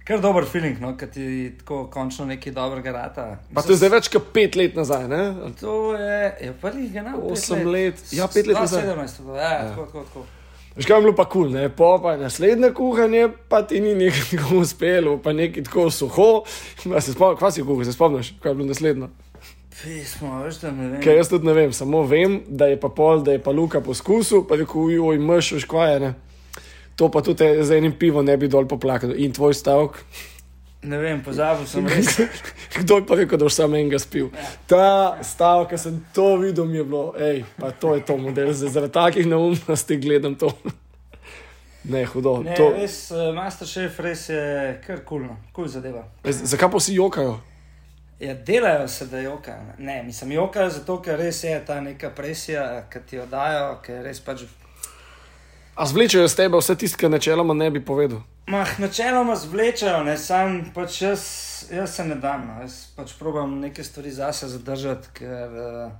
kar 0.04 0.20
dober 0.20 0.44
feeling, 0.44 0.80
no, 0.80 0.96
kad 0.98 1.10
ti 1.10 1.52
tako 1.58 1.86
končno 1.92 2.26
nekaj 2.26 2.52
dobrega 2.52 2.92
rata. 2.92 3.26
Pa 3.54 3.62
to 3.62 3.72
je 3.72 3.80
zdaj 3.82 3.92
več 3.96 4.10
kot 4.12 4.30
pet 4.34 4.56
let 4.58 4.76
nazaj, 4.76 5.08
ne? 5.08 5.22
To 5.60 5.94
je, 5.96 6.20
je 6.48 6.52
prvi 6.60 6.88
general. 6.90 7.22
Osem 7.32 7.66
let. 7.70 8.02
Ja, 8.12 8.28
pet 8.28 8.46
let 8.50 8.58
nazaj. 8.58 8.86
17, 8.88 9.34
ja, 9.36 9.50
ja. 9.52 9.68
tako, 9.68 9.86
tako, 9.86 10.06
tako. 10.10 10.24
Veš, 10.76 10.86
kaj 10.88 10.96
je 10.96 11.04
bilo 11.04 11.12
pa 11.12 11.26
kul, 11.28 11.50
cool, 11.50 11.52
ne? 11.52 11.68
Po 11.68 11.98
pa 12.02 12.14
je 12.14 12.22
naslednje 12.22 12.70
kuhanje, 12.72 13.26
pa 13.48 13.60
ti 13.62 13.80
ni 13.80 13.92
nekaj 13.94 14.56
uspelo, 14.56 15.18
pa 15.22 15.34
nekaj 15.36 15.66
tako 15.68 15.90
suho. 15.90 16.30
Ja, 16.88 17.00
se 17.00 17.12
spomniš, 17.12 17.38
kva 17.38 17.50
si 17.52 17.62
kuhal, 17.62 17.84
se 17.84 17.92
spomniš, 17.92 18.32
kaj 18.40 18.50
je 18.50 18.56
bilo 18.56 18.68
naslednje? 18.70 19.10
Pismo, 19.82 20.38
veš, 20.44 20.62
da 20.62 20.70
ne 20.72 20.88
vem. 20.88 21.00
Ker 21.04 21.18
jaz 21.18 21.28
tudi 21.28 21.46
ne 21.46 21.52
vem, 21.56 21.72
samo 21.76 22.02
vem, 22.08 22.40
da 22.48 22.70
je 22.70 22.80
pa 22.80 22.88
pol, 22.88 23.20
da 23.24 23.36
je 23.36 23.42
pa 23.42 23.52
Luka 23.52 23.82
poskusil, 23.84 24.46
pa 24.48 24.56
je 24.56 24.64
rekel, 24.64 24.96
oj, 25.04 25.20
mrš, 25.20 25.52
veš, 25.58 25.68
kva 25.68 25.88
je, 25.90 26.00
ne? 26.06 26.12
To 26.94 27.09
pa 27.09 27.20
tudi 27.20 27.46
z 27.61 27.70
enim 27.72 27.92
pivom 27.92 28.24
ne 28.24 28.37
bi 28.37 28.48
dol 28.48 28.66
poplakal. 28.66 29.14
In 29.16 29.33
tvoj 29.33 29.55
stavek? 29.55 29.96
Ne 30.83 30.98
vem, 30.98 31.20
pozabil 31.22 31.62
sem 31.64 31.87
res. 31.87 32.16
Kdo 32.76 32.96
je 32.96 33.07
pa 33.07 33.14
rekel, 33.14 33.38
da 33.38 33.44
boš 33.44 33.55
samo 33.55 33.76
enega 33.76 33.98
spil? 33.98 34.33
Ta 34.66 34.83
stavek, 35.22 35.70
ki 35.70 35.78
sem 35.78 36.00
to 36.11 36.37
videl, 36.37 36.66
mi 36.66 36.76
je 36.76 36.85
bilo, 36.85 37.14
hej, 37.14 37.44
pa 37.55 37.70
to 37.72 37.94
je 37.94 38.02
to 38.02 38.16
model, 38.16 38.50
zdaj 38.52 38.70
zaradi 38.70 38.92
takih 38.92 39.26
neumnosti 39.26 39.96
gledam 39.96 40.35
to. 40.35 40.50
Ne, 41.85 42.05
hudo. 42.05 42.42
Ne, 42.42 42.55
To, 42.55 42.68
res, 42.72 43.11
uh, 43.11 43.33
Masterchef 43.35 43.96
res 43.98 44.28
je 44.28 44.42
kar 44.87 45.00
kul, 45.02 45.24
no. 45.24 45.35
kul 45.52 45.66
zadeva. 45.66 46.05
z- 46.22 46.46
zakaj 46.46 46.70
pa 46.70 46.78
si 46.78 46.94
jokajo? 46.94 47.40
Ja, 48.20 48.35
delajo 48.37 48.87
se, 48.88 49.07
da 49.07 49.18
jokajo. 49.18 49.59
ne. 49.59 49.74
Ne, 49.81 50.02
mislim, 50.02 50.31
jokajo 50.33 50.70
zato, 50.70 51.00
ker 51.02 51.18
res 51.18 51.42
je 51.42 51.57
ta 51.66 51.81
neka 51.81 52.11
presija, 52.11 52.87
ki 52.87 52.98
ti 53.02 53.16
jo 53.16 53.26
dajo, 53.26 53.81
ker 53.83 54.02
res 54.02 54.20
pač. 54.20 54.44
A 55.74 55.87
zvlečejo 55.87 56.28
z 56.28 56.37
tebe 56.37 56.58
vse 56.61 56.76
tisto, 56.76 57.00
kar 57.00 57.11
načeloma 57.11 57.54
ne 57.54 57.70
bi 57.70 57.80
povedal? 57.85 58.20
Mah, 58.46 58.78
načeloma 58.78 59.37
zvlečejo, 59.37 60.02
ne, 60.04 60.18
sam 60.18 60.72
pač 60.74 61.02
jaz, 61.02 61.22
jaz 61.72 61.94
se 61.96 62.04
ne 62.04 62.14
dam, 62.20 62.46
no. 62.46 62.61
jaz 62.61 62.92
pač 62.96 63.14
probam 63.18 63.61
neke 63.61 63.85
stvari 63.85 64.12
zase 64.12 64.48
zadržati, 64.52 65.08
ker 65.16 65.48
uh, 65.48 65.92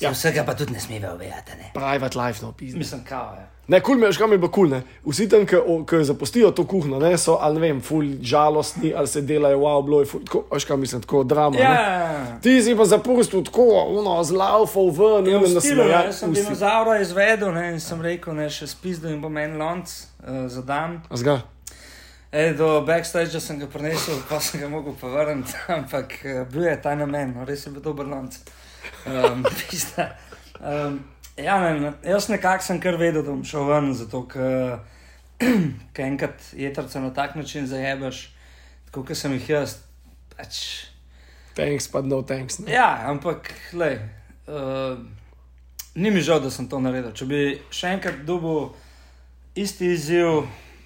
Ja. 0.00 0.08
ja. 0.08 0.14
vsega 0.14 0.44
pa 0.46 0.54
tudi 0.54 0.72
ne 0.72 0.80
smeva 0.80 1.14
vedeti. 1.18 1.70
Private 1.74 2.18
life, 2.18 2.44
no, 2.46 2.52
pizdi. 2.52 2.78
Mislim, 2.78 3.04
kao 3.04 3.34
je. 3.34 3.46
Ne, 3.68 3.80
kul 3.80 3.92
cool 3.94 4.00
mi 4.00 4.06
je, 4.06 4.12
škam 4.12 4.32
je 4.32 4.38
bilo 4.38 4.48
kul, 4.48 4.70
cool, 4.70 4.78
ne. 4.78 4.82
Vsi 5.04 5.26
tam, 5.28 5.42
ki, 5.46 5.98
zapustijo 6.04 6.50
to 6.56 6.64
kuhno, 6.64 6.98
ne, 6.98 7.18
so, 7.18 7.36
ali 7.40 7.54
ne 7.54 7.60
vem, 7.60 7.80
ful 7.84 8.06
žalostni, 8.22 8.94
ali 8.96 9.06
se 9.08 9.20
delajo, 9.20 9.58
wow, 9.60 9.82
bilo 9.84 9.98
je 10.00 10.06
ful, 10.08 10.22
tako, 10.24 10.40
veš 10.52 10.64
kaj 10.64 10.76
mislim, 10.76 11.02
tako 11.02 11.20
drama. 11.24 11.58
Ja, 11.58 11.68
ne. 11.68 11.74
ja, 11.74 12.12
ja. 12.12 12.38
Ti 12.42 12.62
si 12.62 12.76
pa 12.76 12.84
zapustil 12.88 13.44
tako, 13.44 13.66
ono, 14.00 14.22
z 14.24 14.32
laufov 14.32 14.88
ven, 14.96 15.28
Ja, 15.28 15.36
in 15.36 15.44
v 15.44 15.50
na 15.52 15.60
stilu, 15.60 15.82
ne, 15.82 15.90
smeja. 15.90 16.00
jaz 16.06 16.20
sem 16.22 16.32
dinozaura 16.32 16.94
izvedel 17.00 17.52
ne, 17.52 17.66
in 17.74 17.80
sem 17.80 18.00
rekel, 18.00 18.38
ne, 18.40 18.48
še 18.48 18.70
spizdo 18.72 19.12
in 19.12 19.20
bom 19.20 19.36
en 19.36 19.58
lonc 19.60 19.84
uh, 19.84 20.48
za 20.48 20.64
dan. 20.64 21.02
Zga. 21.12 21.42
Ej, 22.32 22.54
do 22.56 22.70
backstage 22.88 23.36
sem 23.40 23.60
ga 23.60 23.68
prinesel, 23.68 24.16
pa 24.32 24.40
sem 24.40 24.64
ga 24.64 24.72
mogel 24.72 24.96
povrniti, 24.96 25.52
ampak 25.76 26.16
uh, 26.24 26.40
bil 26.48 26.70
je 26.70 26.76
ta 26.80 26.96
namen, 26.96 27.36
no, 27.36 27.44
res 27.44 27.68
je 27.68 27.76
bil 27.76 27.84
dober 27.84 28.08
lonc. 28.08 28.40
Um, 29.04 29.44
pizda. 29.68 30.14
um, 30.56 31.02
ja, 31.44 31.58
ne, 31.62 31.80
ne, 31.80 31.92
jaz 32.06 32.28
nekako 32.28 32.64
sem 32.64 32.80
kar 32.82 32.98
vedel, 33.00 33.22
da 33.22 33.30
bom 33.30 33.44
šel 33.46 33.66
ven, 33.68 33.92
zato 33.94 34.24
ker 35.94 36.04
enkrat 36.04 36.52
jetrca 36.58 37.00
na 37.00 37.10
tak 37.14 37.34
način 37.38 37.66
zajebeš, 37.66 38.28
tako 38.90 39.04
kot 39.08 39.16
sem 39.16 39.34
jih 39.38 39.50
jaz. 39.56 39.78
Pač, 40.36 40.62
Thanks, 41.58 41.88
pa 41.90 42.00
no 42.06 42.22
thanks. 42.22 42.60
Ne. 42.62 42.70
Ja, 42.70 43.10
ampak, 43.10 43.50
lej, 43.74 43.98
uh, 44.46 44.94
ni 45.94 46.10
mi 46.10 46.20
žal, 46.22 46.38
da 46.40 46.50
sem 46.54 46.68
to 46.70 46.78
naredil. 46.78 47.10
Če 47.10 47.26
bi 47.26 47.40
še 47.74 47.90
enkrat 47.96 48.20
dobil 48.28 48.68
isti 49.58 49.88
izziv, 49.90 50.44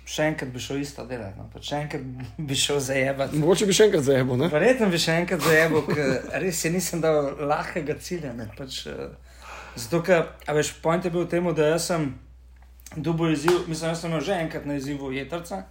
še 0.08 0.30
enkrat 0.30 0.48
bi 0.54 0.62
šel 0.64 0.80
isto 0.80 1.04
delati, 1.04 1.36
no? 1.36 1.50
pač 1.52 1.68
še 1.68 1.82
enkrat 1.84 2.06
bi 2.48 2.56
šel 2.56 2.80
zajebati. 2.80 3.42
Mogoče 3.42 3.68
bi 3.68 3.76
še 3.76 3.90
enkrat 3.90 4.06
zajebo, 4.08 4.40
ne? 4.40 4.48
Verjetno 4.52 4.88
bi 4.94 5.02
še 5.02 5.18
enkrat 5.20 5.44
zajebil, 5.44 5.84
ker 5.92 6.40
res 6.46 6.64
je 6.64 6.72
nisem 6.72 7.04
dal 7.04 7.34
lahkega 7.52 7.98
cilja. 8.00 8.32
ne, 8.38 8.48
Pač, 8.56 8.86
uh, 8.88 9.12
zato, 9.76 10.02
ker, 10.02 10.26
veš, 10.48 10.74
point 10.82 11.04
je 11.04 11.10
bil 11.10 11.24
v 11.24 11.30
tem, 11.30 11.48
da 11.54 11.72
jaz 11.74 11.86
sem 11.90 12.12
dobil 12.96 13.32
izziv, 13.32 13.64
mislim, 13.68 13.90
da 13.90 13.96
sem 13.96 14.10
imel 14.10 14.20
že 14.20 14.32
enkrat 14.32 14.66
na 14.66 14.74
izzivu 14.74 15.12
jetrca 15.12 15.64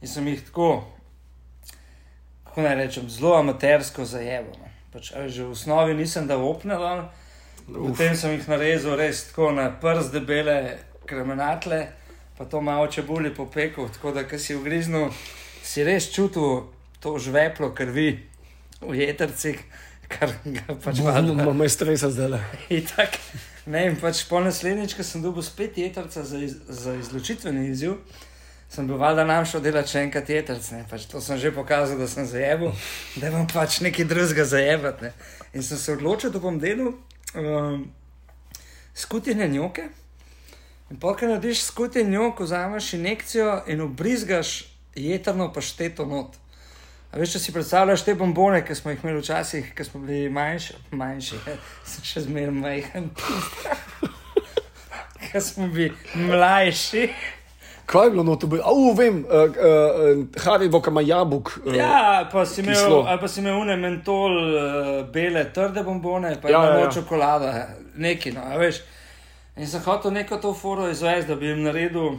in 0.00 0.08
sem 0.08 0.26
jih 0.28 0.42
tako, 0.46 0.84
kako 2.44 2.62
naj 2.62 2.76
rečem, 2.76 3.08
zelo 3.10 3.34
amatersko 3.38 4.04
zajebil. 4.04 4.56
ne. 4.60 4.70
Pač, 4.92 5.12
veš, 5.14 5.32
že 5.32 5.44
v 5.46 5.54
osnovi 5.54 5.94
nisem 5.94 6.26
dal 6.26 6.42
opnel, 6.42 7.06
potem 7.70 8.16
sem 8.16 8.34
jih 8.34 8.48
narezal 8.48 8.98
res 8.98 9.28
tako 9.30 9.52
na 9.54 9.70
prst 9.70 10.12
debele 10.12 10.78
kremenatle, 11.06 11.86
pa 12.38 12.44
to 12.44 12.60
malo 12.60 12.86
čebuli 12.86 13.34
popekel, 13.34 13.88
tako 13.88 14.12
da, 14.12 14.24
ko 14.26 14.38
si 14.38 14.56
ugriznil, 14.56 15.12
si 15.62 15.84
res 15.84 16.10
čutil 16.10 16.66
to 17.00 17.18
žveplo 17.18 17.70
krvi 17.74 18.26
v 18.80 18.96
jetrcih, 18.98 19.60
kar 20.10 20.32
ga 20.44 20.74
pač 20.84 21.00
malo. 21.04 21.32
Imamo 21.32 21.68
stresa 21.68 22.10
zdaj. 22.10 22.40
Itak, 22.80 23.18
ne, 23.66 23.86
in 23.90 24.00
pač 24.00 24.24
po 24.28 24.40
naslednjič, 24.44 24.96
ko 24.98 25.06
sem 25.06 25.22
dobil 25.22 25.44
spet 25.46 25.78
jetrca 25.78 26.24
za, 26.26 26.40
iz, 26.42 26.56
za 26.68 26.96
izločitveni 26.98 27.68
izziv, 27.70 27.96
sem 28.70 28.86
bil 28.86 28.98
valjda 29.00 29.24
nam 29.28 29.46
šel 29.46 29.62
delati 29.64 29.94
še 29.94 30.04
enkrat 30.06 30.30
jetrc. 30.30 30.72
Pač 30.90 31.06
to 31.10 31.22
sem 31.24 31.38
že 31.42 31.54
pokazal, 31.54 31.98
da 32.00 32.10
sem 32.10 32.26
zajebil, 32.28 32.74
da 33.22 33.32
bom 33.34 33.46
pač 33.50 33.80
nekaj 33.86 34.10
drugega 34.10 34.46
zajebati. 34.56 35.08
Ne. 35.08 35.14
In 35.54 35.66
sem 35.66 35.78
se 35.78 35.94
odločil, 35.96 36.34
da 36.34 36.42
bom 36.42 36.58
delal 36.62 36.92
um, 36.94 37.88
skutine 38.94 39.48
njoke. 39.48 39.88
In 40.90 40.98
pa, 40.98 41.14
ko 41.14 41.30
narediš 41.30 41.64
skutin 41.68 42.10
njok, 42.10 42.42
vzameš 42.42 42.92
injekcijo 42.98 43.60
in 43.70 43.80
obrizgaš 43.80 44.64
jetrno 44.94 45.52
pašteto 45.52 46.06
not. 46.06 46.36
A 47.10 47.18
veš, 47.18 47.32
če 47.34 47.38
si 47.42 47.52
predstavljaš 47.52 48.04
te 48.06 48.14
bombone, 48.14 48.60
ki 48.62 48.74
smo 48.74 48.92
jih 48.92 49.00
imeli 49.02 49.18
včasih, 49.18 49.72
ko 49.74 49.84
smo 49.84 50.00
bili 50.06 50.28
manjši, 50.30 50.76
manjši, 50.94 51.40
sem 51.90 52.04
še 52.06 52.20
zmeraj 52.28 52.54
majhen, 52.54 53.08
ki 55.32 55.40
smo 55.42 55.66
bili 55.68 55.90
mlajši. 56.14 57.08
Kaj 57.90 58.06
je 58.06 58.10
bilo 58.10 58.22
no 58.22 58.36
to? 58.36 58.46
bil- 58.46 58.62
Au, 58.62 58.92
vem, 58.94 59.24
uh, 59.26 59.32
uh, 59.34 59.50
uh, 59.50 60.42
Haribo, 60.44 60.78
ki 60.80 60.90
ima 60.90 61.02
jabuk. 61.02 61.50
Uh, 61.64 61.74
Ja, 61.74 62.28
pa 62.32 62.44
si 62.46 62.60
imel, 62.62 62.74
kislo. 62.78 63.02
ali 63.02 63.18
pa 63.20 63.28
si 63.28 63.40
imel 63.42 63.58
une 63.58 63.74
mentol, 63.76 64.36
uh, 64.38 65.10
bele, 65.10 65.42
trde 65.52 65.82
bombone, 65.82 66.36
pa 66.42 66.48
Ja, 66.48 66.62
ja, 66.64 66.74
ja, 66.76 66.84
ja, 66.84 66.90
čokolada, 66.94 67.50
neki, 67.96 68.30
no, 68.32 68.46
a 68.46 68.60
veš. 68.62 68.78
In 69.58 69.66
sem 69.66 69.82
hotel 69.82 70.14
neko 70.14 70.38
to 70.38 70.54
foro 70.54 70.86
izvesti, 70.88 71.26
da 71.28 71.36
bi 71.36 71.50
jim 71.50 71.64
naredil 71.66 72.14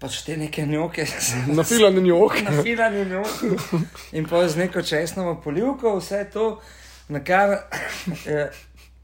pač 0.00 0.22
te 0.24 0.36
neke 0.36 0.66
njoke. 0.66 1.06
Na 1.56 1.64
filanen 1.64 2.06
jok. 2.06 2.40
na 2.42 2.62
filani 2.62 3.04
njoki 3.04 3.50
in 4.12 4.28
pa 4.28 4.46
z 4.48 4.56
neko 4.56 4.82
česnovo 4.82 5.36
polivko, 5.44 5.96
vse 5.98 6.24
to, 6.32 6.60
na 7.08 7.24
kar 7.24 7.58
eh, 8.26 8.48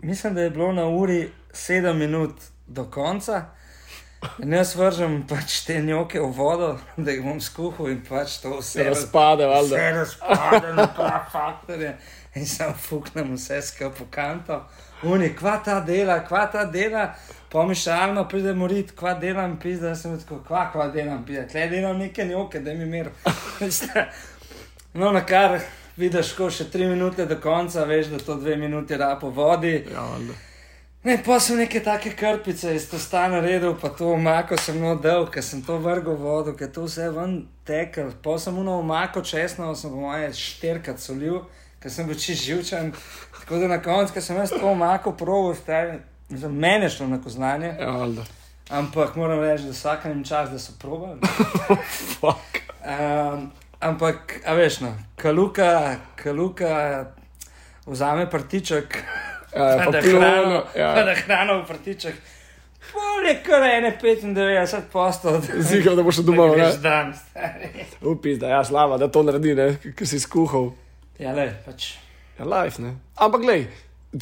mislim, 0.02 0.34
da 0.34 0.42
je 0.42 0.50
bilo 0.50 0.72
na 0.72 0.88
uri 0.88 1.30
7 1.52 1.92
minut 1.92 2.40
do 2.66 2.84
konca. 2.84 3.44
In 4.42 4.52
jaz 4.52 4.72
vržem 4.74 5.20
pač 5.28 5.60
te 5.66 5.76
njoke 5.82 6.20
v 6.20 6.30
vodo, 6.34 6.70
da 6.96 7.12
jih 7.12 7.22
bom 7.22 7.40
skuhal 7.40 7.90
in 7.92 8.00
pač 8.08 8.40
to 8.42 8.56
vse 8.58 8.88
Razpade, 8.88 9.46
valjda. 9.46 9.76
Vse 9.76 9.90
razpade 9.98 10.72
na 10.74 10.86
ta 10.96 11.10
faktorje 11.32 11.92
in 12.34 12.46
sam 12.46 12.74
fuknem 12.74 13.34
vse 13.36 13.60
skupaj 13.62 13.98
po 13.98 14.08
kanto. 14.10 14.60
Uni, 15.02 15.28
kva 15.36 15.58
ta 15.64 15.80
dela, 15.84 16.22
kva 16.24 16.46
ta 16.52 16.64
dela, 16.64 17.10
pomišalno 17.52 18.26
pride 18.28 18.54
morit, 18.54 18.92
kva 18.96 19.14
delam, 19.20 19.58
pizda, 19.62 19.94
sem 19.94 20.18
tako, 20.20 20.40
kva, 20.46 20.66
kva 20.72 20.88
delam, 20.94 21.24
pizda, 21.26 21.46
tle 21.50 21.68
delam 21.70 21.98
neke 21.98 22.24
njoke, 22.24 22.60
da 22.60 22.74
mi 22.74 22.86
mir. 22.86 23.10
No, 24.96 25.10
na 25.12 25.20
kar 25.28 25.58
vidiš, 26.00 26.30
ko 26.32 26.46
še 26.48 26.70
tri 26.72 26.86
minute 26.88 27.26
do 27.28 27.36
konca, 27.36 27.82
veš, 27.84 28.06
da 28.14 28.18
to 28.24 28.38
dve 28.40 28.54
minuti 28.56 28.96
rapo 28.96 29.28
vodi. 29.28 29.74
Ja, 29.92 30.06
valjda. 30.08 30.36
Ne, 31.06 31.18
pa 31.22 31.36
sem 31.40 31.60
neke 31.60 31.82
take 31.84 32.10
krpice 32.18 32.72
iz 32.74 32.88
testa 32.90 33.28
naredil, 33.30 33.76
pa 33.78 33.92
to 33.94 34.08
omako 34.16 34.56
sem 34.58 34.80
no 34.82 34.96
dal, 34.98 35.28
ker 35.30 35.44
sem 35.44 35.60
to 35.62 35.76
vrgel 35.78 36.16
v 36.16 36.24
vodo, 36.24 36.54
ker 36.58 36.72
to 36.74 36.88
vse 36.88 37.10
ven 37.14 37.36
tekel. 37.68 38.08
Pa 38.24 38.38
sem 38.42 38.56
uno 38.58 38.80
omako 38.80 39.22
česno, 39.22 39.68
sem 39.78 39.92
po 39.92 40.00
moje 40.08 40.32
šterkrat 40.34 40.98
solil, 40.98 41.44
ker 41.78 41.92
sem 41.94 42.08
bil 42.08 42.18
čist 42.18 42.42
živčen. 42.48 42.90
Tako 43.36 43.60
da 43.62 43.68
na 43.76 43.78
koncu, 43.84 44.16
ker 44.16 44.24
sem 44.24 44.40
jaz 44.40 44.50
to 44.56 44.64
omako 44.66 45.12
proval, 45.20 45.54
stavil, 45.60 46.00
za 46.28 46.48
mene 46.48 46.86
je 46.86 46.90
šlo 46.90 47.06
na 47.06 47.22
koznanje. 47.22 47.74
Ja. 47.80 48.06
Ampak 48.70 49.16
moram 49.16 49.40
reči, 49.40 49.64
da 49.64 49.70
vsak 49.70 50.04
jim 50.04 50.24
čas, 50.24 50.50
da 50.50 50.58
so 50.58 50.72
probali. 50.78 51.20
Fuck. 52.20 52.58
Um, 52.86 53.50
ampak, 53.80 54.40
a 54.46 54.54
veš, 54.54 54.80
no, 54.80 54.94
kaluka, 55.16 55.96
kaluka 56.16 57.04
vzame 57.86 58.30
partiček. 58.30 58.98
Ja, 59.56 59.82
pa 59.84 59.90
da 59.90 60.00
hrano, 60.00 60.64
ja. 60.76 61.04
da 61.04 61.14
hrano 61.14 61.62
v 61.62 61.66
partiček. 61.66 62.14
Pol 62.92 63.26
je 63.26 63.36
kar 63.42 63.62
ene 63.62 63.98
95 64.02 64.90
postov. 64.92 65.46
Zigar, 65.58 65.96
da 65.96 66.02
boš 66.02 66.20
doma? 66.26 66.46
Veš 66.54 66.80
dan, 66.82 67.14
stari. 67.14 67.86
Upis, 68.02 68.38
da 68.38 68.48
ja, 68.48 68.64
slava, 68.64 68.98
da 68.98 69.08
to 69.08 69.22
naredi, 69.22 69.54
ne, 69.54 69.68
ki 69.96 70.06
si 70.06 70.20
skuhal. 70.22 70.72
Ja, 71.18 71.32
le, 71.34 71.48
pač. 71.66 71.94
Ja, 72.38 72.44
life, 72.44 72.82
ne. 72.82 72.96
Ampak, 73.14 73.46
glej, 73.46 73.66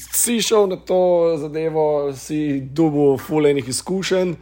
si 0.00 0.40
šel 0.42 0.68
na 0.68 0.76
to 0.76 1.34
zadevo, 1.38 2.12
si 2.12 2.60
dubo 2.60 3.18
fulejnih 3.18 3.68
izkušenj 3.68 4.34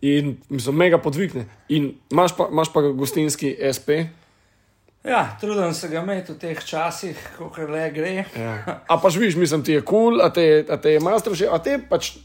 in 0.00 0.36
mislim, 0.48 0.76
mega 0.76 0.98
podvikne. 0.98 1.46
In 1.68 1.94
imaš 2.10 2.36
pa, 2.36 2.48
imaš 2.52 2.72
pa 2.72 2.80
gostinski 2.80 3.56
SP. 3.76 3.88
Ja, 5.06 5.36
trudim 5.40 5.74
se 5.74 5.88
ga 5.88 6.02
imeti 6.02 6.32
v 6.32 6.38
teh 6.38 6.64
časih, 6.64 7.18
kako 7.38 7.68
le 7.70 7.90
gre. 7.94 8.24
Ja. 8.36 8.82
A 8.88 8.98
pa 8.98 9.10
živiš, 9.10 9.36
mislim, 9.36 9.62
ti 9.62 9.72
je 9.72 9.82
kul, 9.82 10.18
cool, 10.18 10.22
a 10.22 10.32
te, 10.32 10.64
a 10.68 10.76
te 10.76 10.96
je 10.96 11.00
master 11.00 11.34
že, 11.34 11.46
a 11.46 11.58
te 11.62 11.76
je 11.76 11.82
pač 11.88 12.16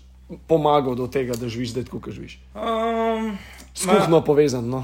pomagal 0.48 0.96
do 0.96 1.08
tega, 1.08 1.36
da 1.38 1.50
živiš 1.50 1.76
zdaj 1.76 1.86
tako, 1.90 2.00
kot 2.00 2.14
živiš. 2.14 2.40
Um, 2.56 3.38
Skuhno 3.74 4.24
povezan, 4.26 4.70
no. 4.70 4.84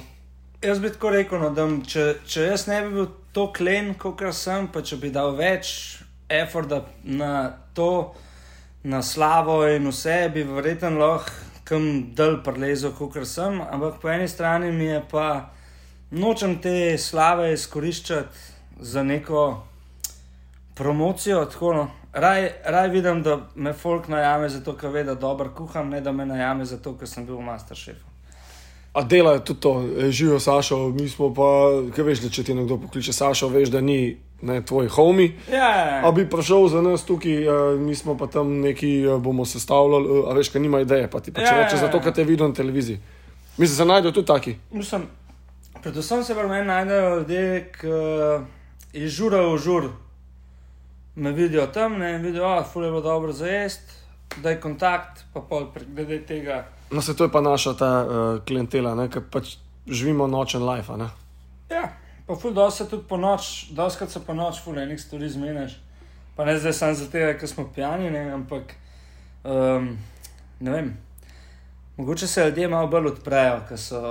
Jaz 0.62 0.80
bi 0.80 0.90
tako 0.94 1.10
rekel, 1.14 1.42
no, 1.42 1.50
da 1.54 1.66
če, 1.88 2.06
če 2.26 2.46
jaz 2.52 2.68
ne 2.70 2.82
bi 2.86 2.94
bil 2.94 3.10
to 3.34 3.48
klen, 3.54 3.94
kot 3.98 4.22
sem, 4.34 4.70
pa 4.74 4.82
če 4.82 4.98
bi 5.02 5.10
dal 5.14 5.34
več 5.38 5.98
eforta 6.30 6.86
na 7.04 7.52
to, 7.74 8.14
na 8.84 9.02
slavo 9.02 9.62
in 9.68 9.88
vse, 9.92 10.30
bi 10.34 10.44
verjetno 10.44 11.00
lahko 11.00 11.48
kam 11.68 12.14
dal 12.16 12.40
prelezel, 12.44 12.94
kot 12.96 13.18
sem. 13.28 13.62
Ampak 13.62 14.00
po 14.02 14.10
eni 14.10 14.28
strani 14.28 14.72
mi 14.72 14.86
je 14.86 15.02
pa 15.12 15.50
nočem 16.12 16.58
te 16.64 16.98
slave 16.98 17.54
izkoriščati 17.54 18.38
za 18.80 19.04
neko 19.04 19.64
promocijo. 20.76 21.46
Tako, 21.46 21.74
no. 21.74 21.88
Raj, 22.14 22.50
raj 22.66 22.90
vidim, 22.90 23.22
da 23.24 23.40
me 23.56 23.74
folk 23.74 24.08
najame 24.08 24.50
zato, 24.50 24.74
ker 24.78 24.90
ve, 24.90 25.04
da 25.04 25.16
dobro 25.16 25.52
kuham, 25.56 25.90
ne 25.90 26.02
da 26.02 26.12
me 26.12 26.26
najame 26.26 26.66
zato, 26.66 26.96
ker 26.98 27.10
sem 27.10 27.26
bil 27.26 27.38
v 27.38 27.46
Masterchefu. 27.50 28.16
A 28.98 29.04
delajo 29.04 29.44
tudi 29.46 29.60
to, 29.62 29.74
živijo 30.10 30.40
Sašo, 30.40 30.78
mi 30.90 31.10
smo 31.10 31.30
pa, 31.34 31.50
kaj 31.94 32.06
veš, 32.08 32.24
da 32.24 32.32
če 32.34 32.44
ti 32.48 32.56
nekdo 32.58 32.80
pokliče 32.82 33.14
Sašo, 33.14 33.52
veš, 33.54 33.70
da 33.70 33.82
ni 33.82 34.16
ne, 34.42 34.62
tvoj 34.62 34.88
homie. 34.88 35.32
Ja, 35.52 36.02
A 36.06 36.12
bi 36.12 36.30
prišel 36.30 36.68
za 36.68 36.82
nas 36.82 37.06
tukaj, 37.06 37.48
uh, 37.48 37.80
mi 37.80 37.96
smo 37.96 38.18
pa 38.18 38.28
tam 38.28 38.60
neki, 38.62 39.08
uh, 39.08 39.22
bomo 39.22 39.46
sestavljali, 39.46 40.10
uh, 40.10 40.30
a 40.30 40.34
veš, 40.34 40.50
kaj 40.50 40.62
nima 40.62 40.82
ideje, 40.82 41.10
pa 41.12 41.20
ti 41.20 41.34
pa 41.34 41.42
če 41.42 41.46
Ja, 41.46 41.56
ja, 41.56 41.64
reče, 41.64 41.76
ja. 41.76 41.82
zato 41.88 42.02
ker 42.04 42.14
te 42.14 42.24
vidijo 42.24 42.48
na 42.48 42.54
televiziji. 42.54 43.00
Mislim, 43.58 43.76
se 43.76 43.86
najdejo 43.86 44.12
tudi 44.12 44.28
taki. 44.28 44.56
Mislim, 44.72 45.08
predvsem 45.82 46.24
se 46.24 46.36
meni 46.36 46.68
najdejo 46.68 47.16
ljudje, 47.16 47.72
ki 47.80 47.88
iz 48.94 49.12
žura 49.12 49.42
v 49.42 49.58
žur 49.58 49.90
me 51.16 51.32
vidijo 51.32 51.68
tam 51.68 51.98
ne, 51.98 52.18
vidijo, 52.18 52.44
da 52.44 52.86
je 52.86 52.90
bilo 52.92 53.02
dobro 53.02 53.32
za 53.32 53.48
jesti, 53.48 53.94
da 54.38 54.50
je 54.50 54.62
kontakt, 54.62 55.24
pa 55.34 55.42
pol 55.42 55.68
glede 55.88 56.26
tega. 56.26 56.66
No, 56.92 57.02
se 57.02 57.16
to 57.16 57.24
je 57.24 57.32
pa 57.32 57.42
naša 57.42 57.74
ta 57.74 58.06
uh, 58.06 58.44
klientela, 58.46 59.08
ker 59.10 59.22
pač 59.32 59.58
živimo 59.88 60.28
nočen 60.28 60.70
life. 60.70 60.94
Ne? 60.98 61.10
Pa 62.28 62.36
ful 62.36 62.54
dosti 62.54 62.84
se 62.84 62.90
tudi 62.90 63.04
po 63.08 63.18
noč, 63.18 63.70
doskrat 63.72 64.12
se 64.12 64.20
po 64.20 64.34
noč 64.34 64.60
ful 64.64 64.80
enih 64.80 65.00
stvari 65.02 65.30
zmeniš. 65.30 65.78
Pa 66.36 66.46
ne 66.46 66.58
zdaj 66.60 66.74
samo 66.74 66.94
zato, 66.94 67.22
ker 67.40 67.50
smo 67.50 67.70
pijani, 67.76 68.12
ne, 68.12 68.32
ampak 68.32 68.74
um, 69.44 69.98
ne 70.60 70.72
vem. 70.72 70.98
Mogoče 71.98 72.28
se 72.28 72.46
ljudje 72.46 72.68
malo 72.68 72.88
bolj 72.88 73.08
odprejo, 73.08 73.62
ker 73.70 73.80
so 73.80 74.02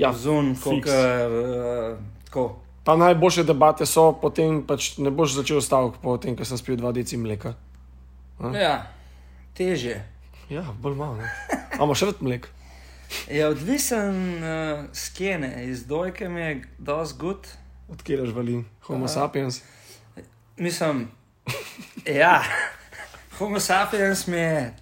Ja, 0.00 0.12
zun, 0.16 0.54
kot 0.56 0.86
uh, 0.88 1.98
tako. 2.24 2.56
Pa 2.84 2.96
najboljše 2.96 3.44
debate 3.44 3.86
so, 3.86 4.12
potem 4.16 4.62
pač 4.64 4.94
ne 4.98 5.12
boš 5.12 5.34
začel 5.36 5.60
stavek, 5.60 5.98
potem, 6.00 6.32
ko 6.36 6.46
sem 6.48 6.56
spil 6.56 6.78
dva 6.80 6.92
deci 6.96 7.20
mleka. 7.20 7.52
A? 8.40 8.52
Ja, 8.56 8.74
teže. 9.52 9.98
Ja, 10.48 10.64
bolj 10.80 10.96
malo. 10.96 11.20
ne. 11.20 11.28
A 11.76 11.84
imaš 11.84 12.06
rad 12.08 12.24
mlek? 12.24 12.48
Je 13.30 13.46
odvisen 13.46 14.14
uh, 14.38 14.84
skene, 14.92 15.64
iz 15.66 15.86
dojke 15.86 16.28
mi 16.28 16.40
je 16.40 16.62
dosti 16.78 17.18
good. 17.18 17.46
Odkjer 17.88 18.26
živali, 18.26 18.64
Homo 18.82 19.04
Aha. 19.04 19.12
sapiens. 19.14 19.60
Mislim, 20.56 21.08
ja, 22.06 22.42
Homo 23.38 23.60
sapiens 23.60 24.26
mi 24.26 24.36
je 24.36 24.74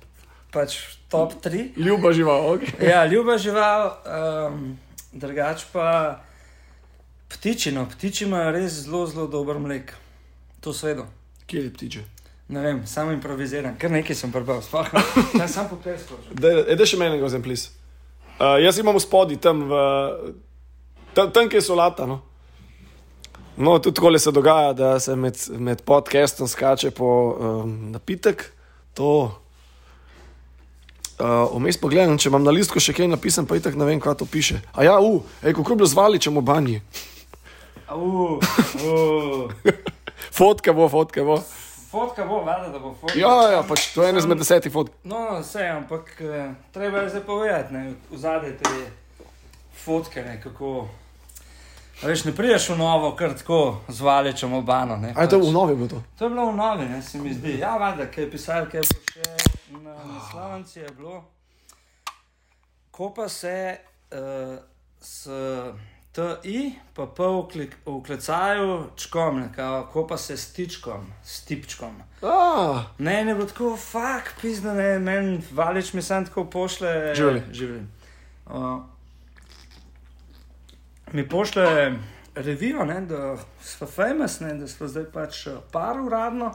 pač 0.53 0.77
top 1.09 1.33
3. 1.45 1.77
Ljuba 1.77 2.13
žival, 2.13 2.53
ok. 2.55 2.63
Ja, 2.83 3.07
ljuba 3.07 3.39
žival, 3.39 3.97
um, 4.53 4.79
drugač 5.13 5.65
pa 5.73 6.21
ptiči. 7.29 7.73
No, 7.73 7.87
ptiči 7.89 8.25
imajo 8.25 8.53
res 8.53 8.73
zelo, 8.85 9.07
zelo 9.07 9.27
dober 9.27 9.59
mlek. 9.59 9.95
To 10.61 10.73
svedo. 10.73 11.07
Kje 11.47 11.65
je 11.65 11.73
ptiče? 11.73 12.05
Ne 12.49 12.61
vem, 12.61 12.87
samo 12.87 13.13
improviziram, 13.13 13.77
kar 13.79 13.91
nekaj 13.93 14.17
sem 14.17 14.33
prebral, 14.33 14.63
sploh 14.65 14.89
ne 15.37 15.49
sam 15.55 15.69
popesko. 15.69 16.17
Da 16.33 16.87
še 16.89 16.97
meni 16.97 17.21
ga 17.21 17.29
zemplis. 17.29 17.69
Uh, 18.39 18.63
jaz 18.63 18.79
imam 18.79 19.01
spodaj 19.01 19.37
tam, 19.43 19.65
v, 19.67 19.79
tam, 21.15 21.31
tam 21.35 21.49
kjer 21.51 21.63
so 21.63 21.75
lata. 21.75 22.07
No. 22.07 22.21
no, 23.57 23.79
tudi 23.79 23.97
tako 23.99 24.19
se 24.19 24.31
dogaja, 24.33 24.73
da 24.73 25.01
se 25.01 25.17
med, 25.17 25.35
med 25.59 25.83
podcastom 25.83 26.49
skače 26.49 26.91
po 26.91 27.35
um, 27.35 27.91
napitek. 27.91 28.53
To. 28.95 29.35
Uh, 31.19 31.51
Vmes 31.59 31.81
pogledam, 31.83 32.19
če 32.19 32.31
imam 32.31 32.47
na 32.47 32.55
listku 32.55 32.79
še 32.79 32.95
kaj 32.95 33.11
napisan, 33.11 33.47
pa 33.47 33.59
itak 33.59 33.75
ne 33.75 33.91
vem, 33.91 33.99
kaj 33.99 34.21
to 34.23 34.27
piše. 34.31 34.61
A 34.71 34.87
ja, 34.87 35.01
u, 35.03 35.25
ej, 35.43 35.57
kako 35.59 35.75
bilo 35.75 35.91
zvali, 35.91 36.23
če 36.23 36.31
mu 36.31 36.39
banji. 36.41 36.79
Uh, 37.91 38.39
uh. 38.87 39.51
Fotke 40.31 40.71
bo, 40.71 40.87
fotke 40.87 41.27
bo. 41.27 41.43
Fotka 41.91 42.25
bo, 42.25 42.43
valjda, 42.45 42.69
da 42.69 42.79
bo 42.79 42.95
fotka. 43.01 43.19
Ja, 43.19 43.51
ja, 43.53 43.63
pač 43.69 43.87
to 43.95 44.03
je 44.03 44.11
ena 44.13 44.19
izmed 44.21 44.39
desetih 44.39 44.73
fotk. 44.73 44.93
No, 45.09 45.39
vse, 45.41 45.65
ampak 45.73 46.11
eh, 46.21 46.51
treba 46.73 46.99
je 46.99 47.09
zdaj 47.15 47.23
povedati, 47.25 47.73
ne, 47.75 47.95
v 48.11 48.19
zadnje 48.21 48.51
te 48.61 48.73
fotke, 49.85 50.23
ne, 50.23 50.37
kako. 50.43 50.89
A 52.03 52.07
veš, 52.07 52.25
ne 52.29 52.35
priješ 52.37 52.69
v 52.71 52.77
novo, 52.79 53.15
kar 53.17 53.33
tako 53.35 53.81
zvaličem 53.89 54.53
obano. 54.53 54.97
Ne, 54.97 55.15
Aj 55.17 55.29
to 55.29 55.41
pač. 55.41 55.49
v 55.49 55.53
novi 55.53 55.75
bo 55.75 55.89
to. 55.89 56.03
To 56.19 56.25
je 56.25 56.31
bilo 56.31 56.51
v 56.53 56.57
novi, 56.57 56.85
ne, 56.93 57.03
se 57.03 57.19
mi 57.19 57.33
zdi. 57.35 57.57
Ja, 57.59 57.77
valjda, 57.81 58.11
kaj 58.13 58.25
je 58.25 58.31
pisal, 58.31 58.69
kaj 58.71 58.81
je 58.81 58.87
bilo 58.93 59.03
še 59.09 59.81
na 59.83 59.97
naslovnici, 60.13 60.79
je 60.81 60.93
bilo. 60.99 61.25
Ko 62.91 63.11
pa 63.17 63.29
se 63.29 63.79
uh, 64.13 64.59
s 65.01 65.27
TI, 66.19 66.75
pa 66.95 67.07
P 67.07 67.23
v 67.23 67.43
klik- 67.47 67.77
v 67.87 68.03
klecaju, 68.03 68.91
čkom, 68.97 69.41
ne, 69.41 69.49
kao, 69.55 69.87
ko 69.93 70.07
pa 70.07 70.17
se 70.17 70.37
s 70.37 70.53
tičkom, 70.53 71.07
s 71.25 71.45
tipčkom. 71.45 72.03
Ah, 72.23 72.83
Ne, 72.99 73.25
ne 73.25 73.35
bo 73.35 73.45
tako, 73.45 73.77
fuk, 73.77 74.33
pizda, 74.43 74.75
ne, 74.75 74.99
meni 74.99 75.43
valič 75.53 75.93
mi 75.93 76.03
sam 76.03 76.25
tako 76.27 76.45
pošle. 76.45 77.15
Živeli. 77.15 77.43
Živeli. 77.53 77.83
Uh, 78.47 78.81
mi 81.13 81.29
pošle 81.29 81.95
revijo, 82.35 82.85
ne, 82.85 83.01
da 83.01 83.37
smo 83.63 83.87
famous, 83.87 84.41
ne, 84.41 84.55
da 84.55 84.69
smo 84.69 84.89
zdaj 84.89 85.05
pač 85.05 85.47
eh, 85.47 85.53
par 85.73 86.01
uradno. 86.01 86.55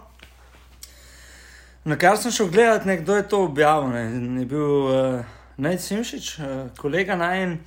Na 1.83 1.95
kar 1.95 2.17
sem 2.17 2.31
šel 2.31 2.47
gledati, 2.47 2.87
ne, 2.87 2.97
kdo 2.97 3.15
je 3.15 3.29
to 3.29 3.43
objavil. 3.43 3.89
Ne, 3.89 4.03
je 4.39 4.45
bil 4.45 4.61
uh, 4.63 5.25
Naj 5.57 5.77
Simšič, 5.77 6.39
uh, 6.39 6.45
kolega 6.77 7.15
najen, 7.15 7.59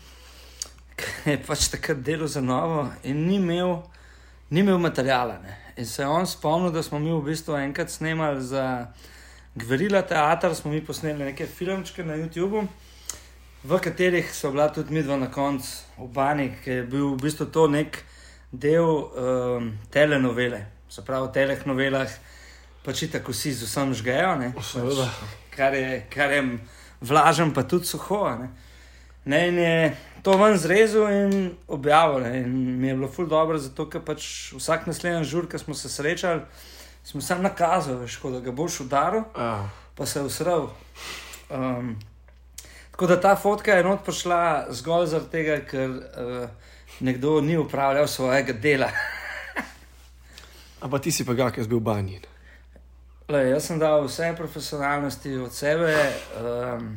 ki 0.97 1.31
je 1.31 1.37
pač 1.47 1.69
takrat 1.73 2.01
delal 2.05 2.29
za 2.29 2.41
novo 2.41 2.87
in 3.05 3.27
ni 3.27 3.37
imel, 3.37 3.83
ni 4.51 4.61
imel 4.61 4.79
materijala. 4.79 5.39
Ne. 5.43 5.57
In 5.77 5.87
se 5.87 6.03
je 6.03 6.09
on 6.09 6.27
spomnil, 6.27 6.73
da 6.73 6.83
smo 6.83 6.99
mi 6.99 7.13
v 7.13 7.23
bistvu 7.25 7.57
enkrat 7.61 7.91
snemali 7.91 8.43
za 8.43 8.87
Gverila 9.57 10.03
teater, 10.03 10.55
smo 10.55 10.71
mi 10.71 10.85
posneli 10.85 11.25
neke 11.25 11.47
filmčke 11.47 12.05
na 12.05 12.17
YouTubu, 12.17 12.67
v 13.65 13.79
katerih 13.81 14.29
so 14.35 14.51
bila 14.53 14.69
tudi 14.69 14.95
midva 14.95 15.17
na 15.17 15.31
koncu 15.33 15.69
v 15.99 16.09
Bani, 16.13 16.51
ki 16.65 16.71
je 16.71 16.83
bil 16.83 17.15
v 17.15 17.23
bistvu 17.23 17.49
to 17.53 17.67
nek 17.69 18.03
del 18.53 18.85
um, 18.85 19.73
telenovele. 19.91 20.67
Se 20.89 21.05
pravi, 21.05 21.29
v 21.29 21.33
teleh 21.33 21.65
novelah 21.67 22.13
pač 22.85 23.03
tako 23.11 23.33
vsi 23.35 23.53
z 23.53 23.67
vsem 23.67 23.95
žgejo, 23.95 24.37
seveda. 24.63 25.09
kar 25.51 25.75
je, 25.75 26.05
kar 26.11 26.31
je 26.31 26.59
vlažen, 27.01 27.51
pa 27.53 27.65
tudi 27.67 27.87
suho. 27.87 28.29
Ne. 28.39 28.49
Ne, 29.27 29.49
in 29.49 29.59
je 29.59 29.97
to 30.27 30.35
ven 30.35 30.57
zrezal 30.59 31.07
in 31.11 31.55
objavil. 31.69 32.27
In 32.27 32.81
mi 32.81 32.89
je 32.89 32.95
bilo 32.95 33.09
ful 33.09 33.29
dobro, 33.31 33.59
zato 33.63 33.85
ker 33.87 34.03
pač 34.03 34.25
vsak 34.59 34.89
naslednji 34.91 35.23
žur, 35.31 35.47
ki 35.47 35.61
smo 35.63 35.75
se 35.79 35.87
srečali, 35.87 36.43
smo 37.07 37.23
sam 37.23 37.47
nakazali, 37.47 38.01
veš, 38.03 38.19
da 38.35 38.41
ga 38.43 38.51
boš 38.51 38.81
udaril, 38.89 39.23
ah. 39.39 39.71
pa 39.95 40.07
se 40.07 40.19
je 40.19 40.27
usral. 40.27 40.73
Um, 41.47 41.95
tako 42.91 43.07
da 43.07 43.21
ta 43.21 43.37
fotka 43.37 43.79
je 43.79 43.87
not 43.87 44.03
prišla 44.03 44.67
zgolj 44.75 45.07
zaradi 45.15 45.31
tega, 45.31 45.63
ker 45.63 45.95
uh, 45.95 46.49
nekdo 47.01 47.39
ni 47.41 47.55
upravljal 47.59 48.11
svojega 48.11 48.53
dela. 48.53 48.91
A 50.83 50.89
pa 50.91 50.99
ti 50.99 51.15
si 51.15 51.25
pa 51.25 51.39
ga, 51.39 51.53
ki 51.55 51.63
je 51.63 51.71
bil 51.71 51.81
banjen. 51.81 52.27
Le, 53.31 53.47
jaz 53.53 53.71
sem 53.71 53.79
dal 53.79 54.03
vse 54.09 54.35
profesionalnosti 54.35 55.39
od 55.39 55.55
sebe. 55.55 55.95
Um, 56.43 56.97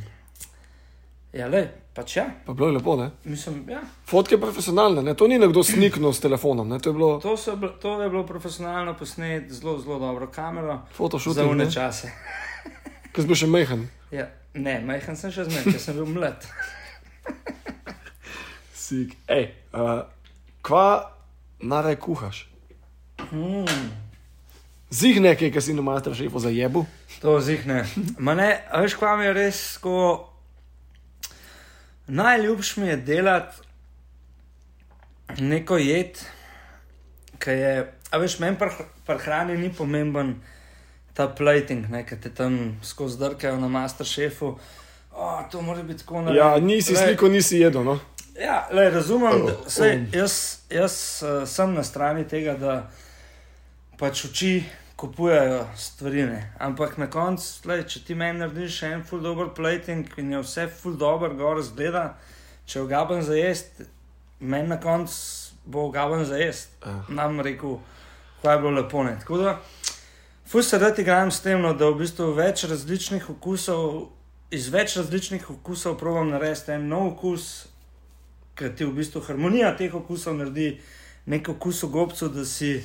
ja, 1.34 1.48
le, 1.48 1.62
pač 1.94 2.15
ja, 2.18 2.26
Pa 2.46 2.54
bilo 2.54 2.68
je 2.68 2.74
lepo, 2.78 2.96
ne? 2.96 3.10
mislim, 3.24 3.63
ja. 3.70 3.82
Fotke 4.08 4.38
profesionalne, 4.38 5.04
ne? 5.04 5.13
to 5.13 5.28
ni 5.28 5.38
nekdo 5.39 5.63
sniknil 5.63 6.13
s 6.13 6.20
telefonom, 6.20 6.70
ne? 6.70 6.80
to 6.80 6.89
je 6.89 6.94
bilo 6.94 7.20
To, 7.20 7.38
so, 7.38 7.56
to 7.82 8.02
je 8.02 8.10
bilo 8.10 8.24
profesionalno 8.26 8.94
posnet, 8.98 9.52
zelo, 9.52 9.78
zelo 9.80 10.00
dobro 10.00 10.28
kamero. 10.28 10.68
Za 10.74 10.96
fotoshooting, 10.98 11.52
une 11.52 11.65
ne? 11.65 11.72
čase. 11.72 12.12
ki 13.13 13.22
si 13.22 13.28
bil 13.28 13.36
še 13.36 13.48
mehen. 13.48 13.88
Ja, 14.12 14.30
ne, 14.54 14.80
majhen 14.86 15.15
sem 15.18 15.32
še 15.32 15.46
zmeraj, 15.46 15.74
ker 15.74 15.82
sem 15.82 15.98
bil 15.98 16.10
mlad. 16.10 16.46
Sik. 18.74 19.13
Ej, 19.30 19.52
uh, 19.74 20.02
kva 20.65 21.12
naraj 21.62 22.00
kuhaš? 22.02 22.46
Mm, 23.32 23.68
Zih 24.89 25.20
nekaj, 25.22 25.52
ki 25.54 25.62
si 25.62 25.74
na 25.78 25.84
master 25.86 26.15
šefu 26.18 26.39
za 26.42 26.50
jebu. 26.50 26.86
to 27.22 27.36
zihne. 27.39 27.84
Ma 28.18 28.34
ne, 28.34 28.63
veš, 28.82 28.96
kva 28.98 29.18
mi 29.20 29.26
je 29.28 29.34
res, 29.34 29.78
ko 29.78 30.29
najljubš 32.10 32.78
mi 32.78 32.88
je 32.88 32.98
delati 32.98 33.58
neko 35.38 35.78
jed, 35.78 36.19
ki 37.39 37.52
je, 37.52 37.74
a 38.12 38.17
veš, 38.17 38.39
meni 38.39 38.58
pri 38.58 38.69
pri 39.06 39.17
hrani 39.17 39.58
ni 39.58 39.72
pomemben 39.74 40.36
ta 41.13 41.28
plating, 41.28 41.86
ki 42.10 42.17
te 42.22 42.30
tam 42.30 42.80
skozi 42.84 43.17
drkajo 43.19 43.58
na 43.60 43.67
master 43.67 44.06
šefu. 44.06 44.58
Oh, 45.12 45.41
to 45.52 45.62
mora 45.62 45.84
biti 45.84 46.00
tako 46.00 46.22
na 46.22 46.32
Ja, 46.32 46.58
nisi 46.60 46.95
sliko, 46.95 47.28
nisi 47.28 47.60
jedel. 47.60 47.84
No? 47.84 48.00
Ja, 48.39 48.67
le, 48.72 48.89
razumem, 48.89 49.45
da 49.45 49.54
Oh, 49.54 49.67
sej, 49.67 49.98
oh. 49.98 50.15
jaz, 50.15 50.60
jaz 50.69 51.24
uh, 51.24 51.48
sem 51.48 51.74
na 51.74 51.84
strani 51.84 52.28
tega, 52.28 52.54
da 52.54 52.76
pač 53.98 54.26
oči 54.26 54.63
kupujejo 55.00 55.68
stvari. 55.78 56.26
Ne. 56.26 56.54
Ampak 56.60 56.98
na 56.98 57.08
koncu, 57.10 57.72
če 57.88 58.02
ti 58.04 58.16
meni 58.16 58.42
narediš 58.42 58.82
en 58.90 59.04
full 59.08 59.24
dobro 59.24 59.48
plating 59.56 60.10
in 60.20 60.34
je 60.36 60.42
vse 60.44 60.68
full 60.68 60.98
dobro, 61.00 61.32
gor 61.40 61.62
zgleda, 61.64 62.18
če 62.68 62.84
ogaben 62.84 63.24
za 63.24 63.38
jesti, 63.38 63.88
meni 64.40 64.68
na 64.68 64.80
koncu 64.84 65.16
bo 65.66 65.86
ogaben 65.88 66.26
za 66.26 66.38
jesti. 66.38 66.76
Ah. 66.84 67.08
Nam 67.08 67.40
rekel, 67.40 67.80
kaj 68.42 68.56
je 68.56 68.62
bilo 68.62 68.76
lepo. 68.82 69.04
Ne. 69.04 69.16
Tako 69.20 69.38
da, 69.38 69.56
full 70.48 70.64
se 70.64 70.80
rad 70.80 71.00
igram 71.00 71.32
s 71.32 71.42
tem, 71.46 71.62
no, 71.62 71.74
da 71.74 71.88
v 71.90 72.02
bistvu 72.04 72.34
več 72.36 72.66
različnih 72.68 73.30
okusov. 73.38 74.10
Iz 74.52 74.72
več 74.74 74.96
različnih 74.98 75.44
okusov 75.54 76.00
probujem 76.00 76.32
narediti 76.34 76.74
en 76.74 76.88
nov 76.90 77.12
okus, 77.14 77.68
ker 78.58 78.74
ti 78.76 78.88
v 78.88 78.96
bistvu 78.98 79.22
harmonija 79.28 79.76
teh 79.78 79.94
okusov 79.94 80.40
naredi 80.40 80.72
nek 81.30 81.52
okus 81.54 81.84
v 81.86 81.92
gobcu, 81.94 82.32
da 82.34 82.46
si. 82.50 82.80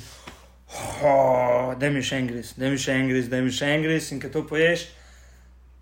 Oh, 0.73 1.73
da 1.77 1.89
mi 1.93 2.01
še 2.03 2.19
en 2.23 2.27
gris, 2.27 2.53
da 2.57 2.69
mi 2.71 2.79
še 2.81 2.95
en 2.97 3.09
gris, 3.09 3.29
da 3.29 3.39
mi 3.43 3.53
še 3.53 3.69
en 3.75 3.83
gris, 3.85 4.09
in 4.11 4.21
ko 4.21 4.31
to 4.33 4.41
poješ, 4.49 4.87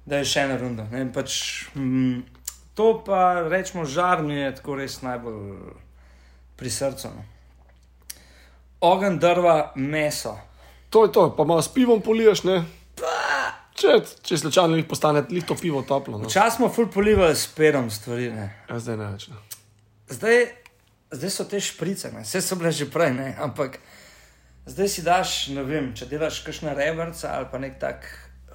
da 0.06 0.20
je 0.20 0.30
še 0.34 0.46
ena 0.48 0.58
runda. 0.60 0.86
Ne, 0.92 1.06
pač, 1.14 1.38
mm, 1.78 2.24
to 2.76 2.90
pa 3.06 3.46
rečemo, 3.48 3.86
žar 3.88 4.24
mi 4.26 4.36
je 4.42 4.52
tako 4.60 4.78
res 4.82 5.00
najbolj 5.06 5.74
pri 6.60 6.70
srcu. 6.70 7.14
No. 7.16 7.24
Ogen, 8.84 9.20
drva, 9.24 9.72
meso. 9.80 10.36
To 10.92 11.06
je 11.08 11.14
to, 11.16 11.30
pa 11.38 11.48
malo 11.48 11.64
s 11.64 11.72
pivom 11.74 12.04
poliješ, 12.04 12.44
ne? 12.46 12.60
Če, 13.74 13.96
če 14.22 14.38
slučajno 14.38 14.78
jih 14.78 14.86
postane 14.86 15.24
lih 15.32 15.46
to 15.48 15.56
pivo 15.58 15.82
toplo. 15.88 16.20
No. 16.22 16.30
Včasih 16.30 16.60
smo 16.60 16.70
ful 16.70 16.92
polivali 16.94 17.34
s 17.36 17.48
perom 17.56 17.90
stvari. 17.92 18.30
Ne. 18.36 18.46
Ja, 18.70 18.78
zdaj 18.80 19.00
ne 19.00 19.08
več. 19.16 19.26
Ne. 19.32 19.40
Zdaj, 20.14 20.38
zdaj 21.16 21.34
so 21.34 21.46
te 21.50 21.62
šprice, 21.64 22.12
ne. 22.14 22.22
vse 22.28 22.44
so 22.46 22.60
bile 22.60 22.70
že 22.76 22.86
prej, 22.92 23.16
ne. 23.18 23.32
ampak 23.42 23.80
zdaj 24.66 24.88
si 24.90 25.02
daš, 25.04 25.48
ne 25.52 25.64
vem, 25.64 25.92
če 25.96 26.06
delaš 26.08 26.40
kakšne 26.46 26.74
rebrce 26.78 27.28
ali 27.28 27.48
pa 27.52 27.60
nek 27.60 27.80
tak 27.80 28.08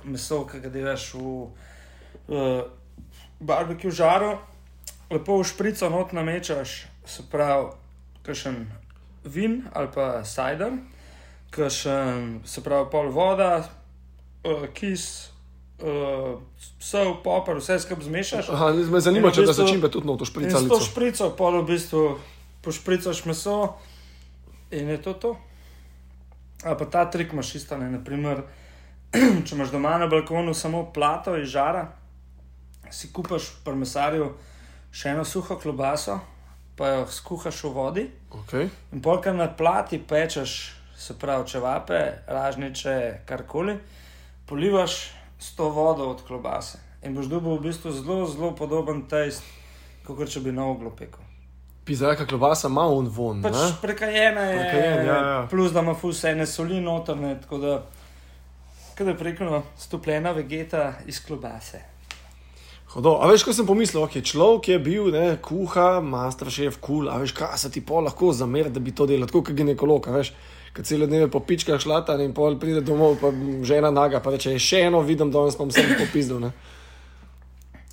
meso, 0.04 0.44
ki 0.48 0.60
ga 0.60 0.70
delaš 0.72 1.14
v 1.14 1.20
uh, 1.20 2.62
barbecue 3.40 3.90
žaru, 3.92 4.38
lepo 5.10 5.38
v 5.40 5.46
šprico 5.46 5.90
not 5.90 6.12
namečaš, 6.12 6.86
se 7.04 7.22
pravi, 7.30 7.72
kakšen 8.22 8.66
vin 9.24 9.64
ali 9.74 9.88
pa 9.94 10.22
cider, 10.24 10.78
kakšen, 11.50 12.40
se 12.44 12.60
pravi, 12.64 12.88
pol 12.90 13.10
voda, 13.12 13.64
uh, 14.44 14.68
kis. 14.74 15.30
Uh, 15.78 16.42
sol, 16.82 17.20
popar, 17.22 17.60
vse 17.62 17.76
skupaj 17.78 18.08
zmešaš. 18.08 18.48
Aha, 18.50 18.72
me 18.90 18.98
zanima, 18.98 19.30
v 19.30 19.36
če 19.36 19.44
da 19.46 19.52
bistvu- 19.52 19.62
začimbe 19.62 19.86
tudi 19.94 20.10
na 20.10 20.16
to 20.18 20.26
In 20.26 20.26
s 20.26 20.30
špricalico. 20.34 20.74
to 20.74 20.82
šprico, 20.82 21.24
pa 21.38 21.50
v 21.54 21.62
bistvu 21.70 22.02
pošpricaš 22.66 23.22
meso 23.30 23.78
in 24.74 24.90
je 24.90 24.98
to 24.98 25.14
to. 25.14 25.30
Ali 26.64 26.78
pa 26.78 26.84
ta 26.90 27.04
trik 27.10 27.32
imaš 27.32 27.54
isto, 27.54 27.78
ne? 27.78 27.90
Naprimer, 27.90 28.42
če 29.46 29.54
imaš 29.54 29.70
doma 29.70 29.98
na 29.98 30.06
balkonu 30.10 30.54
samo 30.54 30.88
plato 30.92 31.36
iz 31.38 31.48
žara, 31.54 31.86
si 32.90 33.12
kupaš 33.12 33.52
v 33.52 33.64
parmesarju 33.66 34.32
še 34.90 35.12
eno 35.12 35.24
suho 35.24 35.58
klobaso, 35.60 36.18
pa 36.78 36.88
jo 36.94 37.06
skuhaš 37.10 37.62
v 37.64 37.70
vodi 37.74 38.04
Okay. 38.30 38.68
in 38.92 39.00
polka 39.02 39.32
na 39.32 39.48
plati 39.48 39.98
pečeš, 39.98 40.74
se 40.96 41.14
pravi 41.18 41.46
čevape, 41.48 42.00
ražniče, 42.26 43.22
karkoli, 43.26 43.78
polivaš 44.46 45.10
s 45.38 45.54
to 45.56 45.70
vodo 45.70 46.10
od 46.10 46.22
klobase. 46.26 46.78
In 47.02 47.14
boš 47.14 47.30
dobil 47.30 47.54
v 47.54 47.70
bistvu 47.70 47.92
zelo, 47.92 48.26
zelo 48.26 48.50
podoben 48.58 49.06
test, 49.08 49.46
kot 50.04 50.26
če 50.26 50.42
bi 50.42 50.52
na 50.52 50.66
oglu 50.66 50.90
pekel. 50.90 51.27
Pizarka 51.88 52.26
klobasa 52.28 52.68
ima 52.68 52.84
on 52.92 53.06
von. 53.08 53.38
Pač 53.42 53.54
ne? 53.56 53.68
prekajena 53.80 54.40
je, 54.40 54.56
Prekajen, 54.58 55.06
ja, 55.06 55.14
ja. 55.14 55.36
plus 55.50 55.72
da 55.72 55.80
ima 55.80 55.94
vse 55.96 56.34
ene 56.36 56.46
soli 56.46 56.82
notrne, 56.84 57.38
tako 57.40 57.58
da, 57.58 57.76
je 59.00 59.14
prekajena 59.16 59.62
stopljena 59.78 60.34
vegeta 60.36 60.92
iz 61.06 61.22
klobase. 61.24 61.80
Hodo, 62.92 63.18
a 63.20 63.28
veš, 63.28 63.42
ko 63.44 63.52
sem 63.56 63.66
pomislil, 63.68 64.02
ok, 64.04 64.20
človek 64.24 64.68
je 64.72 64.78
bil, 64.80 65.10
ne, 65.12 65.36
kuha, 65.44 66.00
master 66.04 66.48
šef, 66.52 66.76
kul, 66.76 67.02
cool, 67.04 67.10
a 67.12 67.18
veš, 67.20 67.34
kaj 67.36 67.56
se 67.60 67.70
ti 67.72 67.82
pa 67.84 68.00
lahko 68.04 68.34
zameri, 68.36 68.72
da 68.72 68.80
bi 68.80 68.92
to 68.96 69.04
delal, 69.08 69.28
tako 69.28 69.42
kot 69.48 69.56
ginekolog, 69.56 70.08
veš, 70.12 70.32
kad 70.76 70.88
cele 70.88 71.08
dneve 71.08 71.30
po 71.32 71.40
pičkah 71.44 71.80
šlata 71.80 72.16
in 72.24 72.32
pol 72.36 72.56
pride 72.60 72.80
domov, 72.84 73.16
pa 73.20 73.32
žena 73.64 73.90
naga, 73.92 74.22
pa 74.24 74.32
reče, 74.32 74.56
še 74.60 74.86
eno 74.88 75.00
vidim, 75.04 75.32
danes 75.32 75.56
pa 75.56 75.68
sem 75.72 75.92
popizdil, 76.00 76.40
ne. 76.44 76.52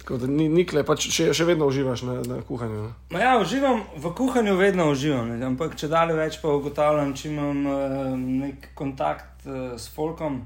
Tako 0.05 0.17
da 0.21 0.27
ni 0.27 0.45
nikle, 0.53 0.83
pač 0.85 1.07
še, 1.09 1.31
še 1.33 1.47
vedno 1.49 1.65
uživaš 1.65 2.03
na, 2.05 2.19
na 2.29 2.35
kuhanju, 2.45 2.83
ne. 2.83 2.91
Ma 3.09 3.23
ja, 3.23 3.31
uživam, 3.41 3.79
v 3.97 4.11
kuhanju 4.13 4.53
vedno 4.59 4.85
uživam, 4.91 5.31
ne, 5.33 5.39
ampak 5.47 5.73
če 5.81 5.89
dalje 5.89 6.13
več 6.13 6.37
pa 6.43 6.51
ugotavljam, 6.53 7.15
če 7.17 7.31
imam 7.31 7.63
uh, 7.65 8.11
nek 8.13 8.67
kontakt 8.77 9.47
uh, 9.49 9.73
s 9.73 9.89
folkom, 9.95 10.43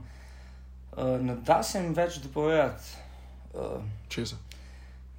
uh, 0.95 1.17
ne 1.19 1.35
da 1.43 1.59
se 1.59 1.83
jim 1.83 1.91
več 1.97 2.21
dopovedati. 2.23 2.95
Uh, 3.51 3.83
Česa. 4.07 4.39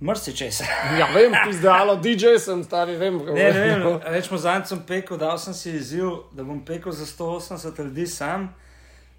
Mrsi 0.01 0.37
česa. 0.41 0.65
Ja, 1.03 1.11
vem, 1.13 1.37
pizdalo, 1.45 1.99
DJ 2.01 2.39
sem, 2.41 2.65
stari, 2.65 2.97
vem. 2.97 3.21
Ne, 3.21 3.53
ne 3.53 3.61
vem, 3.61 3.87
rečemo, 4.09 4.41
zadnjič 4.41 4.73
sem 4.73 4.81
pekel, 4.89 5.21
dal 5.21 5.37
sem 5.37 5.53
si 5.53 5.77
izziv, 5.77 6.25
da 6.33 6.49
bom 6.49 6.65
pekel 6.65 6.97
za 6.97 7.05
180 7.05 7.85
ljudi 7.85 8.09
sam. 8.09 8.55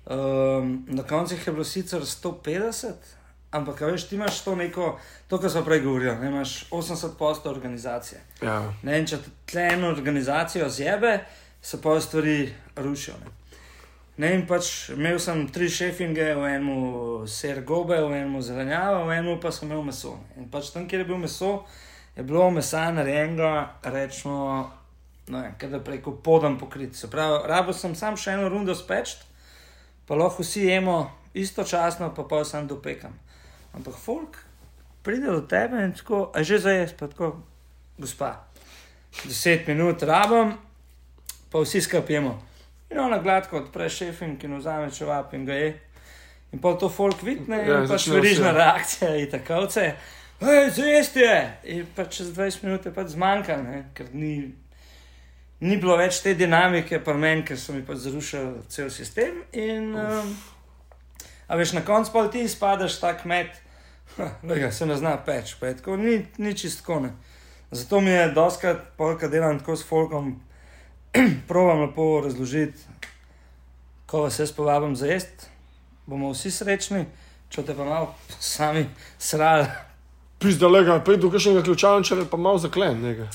Um, 0.09 0.79
na 0.89 1.05
koncu 1.05 1.37
jih 1.37 1.47
je 1.47 1.53
bilo 1.53 1.63
sicer 1.63 2.01
150, 2.01 3.20
ampak 3.51 3.81
veš, 3.81 4.07
ti 4.09 4.15
imaš 4.15 4.41
to 4.43 4.55
neko, 4.55 4.99
to, 5.27 5.37
kar 5.37 5.51
smo 5.51 5.63
prej 5.67 5.83
govorili, 5.83 6.15
ne, 6.15 6.27
imaš 6.27 6.69
80 6.69 7.17
posto 7.19 7.49
organizacije. 7.49 8.21
Ja, 8.41 8.73
Ne, 8.83 8.99
in 8.99 9.07
če 9.07 9.19
tle 9.45 9.67
eno 9.73 9.91
organizacijo 9.91 10.69
zjebe, 10.69 11.19
se 11.61 11.81
pa 11.81 11.99
stvari 12.01 12.53
rušijo. 12.75 13.15
Ne. 13.25 13.31
Ne, 14.17 14.33
in 14.35 14.43
pač 14.47 14.89
imel 14.93 15.19
sem 15.19 15.47
tri 15.49 15.69
šefinge, 15.71 16.25
v 16.35 16.49
enem 16.51 17.27
ser 17.31 17.63
gobe, 17.65 17.95
v 17.97 18.19
enem 18.19 18.41
zelenjava, 18.43 19.05
v 19.07 19.15
enem 19.17 19.39
pa 19.41 19.51
sem 19.55 19.69
imel 19.69 19.81
meso. 19.87 20.17
In 20.37 20.49
pač 20.51 20.69
tam, 20.73 20.85
kjer 20.87 21.01
je 21.01 21.07
bilo 21.09 21.17
meso, 21.23 21.51
je 22.15 22.23
bilo 22.27 22.49
mesa 22.51 22.83
narejenega, 22.91 23.79
rečemo, 23.83 24.67
ne, 25.31 25.55
da 25.57 25.79
preko 25.79 26.13
podam 26.23 26.59
pokrit. 26.59 26.95
Se 26.95 27.09
pravi, 27.09 27.39
rabo 27.49 27.73
sem 27.73 27.95
sam 27.95 28.19
še 28.19 28.35
eno 28.35 28.49
rundo 28.51 28.75
speč, 28.75 29.15
pa 30.05 30.19
lahko 30.19 30.43
vsi 30.43 30.67
jemo 30.67 30.99
istočasno, 31.33 32.11
pa 32.13 32.27
pa 32.27 32.43
sam 32.45 32.67
dopekam. 32.67 33.15
Ampak 33.73 33.95
folk 33.95 34.37
pride 35.03 35.27
do 35.27 35.41
tebe 35.41 35.83
in 35.83 35.93
tako, 35.93 36.31
a 36.35 36.43
že 36.43 36.59
za 36.59 36.71
jaz, 36.71 36.93
pa 36.93 37.07
tako, 37.07 37.41
gospa, 37.97 38.43
deset 39.25 39.67
minut 39.67 40.03
rabim, 40.03 40.57
pa 41.51 41.59
vsi 41.59 41.81
skapimo. 41.81 42.37
In 42.91 42.99
ona 42.99 43.17
gladko 43.17 43.57
odpre 43.57 43.89
šefin, 43.89 44.37
ki 44.37 44.47
vzame 44.47 44.91
čevap 44.91 45.33
in 45.33 45.45
ga 45.45 45.53
je. 45.53 45.71
In 46.51 46.59
pa 46.59 46.73
to 46.75 46.89
folk 46.89 47.23
vidne, 47.23 47.61
Ja, 47.63 47.81
in 47.81 47.87
pač 47.87 48.07
verižna 48.11 48.51
reakcija 48.51 49.15
in 49.15 49.29
tako 49.31 49.65
vse. 49.65 49.93
Hej, 50.41 50.71
zvesti 50.75 51.19
je! 51.19 51.37
In 51.63 51.85
pa 51.95 52.05
čez 52.05 52.33
20 52.35 52.63
minut 52.65 52.85
je 52.85 52.91
pač 52.93 53.13
zmanjka, 53.13 53.57
ne? 53.61 53.83
ker 53.93 54.09
ni, 54.13 54.51
ni 55.61 55.77
bilo 55.77 55.95
več 55.97 56.19
te 56.25 56.33
dinamike, 56.35 56.99
pa 57.05 57.13
meni, 57.13 57.45
ker 57.47 57.59
so 57.61 57.75
mi 57.75 57.85
pač 57.85 58.03
zrušili 58.07 58.65
cel 58.67 58.89
sistem. 58.89 59.43
In, 59.53 59.93
um, 59.95 60.33
a 61.51 61.55
veš, 61.55 61.73
na 61.73 61.81
koncu 61.85 62.11
pa 62.13 62.27
ti 62.27 62.41
izpadeš 62.41 62.99
tak 62.99 63.25
met, 63.25 63.47
da 64.43 64.71
se 64.71 64.85
ne 64.85 64.95
zna 64.97 65.17
peč, 65.25 65.55
pa 65.59 65.67
je 65.67 65.77
tako, 65.77 65.97
ni, 65.97 66.25
ni 66.37 66.57
čistko. 66.57 66.99
Ne? 66.99 67.11
Zato 67.71 67.99
mi 68.01 68.09
je 68.09 68.31
doskrat, 68.31 68.77
polka 68.97 69.27
delam 69.27 69.59
tako 69.59 69.75
s 69.75 69.83
folkom, 69.87 70.39
provam 71.49 71.81
lepo 71.81 72.21
razložiti, 72.23 72.79
ko 74.05 74.21
vas 74.21 74.39
jaz 74.39 74.51
povabim 74.51 74.95
za 74.95 75.11
jesti, 75.11 75.51
bomo 76.05 76.31
vsi 76.31 76.51
srečni, 76.51 77.03
če 77.49 77.65
te 77.67 77.75
pa 77.75 77.83
malo 77.83 78.15
sami 78.39 78.85
srali. 79.19 79.67
Pizdalega, 80.39 81.01
pej 81.03 81.19
do 81.19 81.33
kakšnega 81.35 81.65
ključavničarja, 81.67 82.29
pa 82.31 82.39
malo 82.39 82.63
zaklen, 82.63 83.03
nekaj. 83.03 83.27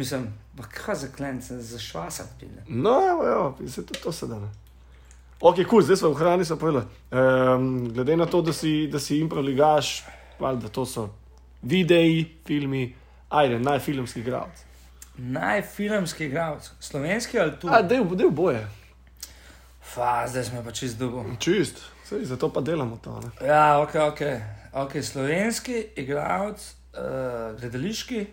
Mislim, 0.00 0.30
pa 0.56 0.64
kaj 0.64 0.94
za 1.04 1.12
klence, 1.16 1.60
za 1.60 1.78
švasat 1.78 2.32
pile. 2.40 2.64
No, 2.68 2.96
evo, 3.10 3.28
evo, 3.28 3.68
se 3.68 3.84
tudi 3.86 4.00
to 4.00 4.12
se 4.12 4.26
da. 4.26 4.40
ne. 4.40 4.69
Ok, 5.40 5.56
kul, 5.56 5.64
cool, 5.64 5.82
zdaj 5.82 5.96
smo 5.96 6.10
v 6.12 6.18
hrani, 6.20 6.44
povedali. 6.58 6.84
Um, 7.10 7.88
glede 7.92 8.16
na 8.16 8.26
to, 8.26 8.42
da 8.42 8.52
si, 8.52 8.86
da 8.92 9.00
si 9.00 9.18
improligaš, 9.20 10.04
da 10.40 10.68
to 10.68 10.84
so 10.86 11.08
videi, 11.62 12.26
filmi, 12.46 12.94
ajde, 13.28 13.58
najfilmski 13.58 14.20
igralec. 14.20 14.64
Najfilmski 15.18 16.24
igralec, 16.24 16.70
slovenski 16.80 17.40
ali 17.40 17.56
tu? 17.60 17.68
A, 17.72 17.82
del, 17.82 18.04
del 18.16 18.30
boje, 18.30 18.68
Fa, 19.80 20.26
zdaj 20.28 20.44
smo 20.44 20.62
pa 20.64 20.70
čist 20.70 20.98
dubo. 20.98 21.24
čist, 21.38 21.80
Sej, 22.04 22.24
zato 22.24 22.52
pa 22.52 22.60
delamo 22.60 22.98
to. 23.02 23.20
Ne? 23.20 23.46
Ja, 23.46 23.80
ok, 23.80 23.94
ok. 24.12 24.20
okay 24.72 25.02
slovenski 25.02 25.86
igralec, 25.96 26.74
uh, 26.94 27.56
gledališki, 27.60 28.26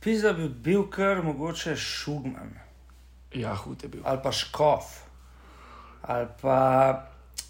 pisa 0.00 0.32
bi 0.32 0.48
bil 0.48 0.90
kar 0.90 1.22
mogoče 1.22 1.76
Šugman 1.76 2.58
Ja, 3.34 3.54
hud 3.54 3.82
je 3.82 3.88
bil. 3.88 4.00
ali 4.04 4.18
pa 4.22 4.32
Škof. 4.32 5.11
Ali 6.02 6.26
pa 6.40 6.58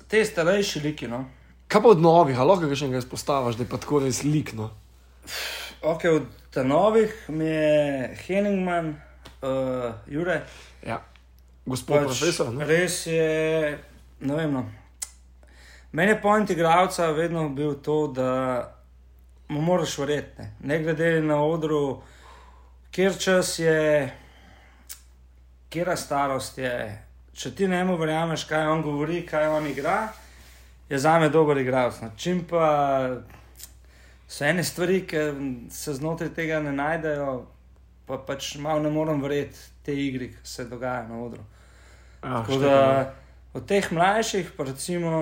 te 0.08 0.24
starejši 0.24 0.80
liki, 0.80 1.09
no. 1.09 1.24
Kaj 1.72 1.82
pa 1.82 1.88
od 1.88 2.03
novih, 2.05 2.36
ali 2.38 2.53
lahko 2.53 2.68
še 2.76 2.84
enkrat 2.90 3.07
izpostaviš, 3.07 3.57
da 3.57 3.64
je 3.64 3.70
pa 3.70 3.78
tako 3.80 4.03
res 4.05 4.20
likno? 4.26 4.68
Ok, 5.82 6.05
od 6.12 6.59
novih 6.68 7.14
mi 7.32 7.48
je 7.48 8.11
Henningman, 8.26 8.92
uh, 9.40 9.94
Jure. 10.07 10.42
Ja, 10.84 11.00
gospod 11.64 11.96
pač, 11.96 12.12
profesor. 12.12 12.53
Ne? 12.53 12.68
res 12.68 13.07
je, 13.09 13.78
ne 14.20 14.36
vem. 14.36 14.53
No. 14.53 14.66
Meni 15.92 16.12
je 16.12 16.20
point 16.22 16.50
igralca 16.53 17.09
vedno 17.16 17.48
bil 17.57 17.74
to, 17.80 18.07
da 18.12 18.28
mu 19.48 19.61
moraš 19.61 19.96
verjeti. 19.98 20.42
Ne, 20.42 20.53
ne 20.61 20.78
glede 20.82 21.11
na 21.24 21.40
odru, 21.44 22.03
kjer 22.92 23.16
čas 23.18 23.59
je, 23.59 24.12
kera 25.72 25.96
starost 25.96 26.59
je. 26.59 26.76
Če 27.33 27.55
ti 27.57 27.68
ne 27.68 27.80
mu 27.89 27.97
verjameš, 27.97 28.45
kaj 28.49 28.66
on 28.68 28.83
govori, 28.85 29.22
kaj 29.26 29.49
on 29.49 29.66
igra, 29.66 30.09
je 30.89 30.99
za 30.99 31.18
me 31.18 31.30
dober 31.33 31.59
igralec. 31.59 32.03
No. 32.03 32.11
Čim 32.16 32.45
pa 32.49 32.66
so 34.28 34.45
ene 34.45 34.64
stvari, 34.64 35.01
ki 35.09 35.24
se 35.72 35.95
znotraj 35.97 36.35
tega 36.37 36.61
ne 36.61 36.74
najdejo, 36.76 37.47
pa 38.07 38.18
pač 38.26 38.55
malo 38.61 38.83
ne 38.85 38.91
morem 38.93 39.22
verjeti 39.22 39.59
te 39.85 39.97
igri, 39.97 40.28
ki 40.35 40.45
se 40.49 40.68
dogajajo 40.68 41.09
na 41.09 41.24
odru. 41.24 41.45
Tako 42.20 42.59
da 42.62 42.76
od 43.53 43.66
teh 43.68 43.93
mlajših, 43.93 44.53
pa 44.57 44.64
recimo, 44.68 45.12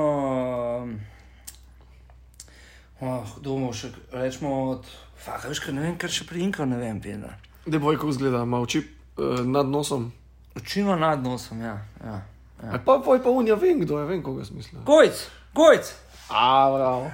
oh, 3.01 3.35
domov 3.43 3.75
še 3.79 3.91
rečemo 4.13 4.55
od, 4.75 4.91
fah, 5.19 5.47
veš, 5.49 5.63
kaj 5.65 5.75
ne 5.79 5.87
vem, 5.87 5.99
kar 5.99 6.13
še 6.13 6.27
pri 6.29 6.45
Inku 6.47 6.67
ne 6.69 6.79
vem, 6.79 7.01
pina. 7.03 7.35
Da 7.67 7.79
bo 7.79 7.95
kako 7.95 8.13
izgleda, 8.13 8.45
ima 8.47 8.61
oči 8.63 8.83
uh, 8.83 9.43
nad 9.47 9.71
nosom. 9.71 10.11
Očino 10.57 10.97
nad 10.97 11.23
nosom, 11.23 11.61
ja. 11.61 11.79
ja, 12.05 12.07
ja. 12.07 12.21
Ja. 12.65 12.79
Pa 12.85 12.99
poj 12.99 13.23
pa 13.23 13.31
unja, 13.31 13.55
vem 13.55 13.81
kdo 13.81 13.99
je, 13.99 14.07
vem 14.07 14.23
koga 14.23 14.45
smisla. 14.45 14.81
Gojc, 14.85 15.17
gojc! 15.55 15.93
A, 16.29 16.71
bravo. 16.71 17.11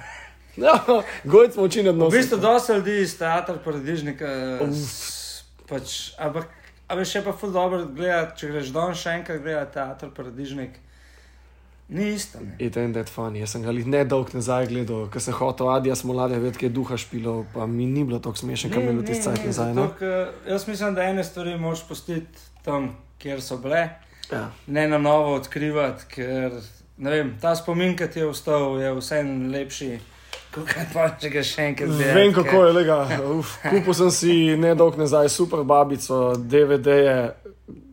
Ja, 0.57 0.73
gojc 1.23 1.53
smo 1.53 1.63
oči 1.63 1.83
nad 1.83 1.95
V 1.95 1.97
nosom. 1.97 2.11
bistvu 2.11 2.37
dosta 2.37 2.73
ljudi 2.73 3.01
iz 3.01 3.17
teatra 3.17 3.55
paradižnika, 3.57 4.27
s- 4.67 5.43
pač, 5.69 6.11
ampak, 6.17 6.49
a 6.87 6.95
veš, 6.95 7.11
še 7.11 7.21
pa 7.23 7.31
ful 7.33 7.51
dobro 7.51 7.85
gledati, 7.87 8.39
če 8.39 8.47
greš 8.47 8.67
don 8.69 8.93
še 8.93 9.09
enkrat 9.11 9.39
gledati 9.39 9.73
teatr 9.73 10.09
paradižnik, 10.09 10.75
ni 11.89 12.09
isto. 12.09 12.39
Ne. 12.41 12.55
It 12.59 12.75
ain't 12.75 12.93
that 12.93 13.07
funny. 13.07 13.39
Jaz 13.39 13.53
sem 13.53 13.63
ga 13.63 13.71
ne 13.71 14.03
dolg 14.05 14.33
nazaj 14.33 14.67
gledal, 14.67 15.07
ker 15.07 15.21
sem 15.21 15.33
hotel 15.33 15.69
adija 15.69 15.95
smolade, 15.95 16.35
vedeti, 16.35 16.59
kaj 16.59 16.67
je 16.67 16.73
duha 16.73 16.97
špilo, 16.97 17.45
pa 17.53 17.65
mi 17.65 17.85
ni 17.85 18.03
bilo 18.03 18.19
tako 18.19 18.35
smešno, 18.37 18.73
kam 18.73 18.81
je 18.81 18.91
bilo 18.91 19.05
tiste 19.05 19.23
cajt 19.25 19.45
nazaj. 19.45 19.73
Ne? 19.73 19.87
ker 19.95 20.15
jaz 20.47 20.67
mislim, 20.67 20.95
da 20.95 21.03
ene 21.05 21.23
stvari 21.23 21.55
moraš 21.57 21.87
pustiti 21.87 22.27
tam, 22.61 22.97
kjer 23.19 23.41
so 23.41 23.57
bile, 23.57 23.89
Ja. 24.31 24.49
ne 24.67 24.87
na 24.87 24.97
novo 24.97 25.35
odkrivati, 25.37 26.03
ker 26.11 26.51
vem, 26.97 27.37
ta 27.41 27.55
spomin, 27.55 27.95
ki 27.97 28.07
ti 28.11 28.19
je 28.19 28.27
ostal, 28.27 28.75
je 28.81 28.89
vseeno 28.97 29.51
lepši, 29.53 29.99
pa 30.93 31.05
če 31.21 31.29
ga 31.31 31.43
še 31.43 31.67
enkrat 31.69 31.89
gledaš. 31.93 32.15
Vem, 32.15 32.33
kako 32.35 32.65
je, 32.65 32.73
lega. 32.73 32.97
Uf, 33.37 33.53
kupil 33.63 33.93
sem 33.95 34.11
si 34.11 34.33
nedolg 34.59 34.97
nazaj 34.99 35.29
super 35.31 35.63
babico, 35.63 36.33
DVD-je, 36.35 37.15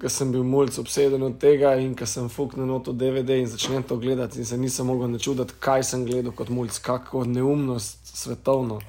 ker 0.00 0.10
sem 0.10 0.32
bil 0.32 0.42
mulj 0.46 0.74
obseden 0.82 1.22
od 1.26 1.38
tega 1.42 1.74
in 1.82 1.94
ker 1.98 2.06
sem 2.10 2.26
fuknil 2.30 2.66
na 2.66 2.80
to 2.82 2.92
DVD 2.94 3.38
in 3.42 3.46
začnem 3.50 3.82
to 3.82 3.96
gledati 3.98 4.38
in 4.38 4.46
se 4.46 4.58
nisem 4.58 4.86
mogel 4.86 5.10
načuditi, 5.10 5.54
kaj 5.60 5.82
sem 5.86 6.04
gledal 6.06 6.32
kot 6.32 6.48
mulj, 6.50 6.74
kako 6.82 7.24
neumnost 7.26 8.10
svetovno. 8.16 8.80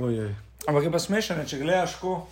Ojej. 0.00 0.34
Ampak 0.68 0.84
je 0.84 0.90
pa 0.92 0.98
smešno, 0.98 1.44
če 1.48 1.60
gledaš, 1.60 1.94
ko 2.00 2.26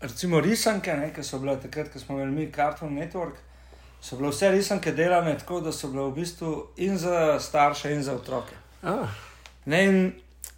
recimo 0.00 0.40
risanke, 0.40 0.94
ne, 0.96 1.12
ki 1.14 1.22
so 1.22 1.38
bile 1.38 1.56
takrat, 1.60 1.92
ko 1.92 1.98
smo 1.98 2.18
imeli 2.18 2.32
mi 2.32 2.52
Cartoon 2.52 2.94
Network, 2.94 3.40
so 4.00 4.16
bile 4.16 4.30
vse 4.30 4.50
risanke 4.50 4.92
delane 4.92 5.38
tako, 5.38 5.60
da 5.60 5.72
so 5.72 5.88
bile 5.88 6.06
v 6.10 6.14
bistvu 6.20 6.52
in 6.76 6.98
za 6.98 7.38
starše, 7.40 7.92
in 7.94 8.02
za 8.02 8.14
otroke. 8.14 8.54
Ah, 8.82 9.08
Ne, 9.68 9.84
in 9.84 9.96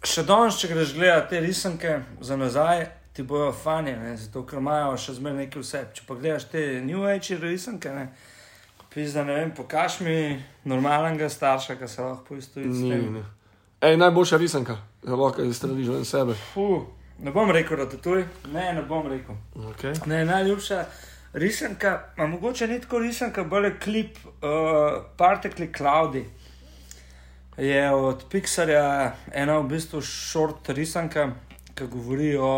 še 0.07 0.23
danes, 0.23 0.55
če 0.61 0.69
greš 0.71 0.93
gledati 0.95 1.33
te 1.33 1.39
risanke 1.43 1.97
za 2.23 2.37
nazaj, 2.39 2.85
ti 3.13 3.23
bojo 3.27 3.49
fanje, 3.51 3.97
ne, 3.99 4.13
zato 4.17 4.45
ker 4.47 4.61
imajo 4.61 4.93
še 4.97 5.17
zmeraj 5.17 5.37
nekaj 5.41 5.61
vse. 5.65 5.81
Če 5.97 6.05
pa 6.07 6.15
gledaš 6.15 6.45
te 6.53 6.61
New 6.85 7.03
Age 7.03 7.35
risanke, 7.41 7.91
ne, 7.91 8.05
pizda, 8.93 9.25
ne 9.27 9.35
vem, 9.35 9.51
pokaž 9.57 9.99
mi 10.05 10.15
normalnega 10.63 11.27
starša, 11.29 11.75
ki 11.75 11.89
se 11.91 12.01
lahko 12.01 12.23
poistovi 12.29 12.71
tem. 12.71 13.13
ne. 13.17 13.25
Ej, 13.81 13.97
najboljša 13.97 14.37
risanka, 14.37 14.77
zelo, 15.03 15.27
kaj 15.35 15.49
izstreliš 15.51 15.87
ven 15.91 16.05
sebe. 16.05 16.37
Fuh, 16.53 16.85
ne 17.21 17.31
bom 17.31 17.51
rekel, 17.51 17.77
da 17.77 17.87
to 17.89 17.97
tuj, 17.97 18.25
ne, 18.53 18.73
ne 18.73 18.83
bom 18.87 19.07
rekel. 19.07 19.37
Okay. 19.71 19.93
Ne, 20.09 20.25
najljubša 20.25 20.85
risanka, 21.33 21.93
a 22.17 22.27
mogoče 22.27 22.67
ni 22.67 22.81
tako 22.81 22.99
risanka, 22.99 23.43
bolj 23.43 23.65
je 23.65 23.79
klip 23.79 24.17
uh, 24.25 25.03
Particle 25.17 25.67
Cloudy. 25.77 26.25
Je 27.57 27.89
od 27.91 28.25
Pixarja 28.31 29.13
ena 29.33 29.59
v 29.59 29.67
bistvu 29.75 30.01
short 30.01 30.69
risanka, 30.69 31.29
ki 31.75 31.87
govori 31.91 32.35
o 32.37 32.53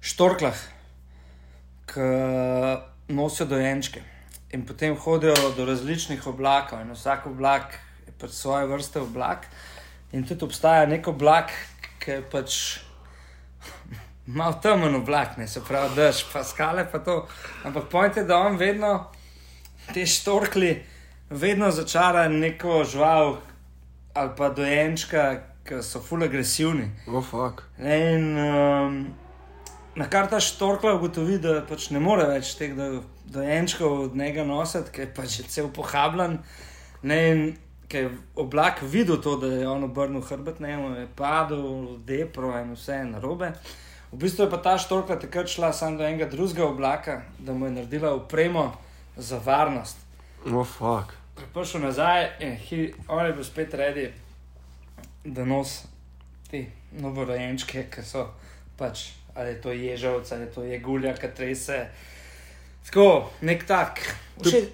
štorklah, 0.00 0.60
ki 1.90 2.10
nosijo 3.08 3.46
dojenčke 3.50 4.02
in 4.54 4.66
potem 4.66 4.96
hodijo 4.96 5.34
do 5.56 5.64
različnih 5.64 6.26
oblakov 6.26 6.80
in 6.80 6.92
vsak 6.94 7.26
oblak 7.26 7.74
je 8.06 8.12
pač 8.18 8.30
svoje 8.30 8.66
vrste 8.70 9.00
oblak. 9.00 9.46
In 10.12 10.24
tudi 10.24 10.46
obstaja 10.46 10.86
nek 10.86 11.08
oblak, 11.10 11.50
ki 12.06 12.12
je 12.14 12.22
pač 12.30 12.56
malo 14.26 14.60
temen 14.62 14.94
oblak, 14.94 15.36
ne 15.38 15.48
se 15.50 15.60
pravi, 15.60 15.94
daš 15.96 16.22
pa 16.30 16.44
skale 16.46 16.86
pa 16.92 16.98
to. 17.02 17.26
Ampak 17.66 17.88
pojte, 17.90 18.22
da 18.24 18.38
on 18.46 18.56
vedno 18.56 19.10
te 19.94 20.06
štorkli, 20.06 20.70
vedno 21.30 21.70
začara 21.70 22.28
neko 22.28 22.84
žival 22.84 23.36
ali 24.14 24.30
pa 24.38 24.48
dojenčka, 24.48 25.26
ki 25.66 25.82
so 25.82 26.00
ful 26.00 26.22
agresivni. 26.22 26.86
Oh, 27.10 27.20
fuck. 27.20 27.66
In 27.82 28.38
um, 28.38 29.00
na 29.98 30.06
kar 30.08 30.30
ta 30.30 30.40
štorkla 30.40 30.94
ugotovi, 30.96 31.40
da 31.42 31.58
pač 31.66 31.90
ne 31.90 32.00
more 32.00 32.24
več 32.30 32.54
teh 32.56 32.72
do, 32.78 33.02
dojenčkov 33.34 34.06
od 34.06 34.16
njega 34.16 34.46
nositi, 34.46 34.94
ker 34.94 35.08
je 35.08 35.14
pač 35.18 35.40
cel 35.50 35.68
pohabljen. 35.74 36.38
Ne, 37.02 37.18
in 37.28 37.42
ker 37.88 38.02
je 38.02 38.10
oblak 38.34 38.82
videl 38.82 39.20
to, 39.22 39.36
da 39.36 39.46
je 39.46 39.68
on 39.68 39.84
obrnil 39.84 40.20
hrbet, 40.20 40.60
ne, 40.60 40.76
mu 40.76 40.94
je 40.94 41.08
padel, 41.16 41.98
depro 42.04 42.52
in 42.58 42.74
vse 42.74 43.00
je 43.00 43.04
narobe. 43.04 43.52
V 44.12 44.18
bistvu 44.22 44.46
je 44.46 44.50
pa 44.50 44.58
ta 44.62 44.78
štorkla 44.78 45.18
takrat 45.20 45.50
šla 45.50 45.72
samo 45.72 45.98
do 45.98 46.04
enega 46.06 46.28
drugega 46.30 46.66
oblaka, 46.66 47.22
da 47.38 47.52
mu 47.52 47.66
je 47.66 47.72
naredila 47.72 48.14
upremo 48.14 48.72
za 49.16 49.38
varnost. 49.44 49.96
Oh, 50.46 50.66
fuck. 50.66 51.14
Prišel 51.54 51.80
nazaj 51.80 52.28
in 52.40 52.56
hi, 52.56 52.94
on 53.08 53.26
je 53.26 53.32
bil 53.32 53.44
spet 53.44 53.74
redi, 53.74 54.06
da 55.24 55.44
nos 55.44 55.82
te 56.50 56.64
novorojenčke, 56.96 57.88
ki 57.90 58.04
so 58.06 58.28
pač, 58.78 59.10
ali 59.34 59.56
je 59.56 59.60
to 59.60 59.72
ježovec, 59.72 60.32
ali 60.32 60.46
je 60.46 60.52
to 60.54 60.64
jegulja, 60.64 61.14
ki 61.14 61.34
trese. 61.36 61.80
Tako, 62.86 63.26
nek 63.42 63.66
tak. 63.66 64.00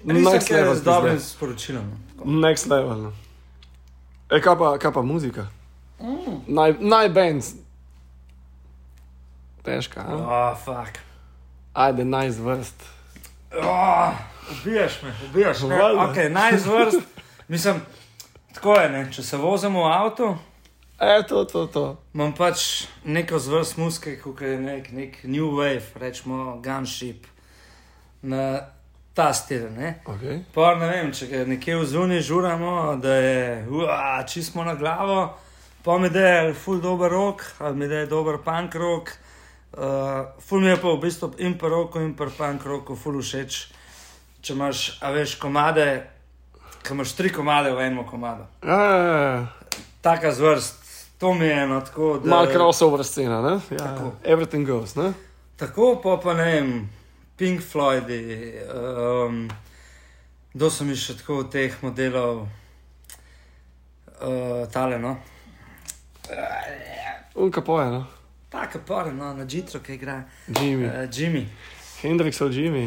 Next 0.03 0.49
level 0.51 0.75
z 0.75 0.83
dobrim 0.83 1.19
sporočilom. 1.19 1.91
Next 2.25 2.67
level. 2.69 2.97
no. 2.97 3.13
E, 4.31 4.41
kaj 4.41 4.57
pa, 4.57 4.77
kaj 4.77 4.91
pa 4.93 5.01
muzika? 5.01 5.47
Mm. 6.01 6.39
Naj, 6.47 6.75
naj 6.79 7.09
band. 7.09 7.43
Težka, 9.63 10.01
a? 10.01 10.15
Oh, 10.15 10.57
fuck. 10.57 10.99
ajde, 11.73 12.05
naj 12.05 12.31
zvrst. 12.31 12.83
Oh, 13.63 14.11
ubijaš 14.51 15.01
me, 15.03 15.13
ubijaš 15.29 15.61
me. 15.61 15.75
Valjda. 15.77 16.03
Ok, 16.03 16.15
naj 16.31 16.57
zvrst. 16.57 16.99
Mislim, 17.47 17.81
tako 18.53 18.73
je, 18.75 18.89
ne? 18.89 19.11
če 19.11 19.23
se 19.23 19.37
vozimo 19.37 19.83
v 19.83 19.91
avtu, 19.93 20.35
E, 20.99 21.23
to, 21.27 21.43
to, 21.45 21.65
to. 21.67 21.97
imam 22.13 22.33
pač 22.33 22.85
neko 23.03 23.39
zvrst 23.39 23.77
muske, 23.77 24.13
kot 24.21 24.41
je 24.41 24.59
nek, 24.59 24.91
nek 24.91 25.17
New 25.23 25.49
Wave, 25.57 25.83
rečemo 25.99 26.61
Gunship, 26.63 27.25
na 28.21 28.59
ta 29.13 29.33
stil. 29.33 29.69
Ne? 29.77 29.99
Okay. 30.05 30.41
Pa 30.53 30.75
ne 30.75 30.87
vem, 30.89 31.11
če 31.13 31.27
ga 31.27 31.43
nekje 31.45 31.77
v 31.77 31.85
zuniji 31.85 32.21
žuramo, 32.21 32.95
da 33.01 33.13
je 33.15 33.67
ua, 33.69 34.23
čisto 34.25 34.63
na 34.63 34.73
glavo, 34.75 35.33
pa 35.83 35.97
mi 35.97 36.09
da 36.09 36.19
je 36.27 36.53
ful 36.53 36.81
dober 36.81 37.11
rok, 37.11 37.43
ali 37.59 37.75
mi 37.77 37.87
da 37.87 37.95
je 38.03 38.05
dober 38.09 38.37
punk 38.43 38.75
rok. 38.75 39.11
Uh, 39.73 39.79
ful 40.39 40.61
mi 40.61 40.69
je 40.69 40.77
pa 40.77 40.87
v 40.87 40.99
bistvu 41.01 41.31
in 41.41 41.57
pa 41.57 41.67
roko, 41.67 42.01
in 42.01 42.13
pa 42.13 42.25
punk 42.37 42.65
roko, 42.65 42.95
ful 42.95 43.17
všeč. 43.21 43.67
Če 44.43 44.53
imaš, 44.53 44.97
a 45.01 45.09
veš, 45.15 45.37
komade, 45.39 46.03
ki 46.83 46.93
imaš 46.93 47.13
tri 47.15 47.29
komade 47.33 47.71
v 47.71 47.79
enem 47.85 48.03
komadu. 48.05 48.43
Ja, 48.61 48.79
ja, 48.81 49.13
ja. 49.17 49.47
Taka 50.03 50.33
zvrst, 50.35 50.83
to 51.19 51.33
mi 51.33 51.45
je 51.45 51.63
eno 51.63 51.79
tako. 51.81 52.17
da- 52.19 52.29
Mal 52.29 52.49
crossover 52.51 53.05
scena, 53.07 53.41
ne? 53.41 53.53
Ja, 53.71 53.77
Tako. 53.77 54.11
everything 54.23 54.67
goes, 54.67 54.95
ne? 54.95 55.13
Tako 55.57 55.95
pa, 56.03 56.17
pa 56.23 56.33
ne 56.33 56.43
vem, 56.43 56.89
Pink 57.43 57.59
Floydi, 57.61 58.53
um, 58.71 59.49
kdo 60.53 60.69
so 60.71 60.85
mi 60.87 60.95
še 60.95 61.17
tako 61.19 61.41
teh 61.51 61.73
modelov, 61.83 62.45
uh, 64.23 64.63
tale, 64.71 64.95
no. 64.95 65.17
Unka 67.35 67.59
poje, 67.61 67.89
no? 67.91 68.05
Tako 68.49 68.79
pore, 68.87 69.11
no, 69.11 69.33
na 69.33 69.43
Jitro, 69.43 69.79
ki 69.83 69.93
igra 69.97 70.21
Jimmy. 70.47 70.87
uh, 70.87 71.03
Jimmy. 71.11 71.43
Hendrix 72.01 72.39
ali 72.41 72.55
Jimmy. 72.55 72.85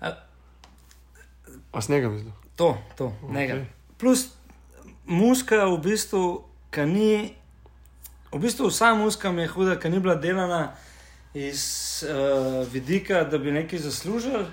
A- 0.00 0.14
A 1.72 1.80
snega 1.82 2.08
mislim. 2.08 2.32
To, 2.56 2.78
to, 2.96 3.10
njega. 3.30 3.64
Plus 3.98 4.28
muska 5.06 5.64
v 5.66 5.78
bistvu, 5.82 6.44
ki 6.70 6.86
ni, 6.86 7.34
v 8.32 8.38
bistvu 8.38 8.70
vsa 8.70 8.94
muska 8.94 9.32
mi 9.32 9.42
je 9.42 9.48
huda, 9.48 9.74
ki 9.82 9.90
ni 9.90 9.98
bila 9.98 10.14
delana 10.14 10.76
iz 11.34 12.04
uh, 12.08 12.72
vidika, 12.72 13.24
da 13.24 13.38
bi 13.38 13.52
nekaj 13.52 13.78
zaslužili, 13.78 14.44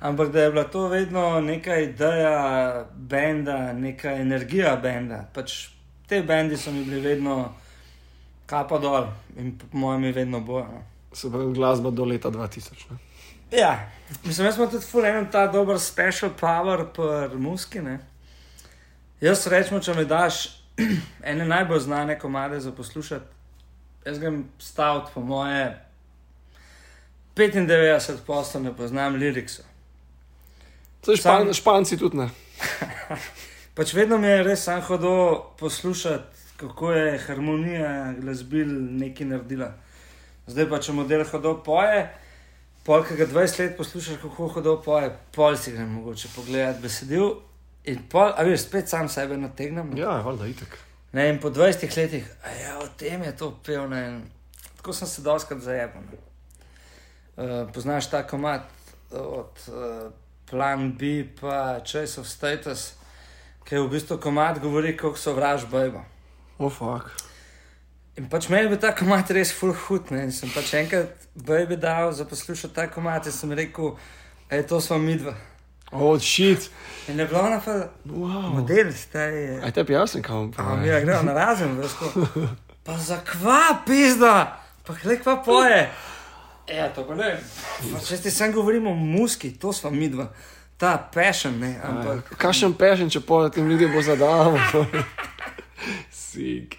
ampak 0.00 0.32
da 0.32 0.42
je 0.42 0.50
bila 0.50 0.64
to 0.64 0.88
vedno 0.88 1.40
neka 1.40 1.76
ideja 1.76 2.86
benda, 2.94 3.72
neka 3.72 4.12
energija 4.12 4.76
benda. 4.76 5.24
Pač 5.34 5.68
te 6.08 6.22
bendi 6.22 6.56
so 6.56 6.72
mi 6.72 6.84
bili 6.84 7.00
vedno 7.00 7.52
kapa 8.46 8.78
dol 8.78 9.06
in 9.36 9.58
po 9.58 9.78
mojem 9.78 10.04
je 10.04 10.12
vedno 10.12 10.40
bojo. 10.40 10.64
No. 10.64 10.82
Se 11.12 11.30
pravi, 11.30 11.52
glasba 11.54 11.90
do 11.90 12.04
leta 12.04 12.30
2000. 12.30 12.90
Ne? 12.90 12.98
Ja, 13.58 13.90
mislim, 14.24 14.46
jaz 14.46 14.56
sem 14.56 14.70
tudi 14.70 14.86
full 14.86 15.06
en 15.06 15.30
ta 15.30 15.46
dober 15.46 15.78
special 15.78 16.30
power 16.40 16.86
per 16.96 17.38
muski. 17.38 17.80
Ne? 17.80 17.98
Jaz 19.20 19.46
rečem, 19.46 19.80
če 19.80 19.94
mi 19.94 20.04
daš 20.04 20.48
ene 21.30 21.46
najbolj 21.46 21.80
znane 21.86 22.18
komade 22.18 22.60
za 22.60 22.72
poslušati. 22.72 23.24
Jaz 24.04 24.18
grem 24.18 24.44
staviti, 24.58 25.12
po 25.14 25.20
moje, 25.20 25.83
95 27.36 28.16
posto 28.26 28.60
ne 28.60 28.72
poznam 28.76 29.14
liriksa. 29.16 29.62
Saj 31.04 31.16
špan, 31.16 31.44
Sam- 31.46 31.54
Španci 31.54 31.98
tudi 31.98 32.16
ne. 32.16 32.28
Pač 33.76 33.92
vedno 33.94 34.18
mi 34.18 34.26
je 34.30 34.42
res 34.46 34.62
sam 34.64 34.80
hodil 34.86 35.34
poslušati, 35.58 36.24
kako 36.56 36.92
je 36.92 37.18
harmonija 37.18 38.14
glasbil 38.20 38.68
nekaj 39.00 39.26
naredila. 39.26 39.72
Zdaj 40.46 40.68
pa, 40.70 40.78
če 40.78 40.92
model 40.94 41.24
hodil 41.26 41.56
poje, 41.66 42.04
pol, 42.86 43.02
ki 43.02 43.16
ga 43.18 43.26
20 43.26 43.60
let 43.64 43.76
poslušaš, 43.76 44.20
kako 44.22 44.48
hodil 44.58 44.78
poje, 44.84 45.10
pol 45.34 45.56
si 45.56 45.72
grem 45.74 45.90
mogoče 45.98 46.30
pogledati 46.36 46.82
besedil. 46.84 47.32
In 47.90 48.04
pol, 48.08 48.30
a 48.30 48.44
veš, 48.46 48.68
spet 48.68 48.88
sam 48.88 49.08
sebe 49.08 49.36
nategnem. 49.36 49.90
ne. 49.90 50.00
Ja, 50.00 50.20
valjda 50.24 50.46
itek. 50.46 50.78
Ne, 51.12 51.28
in 51.28 51.40
po 51.40 51.50
20 51.50 51.96
letih, 51.98 52.30
a 52.44 52.54
ja, 52.62 52.78
o 52.78 52.86
tem 52.98 53.22
je 53.22 53.34
to 53.36 53.50
pel. 53.66 53.88
Ne, 53.90 54.04
in 54.06 54.22
tako 54.78 54.92
sem 54.92 55.08
se 55.08 55.22
doskrat 55.22 55.60
zajel. 55.60 55.90
Uh, 57.34 57.66
poznaš 57.74 58.10
ta 58.10 58.22
komat 58.22 58.62
od 59.10 59.50
uh, 59.68 60.12
Plan 60.50 60.92
B, 60.92 61.24
pa 61.40 61.80
Chase 61.80 62.20
of 62.20 62.28
Status, 62.28 62.92
ki 63.64 63.74
je 63.74 63.80
v 63.80 63.90
bistvu 63.90 64.18
komat, 64.22 64.60
govori, 64.62 64.96
kako 64.96 65.18
sovraž 65.18 65.64
bojbo. 65.70 66.04
O, 66.58 66.66
oh, 66.66 66.72
fuck. 66.72 67.10
In 68.14 68.28
pač 68.30 68.46
meni 68.52 68.70
bi 68.70 68.78
ta 68.78 68.92
komat 68.94 69.32
res 69.34 69.50
full 69.50 69.74
hud, 69.74 70.12
ne, 70.14 70.28
in 70.28 70.32
sem 70.34 70.52
pač 70.54 70.74
enkrat 70.78 71.26
bojbi 71.34 71.76
dal 71.80 72.12
za 72.14 72.28
poslušati 72.28 72.74
ta 72.74 72.86
komat 72.86 73.26
in 73.26 73.34
sem 73.34 73.52
rekel, 73.52 73.96
da 74.50 74.60
je 74.60 74.66
to 74.70 74.78
smo 74.80 75.00
midva. 75.02 75.34
O, 75.90 76.12
oh, 76.12 76.20
shit. 76.20 76.70
In 77.08 77.18
je 77.18 77.26
bilo 77.26 77.42
ona 77.42 77.58
pa 77.64 77.90
Wow. 78.06 78.54
model, 78.54 78.94
je. 79.14 79.60
Aj 79.64 79.72
tebi 79.72 79.92
jasno, 79.92 80.22
kam 80.22 80.52
A 80.56 80.76
mi 80.76 80.88
je 80.88 81.00
gremo 81.00 81.22
na 81.22 81.34
razen, 81.34 81.74
veš 81.78 81.92
ko. 81.98 82.26
Pa 82.84 82.98
za 82.98 83.18
kva, 83.24 83.82
pizda, 83.86 84.60
pa 84.86 84.94
hle 85.02 85.16
kva 85.16 85.42
poje. 85.42 85.90
Ja, 86.68 86.88
to 86.88 87.04
pa 87.04 87.14
ne. 87.14 87.36
Pa 87.84 88.00
Če 88.00 88.16
ti 88.18 88.30
sem 88.30 88.52
govorimo 88.52 88.90
o 88.90 88.96
muski, 88.96 89.50
to 89.52 89.72
smo 89.72 89.90
mi 89.90 90.08
dva. 90.08 90.30
Ta 90.76 90.96
passion, 91.08 91.58
ne, 91.58 91.76
ampak. 91.80 92.32
Kakšen 92.36 92.72
pešen, 92.74 93.10
če 93.10 93.20
pojjo 93.20 93.48
tem 93.50 93.68
ljudem 93.68 93.92
bo 93.92 94.02
zadal. 94.02 94.56
Sik. 96.10 96.76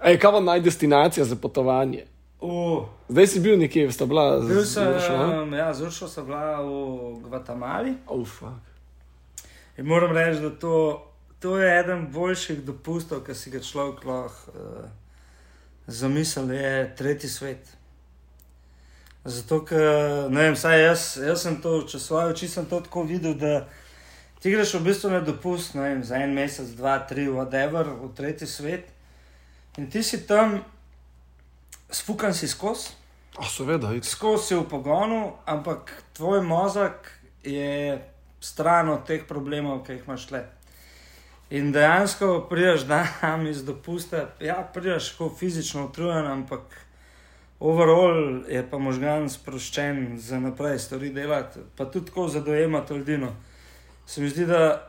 Ej, 0.00 0.16
kaj 0.16 0.32
pa 0.32 0.40
naj 0.40 0.60
destinacija 0.60 1.24
za 1.24 1.36
potovanje? 1.36 2.06
Uh, 2.40 2.82
Zdaj 3.08 3.26
si 3.26 3.40
bil 3.40 3.54
nekje, 3.56 3.84
sta 3.88 4.06
bila 4.06 4.40
z- 4.40 4.50
Uršo, 4.52 4.96
sem, 4.98 5.52
ja, 5.52 5.68
z 5.70 5.82
Uršo 5.82 6.08
sem 6.08 6.24
bila 6.24 6.58
v 6.58 6.70
Gvatemali 7.22 7.92
Oh, 8.08 8.24
fuck. 8.24 8.58
in 9.76 9.86
moram 9.86 10.10
reči, 10.12 10.40
da 10.40 10.50
to, 10.52 10.72
to 11.38 11.58
je 11.58 11.78
eden 11.78 12.08
boljših 12.08 12.62
dopustov, 12.62 13.22
ki 13.22 13.34
si 13.34 13.50
ga 13.50 13.60
človek 13.60 14.02
lahko 14.04 14.50
uh, 14.50 14.90
zamisel, 15.86 16.50
je 16.50 16.72
tretji 16.96 17.28
svet. 17.30 17.62
Zato, 19.24 19.60
ker, 19.64 20.30
ne 20.30 20.48
vem, 20.48 20.56
saj 20.58 20.80
jaz, 20.82 21.02
jaz 21.22 21.44
sem 21.44 21.60
to, 21.62 21.76
če 21.86 22.00
svoje 22.02 22.32
oči 22.32 22.48
sem 22.50 22.66
to 22.66 22.80
tako 22.82 23.04
videl, 23.06 23.36
da 23.38 23.68
ti 24.42 24.50
greš 24.50 24.74
v 24.74 24.88
bistvu 24.88 25.12
na 25.12 25.20
dopust, 25.22 25.76
ne 25.78 25.84
vem, 25.84 26.00
za 26.02 26.18
en 26.18 26.34
mesec, 26.34 26.72
dva, 26.74 26.96
tri, 27.06 27.28
whatever, 27.30 27.86
v 28.00 28.10
tretji 28.18 28.50
svet. 28.50 28.90
In 29.78 29.86
ti 29.90 30.02
si 30.02 30.24
tam, 30.26 30.58
spukan 31.90 32.34
si 32.34 32.50
skozi, 32.50 32.98
Oh, 33.40 33.48
seveda, 33.48 33.94
itek. 33.96 34.04
skozi 34.04 34.44
si 34.44 34.54
v 34.54 34.66
pogonu, 34.68 35.32
ampak 35.48 35.88
tvoj 36.12 36.42
mozak 36.44 37.08
je 37.40 37.96
stran 38.40 38.90
od 38.92 39.06
teh 39.08 39.24
problemov, 39.24 39.86
ki 39.86 39.96
jih 39.96 40.04
imaš 40.04 40.26
le. 40.30 40.42
In 41.50 41.72
dejansko 41.72 42.46
prideš 42.50 42.84
dan 42.92 43.46
iz 43.48 43.64
dopusta, 43.64 44.34
ja, 44.40 44.60
prideš 44.74 45.14
tako 45.14 45.30
fizično 45.38 45.86
utrujen, 45.88 46.26
ampak 46.26 46.60
overall 47.62 48.16
je 48.46 48.62
pa 48.64 48.78
možgan 48.78 49.28
sproščen 49.30 50.18
za 50.18 50.40
naprej 50.40 50.78
stvari 50.78 51.10
delati, 51.10 51.60
pa 51.76 51.84
tudi 51.84 52.06
tako 52.06 52.28
za 52.28 52.40
dojemati 52.40 52.94
ljudino. 52.94 53.28
Se 54.06 54.20
mi 54.20 54.28
zdi, 54.28 54.46
da 54.46 54.88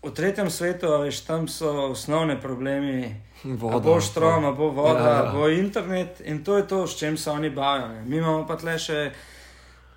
v 0.00 0.10
tretjem 0.10 0.50
svetu, 0.50 0.86
veš, 0.98 1.20
tam 1.20 1.48
so 1.48 1.70
osnovne 1.88 2.36
problemi. 2.38 3.14
Voda. 3.44 3.78
Bo 3.80 4.00
štrom, 4.00 4.44
a 4.44 4.52
bo 4.52 4.70
voda, 4.70 5.00
Ja, 5.00 5.16
ja. 5.16 5.32
bo 5.32 5.48
internet 5.48 6.20
in 6.20 6.44
to 6.44 6.56
je 6.56 6.66
to, 6.66 6.86
s 6.86 6.96
čim 6.96 7.16
se 7.16 7.30
oni 7.30 7.50
bavijo. 7.50 7.88
ne. 7.88 8.02
Mi 8.02 8.16
imamo 8.16 8.46
pa 8.46 8.56
tle 8.56 8.78
še, 8.78 9.10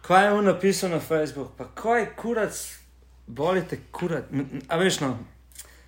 kaj 0.02 0.26
je 0.26 0.34
on 0.34 0.46
napisal 0.46 0.90
na 0.90 1.00
Facebook, 1.00 1.52
pa 1.58 1.66
kaj 1.66 2.10
kurac, 2.16 2.58
bolite 3.28 3.80
kurac. 3.92 4.24
A 4.68 4.78
veš, 4.78 5.00
no, 5.00 5.14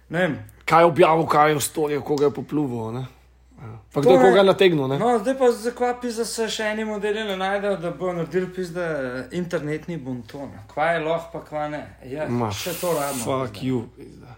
ne 0.10 0.20
vem. 0.20 0.38
Kaj 0.66 0.82
je 0.82 0.86
objavil, 0.86 1.26
kaj 1.26 1.50
je 1.50 1.56
v 1.56 1.62
storju, 1.62 2.02
koga 2.02 2.26
je 2.26 2.32
popluval. 2.34 2.94
Ne? 2.94 3.06
Pa 3.94 4.02
kdo 4.02 4.12
je 4.12 4.18
To 4.18 4.26
je- 4.26 4.32
koga 4.32 4.44
nategnil? 4.44 4.88
Ne? 4.88 5.00
No, 5.00 5.20
zdaj 5.20 5.38
pa 5.38 5.52
zakaj 5.52 6.02
pisa 6.02 6.26
se 6.26 6.48
še 6.48 6.64
eni 6.64 6.86
modeli 6.86 7.24
ne 7.24 7.38
najdejo, 7.38 7.78
da 7.78 7.92
bo 7.92 8.14
naredil 8.14 8.48
pisa 8.56 8.86
internetni 9.32 9.98
bonton. 9.98 10.52
Kva 10.68 10.86
je 10.86 11.00
lahko, 11.00 11.30
pa 11.34 11.46
kva 11.46 11.70
ne. 11.70 11.82
Ja, 12.06 12.28
Ma, 12.30 12.52
še 12.52 12.74
to 12.74 12.94
radimo. 12.94 13.24
Fuck 13.26 13.64
you. 13.64 13.84
pizda. 13.96 14.36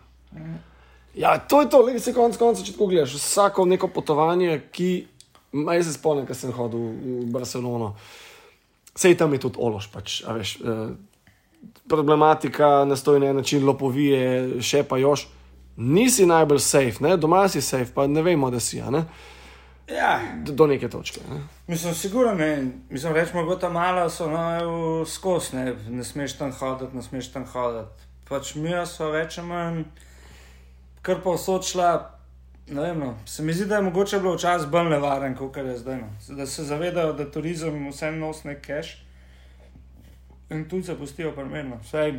Ja, 1.16 1.38
to 1.40 1.62
je 1.62 1.70
to, 1.70 1.82
le 1.82 2.00
se 2.00 2.14
konc 2.14 2.38
konca, 2.38 2.64
če 2.64 2.72
tako 2.72 2.88
gledaš. 2.88 3.14
Vsako 3.14 3.66
neko 3.66 3.88
potovanje, 3.90 4.62
ki. 4.72 5.08
Ma, 5.52 5.74
jaz 5.74 5.86
se 5.86 5.94
spomnim, 5.94 6.26
ko 6.26 6.34
sem 6.34 6.52
hodil 6.52 6.80
v 6.80 7.26
Barcelono. 7.28 7.96
Sej 8.96 9.18
tam 9.18 9.34
je 9.34 9.40
tudi 9.40 9.60
ološ, 9.60 9.92
pač, 9.92 10.24
a 10.24 10.34
veš. 10.34 10.56
Eh, 10.58 10.96
problematika 11.88 12.86
nastoji 12.86 13.20
na 13.20 13.26
en 13.26 13.36
način, 13.36 13.66
lopovije, 13.66 14.24
še 14.62 14.84
pa 14.84 14.98
još. 14.98 15.28
Nisi 15.82 16.26
najbolj 16.26 16.60
safe, 16.60 17.02
ne? 17.02 17.18
doma 17.18 17.48
si 17.50 17.62
safe, 17.62 17.94
pa 17.94 18.08
ne 18.08 18.22
vemo, 18.22 18.52
da 18.52 18.60
si, 18.60 18.82
a 18.82 18.90
ne? 18.90 19.06
Ja, 19.90 20.20
Do, 20.46 20.54
do 20.54 20.68
neke 20.68 20.90
točke. 20.90 21.20
Ne? 21.30 21.42
Mislim, 21.68 21.94
sigurno 21.96 22.34
ne. 22.34 22.72
Mislim, 22.90 23.14
rečemo, 23.14 23.44
da 23.46 23.60
tam 23.60 23.74
malo 23.74 24.10
so 24.10 24.30
no, 24.30 25.06
skos, 25.06 25.52
ne, 25.54 25.74
ne 25.90 26.04
smeš 26.04 26.38
tam 26.38 26.52
hoditi, 26.52 26.96
ne 26.96 27.02
smeš 27.04 27.32
tam 27.34 27.46
hoditi. 27.46 28.08
Pač 28.30 28.56
mi 28.56 28.70
smo 28.86 29.44
manj, 29.44 29.84
kar 31.02 31.22
pa 31.24 31.36
vsočila. 31.36 32.18
Ne 32.68 32.82
vem, 32.82 33.00
no. 33.00 33.16
se 33.26 33.44
mi 33.44 33.54
zdi, 33.54 33.66
da 33.66 33.76
je 33.76 33.82
mogoče 33.82 34.20
bilo 34.20 34.36
včasih 34.36 34.70
bolj 34.70 34.90
nevaren, 34.90 35.36
kot 35.36 35.58
je 35.58 35.78
zdaj. 35.78 35.98
No. 35.98 36.36
Da 36.38 36.46
se 36.46 36.64
zavedajo, 36.64 37.14
da 37.14 37.32
turizem 37.32 37.90
vsem 37.90 38.20
nosi 38.20 38.48
nek 38.48 38.62
cash 38.66 39.02
in 40.52 40.70
tu 40.70 40.84
se 40.84 40.96
pustijo 40.96 41.32
primerno. 41.32 41.80
Vsaj 41.84 42.14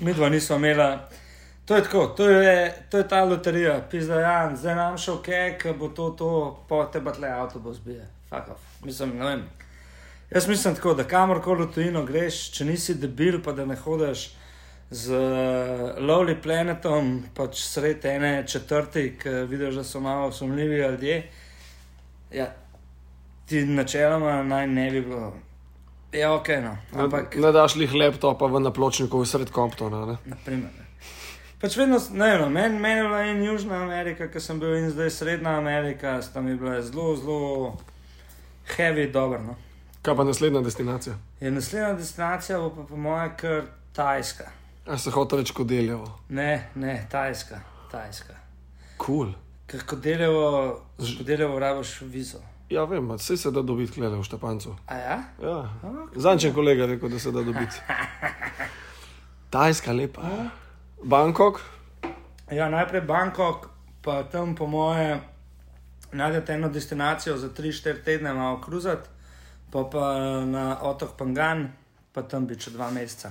mi 0.00 0.14
dva 0.14 0.28
nismo 0.28 0.56
imela. 0.56 1.08
To 1.64 1.76
je 1.76 1.82
tako, 1.82 2.06
to 2.06 2.28
je, 2.28 2.74
to 2.90 2.98
je 2.98 3.08
ta 3.08 3.24
loterija, 3.24 3.80
pizda, 3.90 4.20
ja, 4.20 4.56
zdaj 4.56 4.74
nam 4.74 4.98
šel 4.98 5.22
kek, 5.22 5.66
bo 5.78 5.88
to, 5.88 6.10
to, 6.10 6.30
po 6.68 6.84
tebe 6.84 7.12
tle 7.12 7.28
avtobus 7.28 7.80
bije. 7.80 8.08
Fuck 8.28 8.48
off. 8.52 8.60
Mislim, 8.84 9.16
ne 9.18 9.24
vem. 9.24 9.44
Jaz 10.30 10.48
mislim 10.48 10.74
tako, 10.74 10.94
da 10.94 11.04
kamorkoli 11.04 11.64
v 11.64 11.72
tujino 11.72 12.04
greš, 12.04 12.50
če 12.52 12.64
nisi 12.64 12.94
debil, 12.94 13.40
pa 13.42 13.52
da 13.52 13.64
ne 13.64 13.76
hodiš 13.76 14.26
z 14.90 15.16
uh, 15.16 16.04
Lovely 16.04 16.36
Planetom, 16.42 17.22
pač 17.34 17.62
sred 17.64 18.04
ene 18.04 18.44
četrti, 18.46 19.14
ki 19.22 19.34
vidiš, 19.48 19.80
da 19.80 19.84
so 19.84 20.00
malo 20.00 20.32
sumljivi 20.32 20.76
ljudje. 20.82 21.18
Ja, 22.32 22.50
ti 23.48 23.64
načeloma 23.64 24.42
naj 24.42 24.66
ne 24.66 24.90
bi 24.90 25.00
bilo. 25.00 25.32
Ja, 26.12 26.34
ok, 26.34 26.48
no. 26.62 26.76
Ampak, 26.92 27.36
Ne 27.36 27.52
daš 27.52 27.74
lih 27.80 27.94
laptopa 27.94 28.46
v 28.46 28.60
napločniku 28.60 29.24
sred 29.24 29.50
Comptona. 29.54 30.06
Ne? 30.06 30.16
naprimer. 30.26 30.83
Pač 31.64 31.78
vedno, 31.80 31.96
ne 32.12 32.26
vem, 32.28 32.42
no, 32.42 32.46
meni 32.52 32.76
men 32.76 32.98
je 32.98 33.04
bila 33.06 33.18
in 33.24 33.38
Južna 33.40 33.78
Amerika, 33.80 34.26
ki 34.28 34.40
sem 34.40 34.58
bil, 34.60 34.74
in 34.76 34.90
zdaj 34.92 35.08
Srednja 35.10 35.54
Amerika, 35.56 36.18
sta 36.22 36.42
mi 36.44 36.52
bila 36.60 36.74
zelo, 36.84 37.04
zelo 37.16 37.38
heavy, 38.76 39.06
dobro. 39.12 39.38
No. 39.40 39.54
Kaj 40.04 40.16
pa 40.16 40.26
naslednja 40.28 40.60
destinacija? 40.60 41.14
Je 41.40 41.50
naslednja 41.50 41.94
destinacija, 41.96 42.58
bo 42.60 42.68
pa 42.74 42.82
po 42.84 42.98
mojem 43.00 43.30
kar 43.40 43.62
Tajska. 43.96 44.50
A 44.84 44.98
se 44.98 45.10
hoče 45.10 45.38
reči 45.40 45.54
kot 45.56 45.66
deljevo. 45.66 46.10
Ne, 46.28 46.68
ne, 46.74 47.06
Tajska, 47.10 47.60
Tajska. 47.90 48.36
Cool. 49.06 49.30
Ker 49.66 49.86
kot 49.88 50.02
delevo, 50.04 50.50
kot 50.98 51.22
delevo 51.24 51.56
rabiš 51.58 51.94
vizo. 52.12 52.42
Ja, 52.68 52.84
vem, 52.84 53.08
vse 53.16 53.38
se 53.40 53.50
da 53.50 53.62
dobiti 53.62 53.94
klede 53.96 54.18
v 54.20 54.26
Štepancu. 54.28 54.74
A 54.84 54.98
ja? 55.00 55.16
Ja. 55.40 55.56
Ok. 55.80 56.12
Zanče 56.26 56.52
kolega 56.52 56.90
rekel, 56.92 57.08
da 57.08 57.18
se 57.18 57.32
da 57.32 57.40
dobiti. 57.40 57.80
Tajska 59.56 59.96
lepa. 59.96 60.28
Bangkok, 61.04 61.60
Ja, 62.50 62.68
najprej 62.68 63.00
Bangkok, 63.00 63.68
pa 64.02 64.22
tam 64.22 64.54
po 64.54 64.66
moje 64.66 65.20
najdete 66.12 66.52
eno 66.52 66.68
destinacijo 66.68 67.36
za 67.36 67.48
3-4 67.48 68.04
tedne 68.04 68.32
malo 68.32 68.60
kruzati, 68.60 69.08
pa 69.70 69.84
pa 69.84 70.04
na 70.44 70.78
otok 70.82 71.16
Pangan, 71.16 71.72
pa 72.12 72.22
tam 72.22 72.46
bi 72.46 72.56
če 72.56 72.70
dva 72.70 72.90
meseca. 72.90 73.30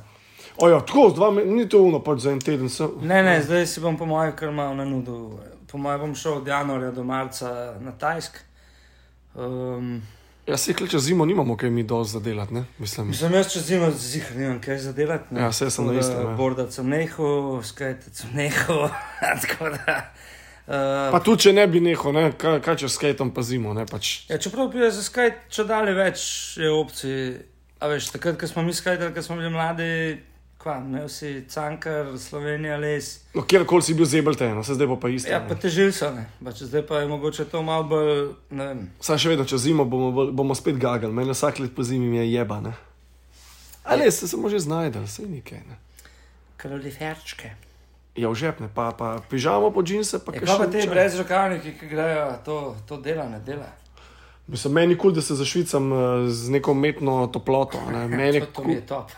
ojo, 0.58 0.80
tako, 0.82 1.10
z 1.10 1.14
dva, 1.14 1.32
me- 1.32 1.46
ni 1.46 1.70
to 1.70 1.82
uno, 1.82 2.00
pač 2.00 2.20
za 2.20 2.32
en 2.32 2.40
teden. 2.40 2.70
Sem. 2.70 2.90
Ne, 3.02 3.24
ne, 3.24 3.42
zdaj 3.42 3.66
si 3.66 3.80
bom 3.80 3.98
po 3.98 4.06
mojem 4.06 4.36
kar 4.36 4.52
malo 4.52 4.74
na 4.74 4.86
nudu. 4.86 5.40
Po 5.68 5.78
mojem 5.78 6.00
bom 6.00 6.16
šel 6.16 6.34
od 6.34 6.48
januarja 6.48 6.92
do 6.92 7.04
marca 7.04 7.50
na 7.80 7.92
Tajsk. 7.92 8.38
Um, 9.36 10.02
Ja, 10.48 10.58
se 10.58 10.74
kleče 10.74 11.00
zimo, 11.00 11.26
nimamo 11.26 11.58
kaj 11.58 11.70
mi 11.70 11.84
dosti 11.84 12.14
zadelati, 12.14 12.54
ne? 12.54 12.66
Mislim. 12.80 13.08
Mislim, 13.08 13.34
jaz 13.34 13.54
čez 13.54 13.66
zimo 13.66 13.92
zihar 13.92 14.36
nimam 14.38 14.62
kaj 14.62 14.78
za 14.78 14.94
delati. 14.94 15.34
ne. 15.34 15.42
Ja, 15.42 15.52
saj 15.52 15.70
sem 15.72 15.88
na 15.88 15.94
istem, 16.00 16.20
ja. 16.26 16.36
Bordat 16.36 16.74
sem 16.74 16.90
nehal, 16.90 17.62
skajtet 17.64 18.16
sem 18.16 18.30
nehal. 18.34 18.90
Uh, 20.64 21.10
Pa 21.12 21.20
tudi, 21.20 21.42
če 21.44 21.52
ne 21.54 21.66
bi 21.68 21.82
nehal, 21.84 22.14
ne, 22.16 22.22
kaj, 22.40 22.62
kaj 22.64 22.78
če 22.80 22.88
s 22.88 22.96
skatom 22.96 23.34
pazimo. 23.36 23.74
Ne, 23.76 23.84
pač, 23.84 24.30
ja, 24.30 24.38
čeprav 24.40 24.70
bi 24.72 24.80
za 24.96 25.02
skaj 25.04 25.34
če 25.52 25.66
dalje 25.68 25.92
več 25.98 26.22
je 26.56 26.70
opcij. 26.72 27.18
A 27.84 27.90
veš, 27.92 28.08
takrat, 28.14 28.38
ko 28.40 28.48
smo 28.48 28.64
mi 28.64 28.72
skajali, 28.72 29.10
ko 29.12 29.20
smo 29.26 29.36
bili 29.42 29.50
mladi, 29.52 29.90
kva, 30.64 30.78
imel 30.80 31.10
si 31.12 31.44
cankar, 31.52 32.14
Slovenija, 32.20 32.78
les. 32.80 33.10
no, 33.36 33.44
kjerkoli 33.44 33.84
si 33.84 33.94
bil 33.94 34.08
zebelten, 34.08 34.56
no, 34.56 34.64
se 34.64 34.78
zdaj 34.78 34.88
bo 34.88 34.96
pa 35.00 35.12
isto. 35.12 35.32
Ja, 35.32 35.42
ne. 35.44 35.50
pa 35.50 35.58
težil 35.60 35.92
so, 35.92 36.08
ne. 36.16 36.24
Pač 36.44 36.64
zdaj 36.70 36.86
pa 36.88 37.04
je 37.04 37.10
mogoče 37.12 37.46
to 37.52 37.62
malo 37.66 37.84
bolj. 37.92 38.24
Saj 39.04 39.20
še 39.20 39.34
vedno 39.34 39.46
čez 39.50 39.68
zimo 39.68 39.86
bomo, 39.86 40.30
bomo 40.32 40.56
spet 40.56 40.80
gagali, 40.80 41.12
meni 41.12 41.36
vsak 41.36 41.60
let 41.60 41.76
po 41.76 41.84
zimi 41.84 42.08
mi 42.08 42.22
je 42.24 42.30
jeba. 42.32 42.62
Ne? 42.64 42.74
Ali 43.84 44.08
se 44.12 44.28
samo 44.32 44.50
že 44.50 44.64
znajdel, 44.64 45.04
vse 45.04 45.28
nekaj. 45.28 45.60
Ne? 45.68 45.80
Kraliferčke. 46.58 47.52
Ja, 48.16 48.30
v 48.30 48.38
žep 48.38 48.62
ne, 48.62 48.70
pa, 48.72 48.94
pa 48.96 49.20
pižamo 49.26 49.74
po 49.74 49.84
džinse, 49.84 50.22
pa 50.24 50.32
kaj 50.32 50.46
pa 50.46 50.58
še 50.62 50.68
te 50.70 50.84
čaj. 50.86 50.92
brez 50.94 51.16
rokavniki, 51.18 51.76
ki 51.80 51.90
grejo, 51.92 52.28
to, 52.46 52.58
to 52.88 53.02
dela, 53.02 53.26
ne 53.28 53.42
dela. 53.44 53.68
Mislim, 54.48 54.74
meni 54.74 54.94
je 54.94 54.98
kul, 54.98 55.10
cool, 55.10 55.16
da 55.16 55.22
se 55.22 55.36
zašvicam 55.36 55.94
eh, 55.94 56.30
z 56.30 56.50
neko 56.50 56.72
umetno 56.72 57.28
toploto. 57.28 57.80
Ne? 57.92 58.08
Meni 58.18 58.38
je 58.38 58.46
kul. 58.46 58.72
je 58.72 58.86
top. 58.86 59.12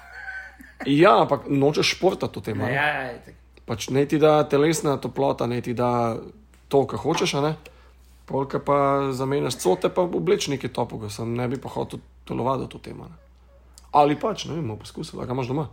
Ja, 0.83 1.21
ampak 1.23 1.47
nočeš 1.47 1.95
športati 1.95 2.39
v 2.39 2.43
tem. 2.43 2.59
Ja, 2.59 2.69
ja, 2.69 3.01
ja. 3.15 3.35
Pač 3.65 3.89
ne 3.89 4.03
ti 4.05 4.19
da 4.21 4.43
telesna 4.43 4.97
toplota, 5.01 5.47
ne 5.47 5.61
ti 5.61 5.73
da 5.73 6.17
to, 6.67 6.83
kar 6.85 6.99
hočeš, 6.99 7.33
a 7.39 7.41
ne. 7.41 7.53
Polka 8.25 8.59
pa 8.59 9.11
zamenjaš 9.13 9.61
cote, 9.61 9.89
pa 9.89 10.03
obleč 10.03 10.49
nekaj 10.49 10.73
topoga, 10.73 11.09
sem 11.09 11.31
ne 11.37 11.47
bi 11.47 11.61
pa 11.61 11.69
hotel 11.69 12.01
telovati 12.27 12.67
to 12.69 12.81
temo. 12.81 13.09
Ali 13.95 14.17
pač, 14.19 14.45
ne 14.49 14.57
vem, 14.57 14.65
bomo 14.65 14.81
poskusili, 14.81 15.21
a 15.23 15.25
ga 15.25 15.37
imaš 15.37 15.53
doma. 15.53 15.69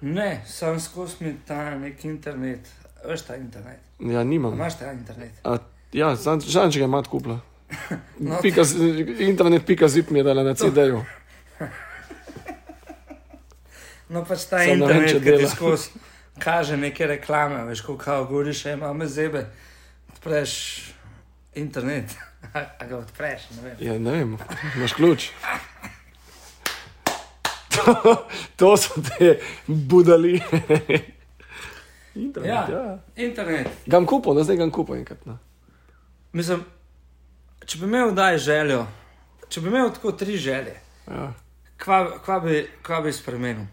Ne, 0.00 0.42
sam 0.46 0.80
skozi 0.80 1.24
mi 1.24 1.32
ta 1.46 1.72
nek 1.78 2.04
internet. 2.04 2.68
Veš 3.06 3.22
ta 3.30 3.36
internet. 3.38 3.80
Ja, 4.02 4.24
nimam. 4.24 4.52
Imaš 4.52 4.78
ta 4.78 4.92
internet. 4.92 5.40
A, 5.46 5.56
ja, 5.96 6.12
znam, 6.16 6.42
če 6.42 6.82
ga 6.82 6.90
imaš 6.90 7.08
kupla. 7.08 7.40
No, 8.22 8.38
Pika, 8.42 8.62
internet, 9.20 9.66
pika 9.66 9.88
zip 9.88 10.10
mi 10.10 10.20
je 10.20 10.24
dala 10.24 10.44
na 10.46 10.54
CD-ju. 10.54 11.02
No, 14.08 14.24
ta 14.24 14.36
Samo 14.36 14.86
ne 14.86 14.92
vem, 14.92 15.02
internet, 15.02 15.22
ki 15.24 15.44
ti 15.44 15.50
skozi 15.56 15.88
kaže 16.38 16.76
neke 16.76 17.06
reklame, 17.06 17.64
veš, 17.64 17.80
ko 17.80 17.96
kao 17.98 18.24
govoriš, 18.24 18.66
"Ej, 18.66 18.72
imamo 18.72 19.06
zebe, 19.06 19.46
odpreš 20.12 20.52
internet, 21.54 22.14
a, 22.54 22.84
ga 22.88 22.96
odpreš, 22.98 23.42
ne 23.56 23.62
vem. 23.62 23.76
Ja, 23.80 23.98
ne 23.98 24.10
vem, 24.12 24.36
imaš 24.76 24.92
ključ. 24.92 25.28
To, 27.68 28.26
to 28.56 28.76
so 28.76 29.02
te 29.02 29.38
budali. 29.66 30.40
Internet, 32.14 32.48
Ja. 32.50 32.66
ja. 32.70 32.82
ja. 32.82 32.98
Internet. 33.16 33.68
Gam 33.86 34.06
kupo, 34.06 34.34
da 34.34 34.44
zdaj 34.44 34.56
gam 34.56 34.70
kupo 34.70 34.96
enkrat. 34.96 35.26
Ne. 35.26 35.36
Mislim, 36.32 36.64
če 37.66 37.78
bi 37.78 37.84
imel 37.84 38.14
daj 38.14 38.38
željo, 38.38 38.86
če 39.48 39.60
bi 39.60 39.68
imel 39.68 39.90
tako 39.92 40.12
tri 40.12 40.36
želje, 40.36 40.80
Ja. 41.06 41.32
kva, 41.76 42.18
kva, 42.24 42.40
bi, 42.40 42.70
kva 42.82 43.00
bi 43.00 43.12
spremenil? 43.12 43.66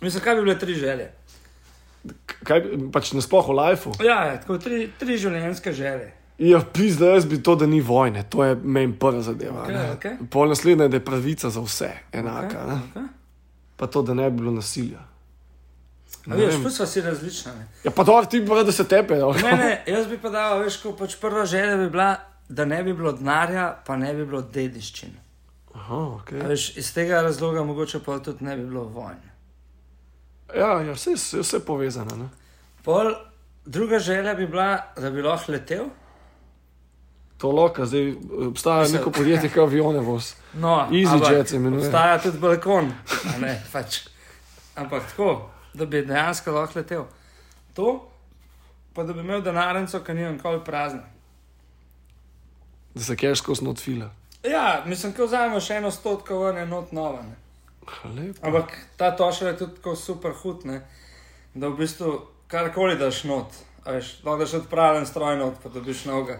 Mislim, 0.00 0.22
kaj 0.24 0.34
bi 0.34 0.46
bile 0.46 0.58
tri 0.58 0.74
želje? 0.74 1.10
Kaj, 2.44 2.62
pač 2.92 3.12
nasploh 3.12 3.48
v 3.48 3.56
lifeu. 3.58 3.92
Ja, 4.04 4.20
ja, 4.30 4.38
tako 4.40 4.58
tri, 4.62 4.86
tri 4.98 5.18
življenjske 5.18 5.72
želje. 5.72 6.12
Ja, 6.38 6.60
pizda, 6.72 7.06
jaz 7.16 7.26
bi 7.26 7.40
to, 7.42 7.56
da 7.58 7.66
ni 7.66 7.80
vojne, 7.80 8.22
to 8.30 8.44
je 8.44 8.54
meni 8.62 8.94
prva 8.94 9.22
zadeva. 9.26 9.64
Okej, 9.64 9.74
ne. 9.74 9.92
okej. 9.92 10.16
Pol 10.30 10.48
naslednja 10.48 10.86
je, 10.86 10.94
da 10.94 11.00
je 11.00 11.04
pravica 11.04 11.50
za 11.50 11.60
vse 11.60 11.90
enaka. 12.12 12.62
Okay. 12.66 12.82
Okay. 12.92 13.08
Pa 13.76 13.86
to, 13.86 14.02
da 14.02 14.14
ne 14.14 14.30
bi 14.30 14.38
bilo 14.38 14.52
nasilja. 14.54 15.02
A 15.02 15.18
Ne 16.26 16.36
Veš, 16.36 16.62
pa 16.62 16.70
so 16.70 16.86
si 16.86 17.00
različne. 17.00 17.52
Ne? 17.52 17.66
Ja, 17.84 17.90
pa 17.90 18.04
dobro, 18.04 18.26
ti 18.26 18.44
pa 18.46 18.62
da 18.62 18.72
se 18.72 18.84
tepe. 18.88 19.16
no. 19.16 19.32
Ne, 19.32 19.52
ne, 19.56 19.82
jaz 19.86 20.06
bi 20.06 20.18
pa 20.18 20.30
dal, 20.30 20.58
veš, 20.62 20.80
ko 20.82 20.92
pač 20.96 21.16
prva 21.20 21.44
želja 21.46 21.76
bi 21.76 21.90
bila, 21.90 22.16
da 22.48 22.64
ne 22.64 22.82
bi 22.82 22.92
bilo 22.92 23.12
denarja, 23.12 23.70
pa 23.86 23.96
ne 23.96 24.14
bi 24.14 24.26
bilo 24.26 24.42
dediščin. 24.42 25.16
Aha, 25.74 25.96
A 25.96 26.18
okay. 26.18 26.48
Veš, 26.48 26.76
iz 26.76 26.92
tega 26.94 27.22
razloga 27.22 27.64
mogoče 27.64 28.00
pa 28.04 28.18
tudi 28.18 28.44
ne 28.44 28.56
bi 28.56 28.66
bilo 28.66 28.84
vojn. 28.84 29.27
Ja, 30.54 30.80
ja 30.80 30.92
vse, 30.92 31.10
je- 31.10 31.40
vse 31.40 31.56
je 31.56 31.60
povezano. 31.60 32.16
Ne? 32.16 32.28
Pol, 32.82 33.14
druga 33.64 33.98
želja 33.98 34.34
bi 34.34 34.46
bila, 34.46 34.78
da 34.96 35.10
bi 35.10 35.22
lahko 35.22 35.52
letel. 35.52 35.84
To 37.38 37.50
loka, 37.50 37.86
zdaj 37.86 38.14
obstaja 38.48 38.80
Mislim- 38.80 38.98
neko 38.98 39.10
podjetje, 39.10 39.48
ki 39.48 39.60
avione 39.60 40.00
voz. 40.00 40.34
No, 40.54 40.88
EasyJet 40.90 41.48
se 41.48 41.56
imenuje. 41.56 41.82
Obstaja 41.82 42.18
tudi 42.18 42.38
balkon, 42.38 42.92
a 43.34 43.38
ne, 43.38 43.62
pač. 43.72 44.00
ampak 44.76 45.02
tako, 45.06 45.50
da 45.74 45.86
bi 45.86 46.02
dejansko 46.02 46.50
lahko 46.50 46.78
letel. 46.78 47.04
To, 47.74 48.08
pa 48.94 49.02
da 49.02 49.12
bi 49.12 49.20
imel 49.20 49.42
denarnico, 49.42 50.00
ki 50.00 50.14
ni 50.14 50.32
nikoli 50.32 50.60
prazna. 50.64 51.02
Da 52.94 53.00
se 53.02 53.16
kjer 53.16 53.36
skozi 53.36 53.64
not 53.64 53.78
fila. 53.80 54.10
Ja, 54.42 54.82
mislim, 54.86 55.12
ko 55.12 55.26
vzamemo 55.26 55.60
še 55.60 55.74
eno 55.74 55.90
stotko, 55.90 56.38
ven 56.40 56.56
je 56.56 56.66
not 56.66 56.92
Lepo. 58.16 58.46
Ampak 58.46 58.72
ta 58.96 59.10
tošelj 59.16 59.48
je 59.48 59.56
tudi 59.58 59.74
tako 59.76 59.96
super 59.96 60.32
hud, 60.42 60.64
ne? 60.64 60.80
da 61.54 61.68
v 61.68 61.78
bistvu 61.80 62.20
karkoli 62.46 62.96
daš 62.96 63.24
not, 63.24 63.56
veš, 63.86 64.18
lahko 64.24 64.38
daš 64.44 64.54
odpravljen 64.60 65.06
stroj 65.06 65.36
not, 65.36 65.54
pa 65.62 65.68
dobiš 65.68 66.04
noga. 66.04 66.38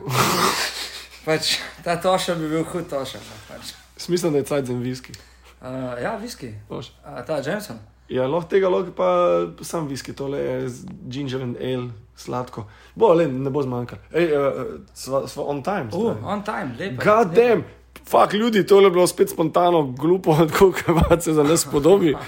pač, 1.26 1.56
ta 1.84 1.96
tošelj 2.00 2.38
bi 2.42 2.48
bil 2.48 2.64
hud 2.64 2.88
tošelj. 2.90 3.24
ne, 3.24 3.38
Pač. 3.48 3.72
Smisel, 3.96 4.30
da 4.30 4.38
je 4.38 4.44
cajt 4.44 4.66
za 4.66 4.74
viski. 4.74 5.12
Uh, 5.60 5.96
ja, 6.02 6.16
viski, 6.16 6.52
uh, 6.68 6.84
ta 7.26 7.40
Jameson. 7.44 7.78
Ja, 8.08 8.26
lahko 8.26 8.48
tega 8.48 8.68
lahko 8.72 8.92
pa 8.96 9.08
sam 9.64 9.88
viski, 9.88 10.14
tole 10.16 10.38
je 10.38 10.68
ginger 11.10 11.42
and 11.42 11.56
ale, 11.60 11.90
sladko. 12.16 12.64
Bo, 12.94 13.12
le, 13.12 13.26
ne 13.28 13.50
bo 13.50 13.62
zmanjkalo. 13.62 14.00
Ej, 14.12 14.30
uh, 14.32 14.62
sva, 14.94 15.26
sva 15.28 15.48
on 15.50 15.62
time. 15.62 15.90
Uh, 15.92 16.16
on 16.24 16.44
time, 16.46 16.76
lepo. 16.78 17.02
God 17.04 17.34
damn, 17.34 17.64
fuck 18.04 18.32
ljudi, 18.32 18.66
to 18.66 18.80
je 18.80 18.90
bilo 18.90 19.06
spet 19.06 19.30
spontano, 19.30 19.82
glupo, 19.82 20.36
tako 20.52 20.72
kot 20.72 21.22
se 21.22 21.32
za 21.32 21.42
nas 21.42 21.64
podobi. 21.64 22.16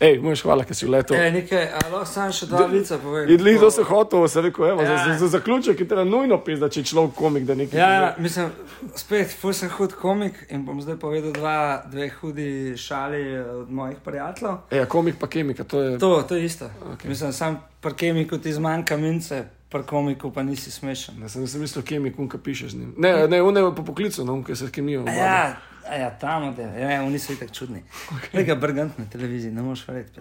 Ej, 0.00 0.18
mož, 0.20 0.42
hvala, 0.44 0.64
ker 0.68 0.76
si 0.76 0.84
vletel. 0.84 1.16
E, 1.16 1.30
nekaj, 1.32 1.62
a 1.72 1.78
lahko 1.88 2.04
sam 2.10 2.32
še 2.36 2.50
dva 2.50 2.66
vica 2.68 2.98
povem. 3.00 3.30
Idli, 3.32 3.54
to 3.56 3.70
se 3.72 3.84
hotel, 3.88 4.26
se 4.28 4.42
rekel, 4.44 4.66
evo, 4.68 4.84
ja. 4.84 4.92
Za, 4.92 4.96
za, 5.06 5.14
za 5.22 5.28
zaključek 5.38 5.80
je 5.80 5.86
treba 5.88 6.04
nujno 6.04 6.36
pisati, 6.44 6.74
če 6.74 6.82
je 6.82 6.88
človek 6.90 7.14
komik, 7.16 7.46
da 7.48 7.56
nekaj. 7.56 7.80
Ja, 7.80 7.88
ja, 7.94 8.10
mislim, 8.20 8.50
spet, 8.92 9.32
ful 9.40 9.56
sem 9.56 9.72
hud 9.72 9.96
komik 9.96 10.42
in 10.52 10.66
bom 10.68 10.82
zdaj 10.84 10.98
povedal 11.00 11.32
dva, 11.32 11.56
dve 11.88 12.10
hudi 12.18 12.50
šali 12.76 13.22
od 13.62 13.72
mojih 13.72 14.02
prijateljev. 14.04 14.58
Ja, 14.76 14.84
komik 14.84 15.16
pa 15.20 15.32
kemika, 15.32 15.64
to 15.64 15.80
je. 15.80 15.96
To, 16.02 16.12
to 16.28 16.36
je 16.36 16.44
isto. 16.44 16.68
Okay. 16.92 17.08
Mislim, 17.14 17.32
sam 17.32 17.62
pri 17.80 17.96
kemiku 17.96 18.36
ti 18.36 18.52
zmanjka 18.52 19.00
mince, 19.00 19.46
pri 19.76 19.86
komiku 19.86 20.30
pa 20.32 20.42
nisi 20.42 20.70
smešen. 20.70 21.20
Ne, 21.20 21.28
sem, 21.28 21.46
sem 21.46 21.60
mislil, 21.60 21.84
kemik, 21.84 22.18
unka 22.18 22.38
pišeš 22.38 22.72
z 22.72 22.78
njim. 22.78 22.94
Ne, 22.98 23.28
ne, 23.28 23.42
on 23.42 23.56
je 23.56 23.62
po 23.76 23.84
poklicu, 23.84 24.24
no, 24.24 24.34
unka 24.40 24.56
se 24.56 24.66
s 24.66 24.70
kemijo. 24.70 25.04
Ja, 25.06 25.56
ja 25.92 26.10
tam 26.20 26.48
od 26.48 26.56
tega, 26.56 26.72
ja, 26.78 27.02
oni 27.02 27.18
so 27.18 27.32
itak 27.32 27.52
čudni. 27.52 27.82
Okay. 28.16 28.32
Tega 28.32 28.54
brgant 28.54 28.98
na 28.98 29.04
televiziji, 29.12 29.52
ne 29.52 29.62
moreš 29.62 29.84
verjeti. 29.88 30.20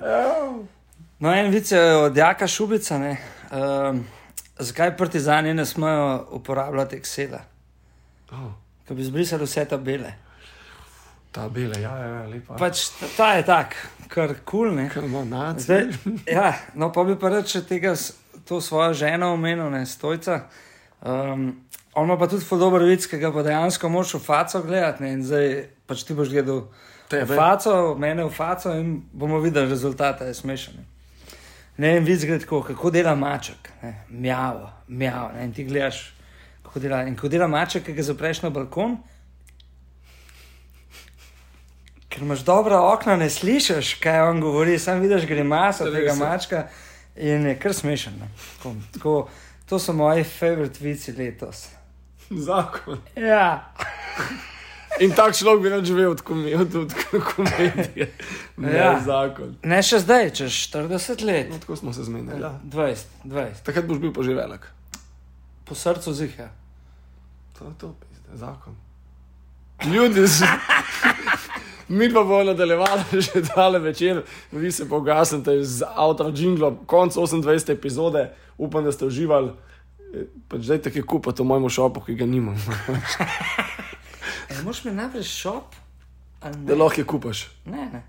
No, 1.20 1.32
en 1.34 1.52
vic 1.52 1.72
je 1.72 1.96
od 1.96 2.18
Jaka 2.18 2.48
Šubica, 2.48 3.00
ne. 3.00 3.18
Um, 3.52 4.04
zakaj 4.60 4.98
partizani 4.98 5.54
ne 5.54 5.66
smejo 5.66 6.28
uporabljati 6.32 6.96
Excela? 6.96 7.40
Oh, 8.32 8.52
Ko 8.88 8.94
bi 8.94 9.04
zbrisali 9.04 9.44
vse 9.44 9.66
ta 9.66 9.78
bele. 9.78 10.14
ta 11.32 11.50
bela, 11.50 11.78
ja, 11.80 11.98
ja, 11.98 12.08
ja 12.08 12.28
lepa. 12.28 12.56
Pač 12.56 12.90
ta, 13.00 13.08
ta 13.18 13.34
je 13.36 13.44
tak, 13.44 13.76
kar 14.08 14.36
kul, 14.46 14.70
cool, 14.70 14.76
ne. 14.76 14.90
Kar 14.90 15.04
naci. 15.04 15.64
Zdaj, 15.64 15.88
ja, 16.32 16.54
no, 16.76 16.92
pa 16.92 17.04
bi 17.04 17.16
pa 17.20 17.30
reče 17.30 17.66
tega, 17.68 17.96
to 18.46 18.62
svojo 18.62 18.94
ženo 18.94 19.34
omenil, 19.34 19.70
ne 19.70 19.86
stojca. 19.86 20.40
Um, 21.02 21.66
on 21.94 22.06
ima 22.06 22.18
pa 22.18 22.28
tudi 22.28 22.46
ful 22.46 22.60
dober 22.60 22.84
vic, 22.84 23.06
ki 23.06 23.18
ga 23.18 23.32
pa 23.34 23.44
dejansko 23.44 23.90
moš 23.90 24.14
v 24.14 24.20
faco 24.26 24.62
gledati. 24.62 25.04
Ne, 25.04 25.14
in 25.14 25.24
zdaj 25.24 25.54
pač 25.88 26.04
ti 26.04 26.14
boš 26.14 26.30
gledal 26.30 26.66
v 26.66 27.10
Tebe. 27.10 27.36
faco, 27.36 27.96
mene 28.00 28.26
v 28.26 28.34
faco 28.34 28.74
in 28.74 29.00
bomo 29.14 29.40
videli 29.40 29.70
rezultate, 29.70 30.26
je 30.26 30.34
smešen. 30.34 30.86
Ne. 31.78 32.00
Vic 32.00 32.24
gre 32.24 32.40
tako, 32.40 32.62
kako 32.64 32.92
dela 32.92 33.16
maček, 33.16 33.72
mjavo, 34.10 34.70
mjavo. 34.88 35.32
Ne, 35.36 35.46
in 35.46 35.54
ti 35.54 35.64
gledaš, 35.64 36.14
kako 36.64 36.80
dela. 36.80 37.04
In 37.04 37.16
ko 37.16 37.28
dela 37.28 37.48
maček, 37.48 37.86
ki 37.86 37.94
ga 37.94 38.04
zapreš 38.04 38.42
na 38.46 38.50
balkon. 38.50 38.98
Ker 42.10 42.24
imaš 42.24 42.46
dobra 42.48 42.80
okna, 42.94 43.18
ne 43.20 43.30
slišiš, 43.30 43.98
kaj 44.00 44.22
on 44.30 44.42
govori, 44.42 44.80
samo 44.80 45.04
vidiš 45.04 45.26
grimaso 45.28 45.86
tega 45.92 46.14
je. 46.14 46.20
mačka 46.20 46.68
in 47.16 47.46
je 47.46 47.60
kar 47.60 47.74
smešen. 47.74 48.14
ne. 48.20 48.28
Tako, 48.58 48.76
tako, 48.94 49.30
to 49.66 49.80
so 49.80 49.94
moji 49.94 50.24
favorit 50.24 50.80
vici 50.80 51.12
letos. 51.12 51.68
Zakon. 52.30 52.98
Ja, 53.16 53.74
In 55.00 55.12
tak 55.12 55.36
človek 55.36 55.62
bi 55.62 55.70
rad 55.70 55.86
živel 55.86 56.12
od, 56.12 56.22
komedije. 57.26 58.12
Ne, 58.58 58.72
ja. 58.72 58.96
Zakon. 59.04 59.58
ne 59.64 59.82
še 59.84 60.00
zdaj, 60.00 60.30
čez 60.32 60.52
40 60.72 61.20
let. 61.22 61.50
No, 61.52 61.60
tako 61.60 61.76
smo 61.76 61.94
se 61.94 62.04
zmenili. 62.04 62.40
Ja. 62.42 62.54
20, 62.64 63.04
20, 63.26 63.60
Takrat 63.64 63.86
boš 63.86 64.00
bil 64.00 64.14
pa 64.14 64.24
že 64.24 64.32
velik. 64.34 64.64
po 65.66 65.76
srcu 65.76 66.14
ziha. 66.14 66.48
To 67.60 67.66
je 67.66 67.74
to, 67.78 67.92
pizde, 68.00 68.38
zakon. 68.38 68.76
Ljudi 69.84 70.28
so. 70.28 70.48
Mi 71.90 72.14
pa 72.14 72.24
bomo 72.24 72.44
nadaljevali 72.44 73.04
že 73.26 73.44
tale 73.56 73.80
večer, 73.80 74.22
vi 74.52 74.72
se 74.72 74.90
pogasnite 74.90 75.64
z 75.64 75.84
avtom 75.96 76.34
Jinglom, 76.36 76.78
konc 76.86 77.14
28. 77.16 77.72
epizode, 77.72 78.30
upam, 78.58 78.84
da 78.84 78.92
ste 78.92 79.06
uživali. 79.06 79.52
Eh, 80.14 80.26
Pač 80.48 80.62
zdaj 80.62 80.82
tako 80.82 80.98
je 80.98 81.04
kupiti 81.04 81.42
v 81.42 81.46
mojem 81.46 81.70
šopu, 81.70 82.02
ki 82.02 82.16
ga 82.16 82.26
nimam. 82.26 82.56
E, 84.50 84.62
Moš 84.64 84.84
mi 84.84 84.92
najprej 84.92 85.24
šop? 85.24 85.74
ne? 86.44 86.52
Da 86.66 86.76
lahko 86.76 87.02
je 87.02 87.06
kupaš. 87.06 87.40
Ne, 87.66 87.90
ne. 87.94 88.02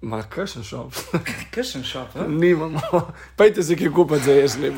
Ma, 0.00 0.22
kakšen 0.22 0.62
šop? 0.64 0.94
Kršen 1.54 1.82
šop. 1.84 2.14
eh? 2.16 2.28
Nimamo. 2.28 2.80
Pejte 3.36 3.62
si, 3.62 3.74
ki 3.76 3.84
je 3.84 3.92
kupiti 3.92 4.24
za 4.24 4.32
jaz 4.32 4.54
lep. 4.56 4.74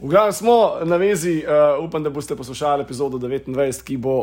V 0.00 0.08
glavnem 0.08 0.32
smo 0.32 0.56
na 0.84 0.96
vezi, 0.96 1.44
uh, 1.44 1.84
upam, 1.84 2.02
da 2.02 2.10
boste 2.10 2.36
poslušali 2.36 2.82
epizodo 2.82 3.18
29, 3.20 3.84
ki 3.84 3.96
bo 3.96 4.16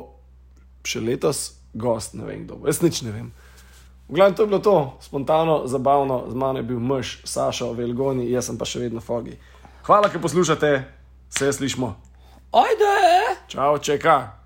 še 0.83 0.99
letos 0.99 1.43
gost, 1.73 2.13
ne 2.13 2.25
vem 2.25 2.43
kdo. 2.45 2.55
bo. 2.55 2.67
Jaz 2.67 2.81
nič 2.81 3.01
ne 3.01 3.11
vem. 3.11 3.31
V 4.09 4.15
glavnem 4.15 4.35
to 4.35 4.43
je 4.43 4.47
bilo 4.47 4.59
to, 4.59 4.97
spontano, 5.01 5.67
zabavno, 5.67 6.25
z 6.29 6.35
mano 6.35 6.59
je 6.59 6.63
bil 6.63 6.79
mž, 6.79 7.23
Saša, 7.23 7.71
Velgoni, 7.71 8.29
jaz 8.31 8.45
sem 8.45 8.57
pa 8.57 8.65
še 8.65 8.83
vedno 8.83 9.01
fogi. 9.01 9.37
Hvala, 9.83 10.11
ker 10.11 10.21
poslušate, 10.21 10.83
se 11.29 11.53
slišmo. 11.53 11.95
Ajde! 12.51 12.95
Čau, 13.47 13.77
čeka. 13.79 14.43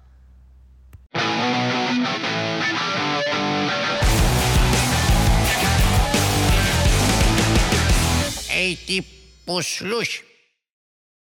Ej, 8.53 8.75
ti 8.85 8.97
poslušaj. 9.45 10.36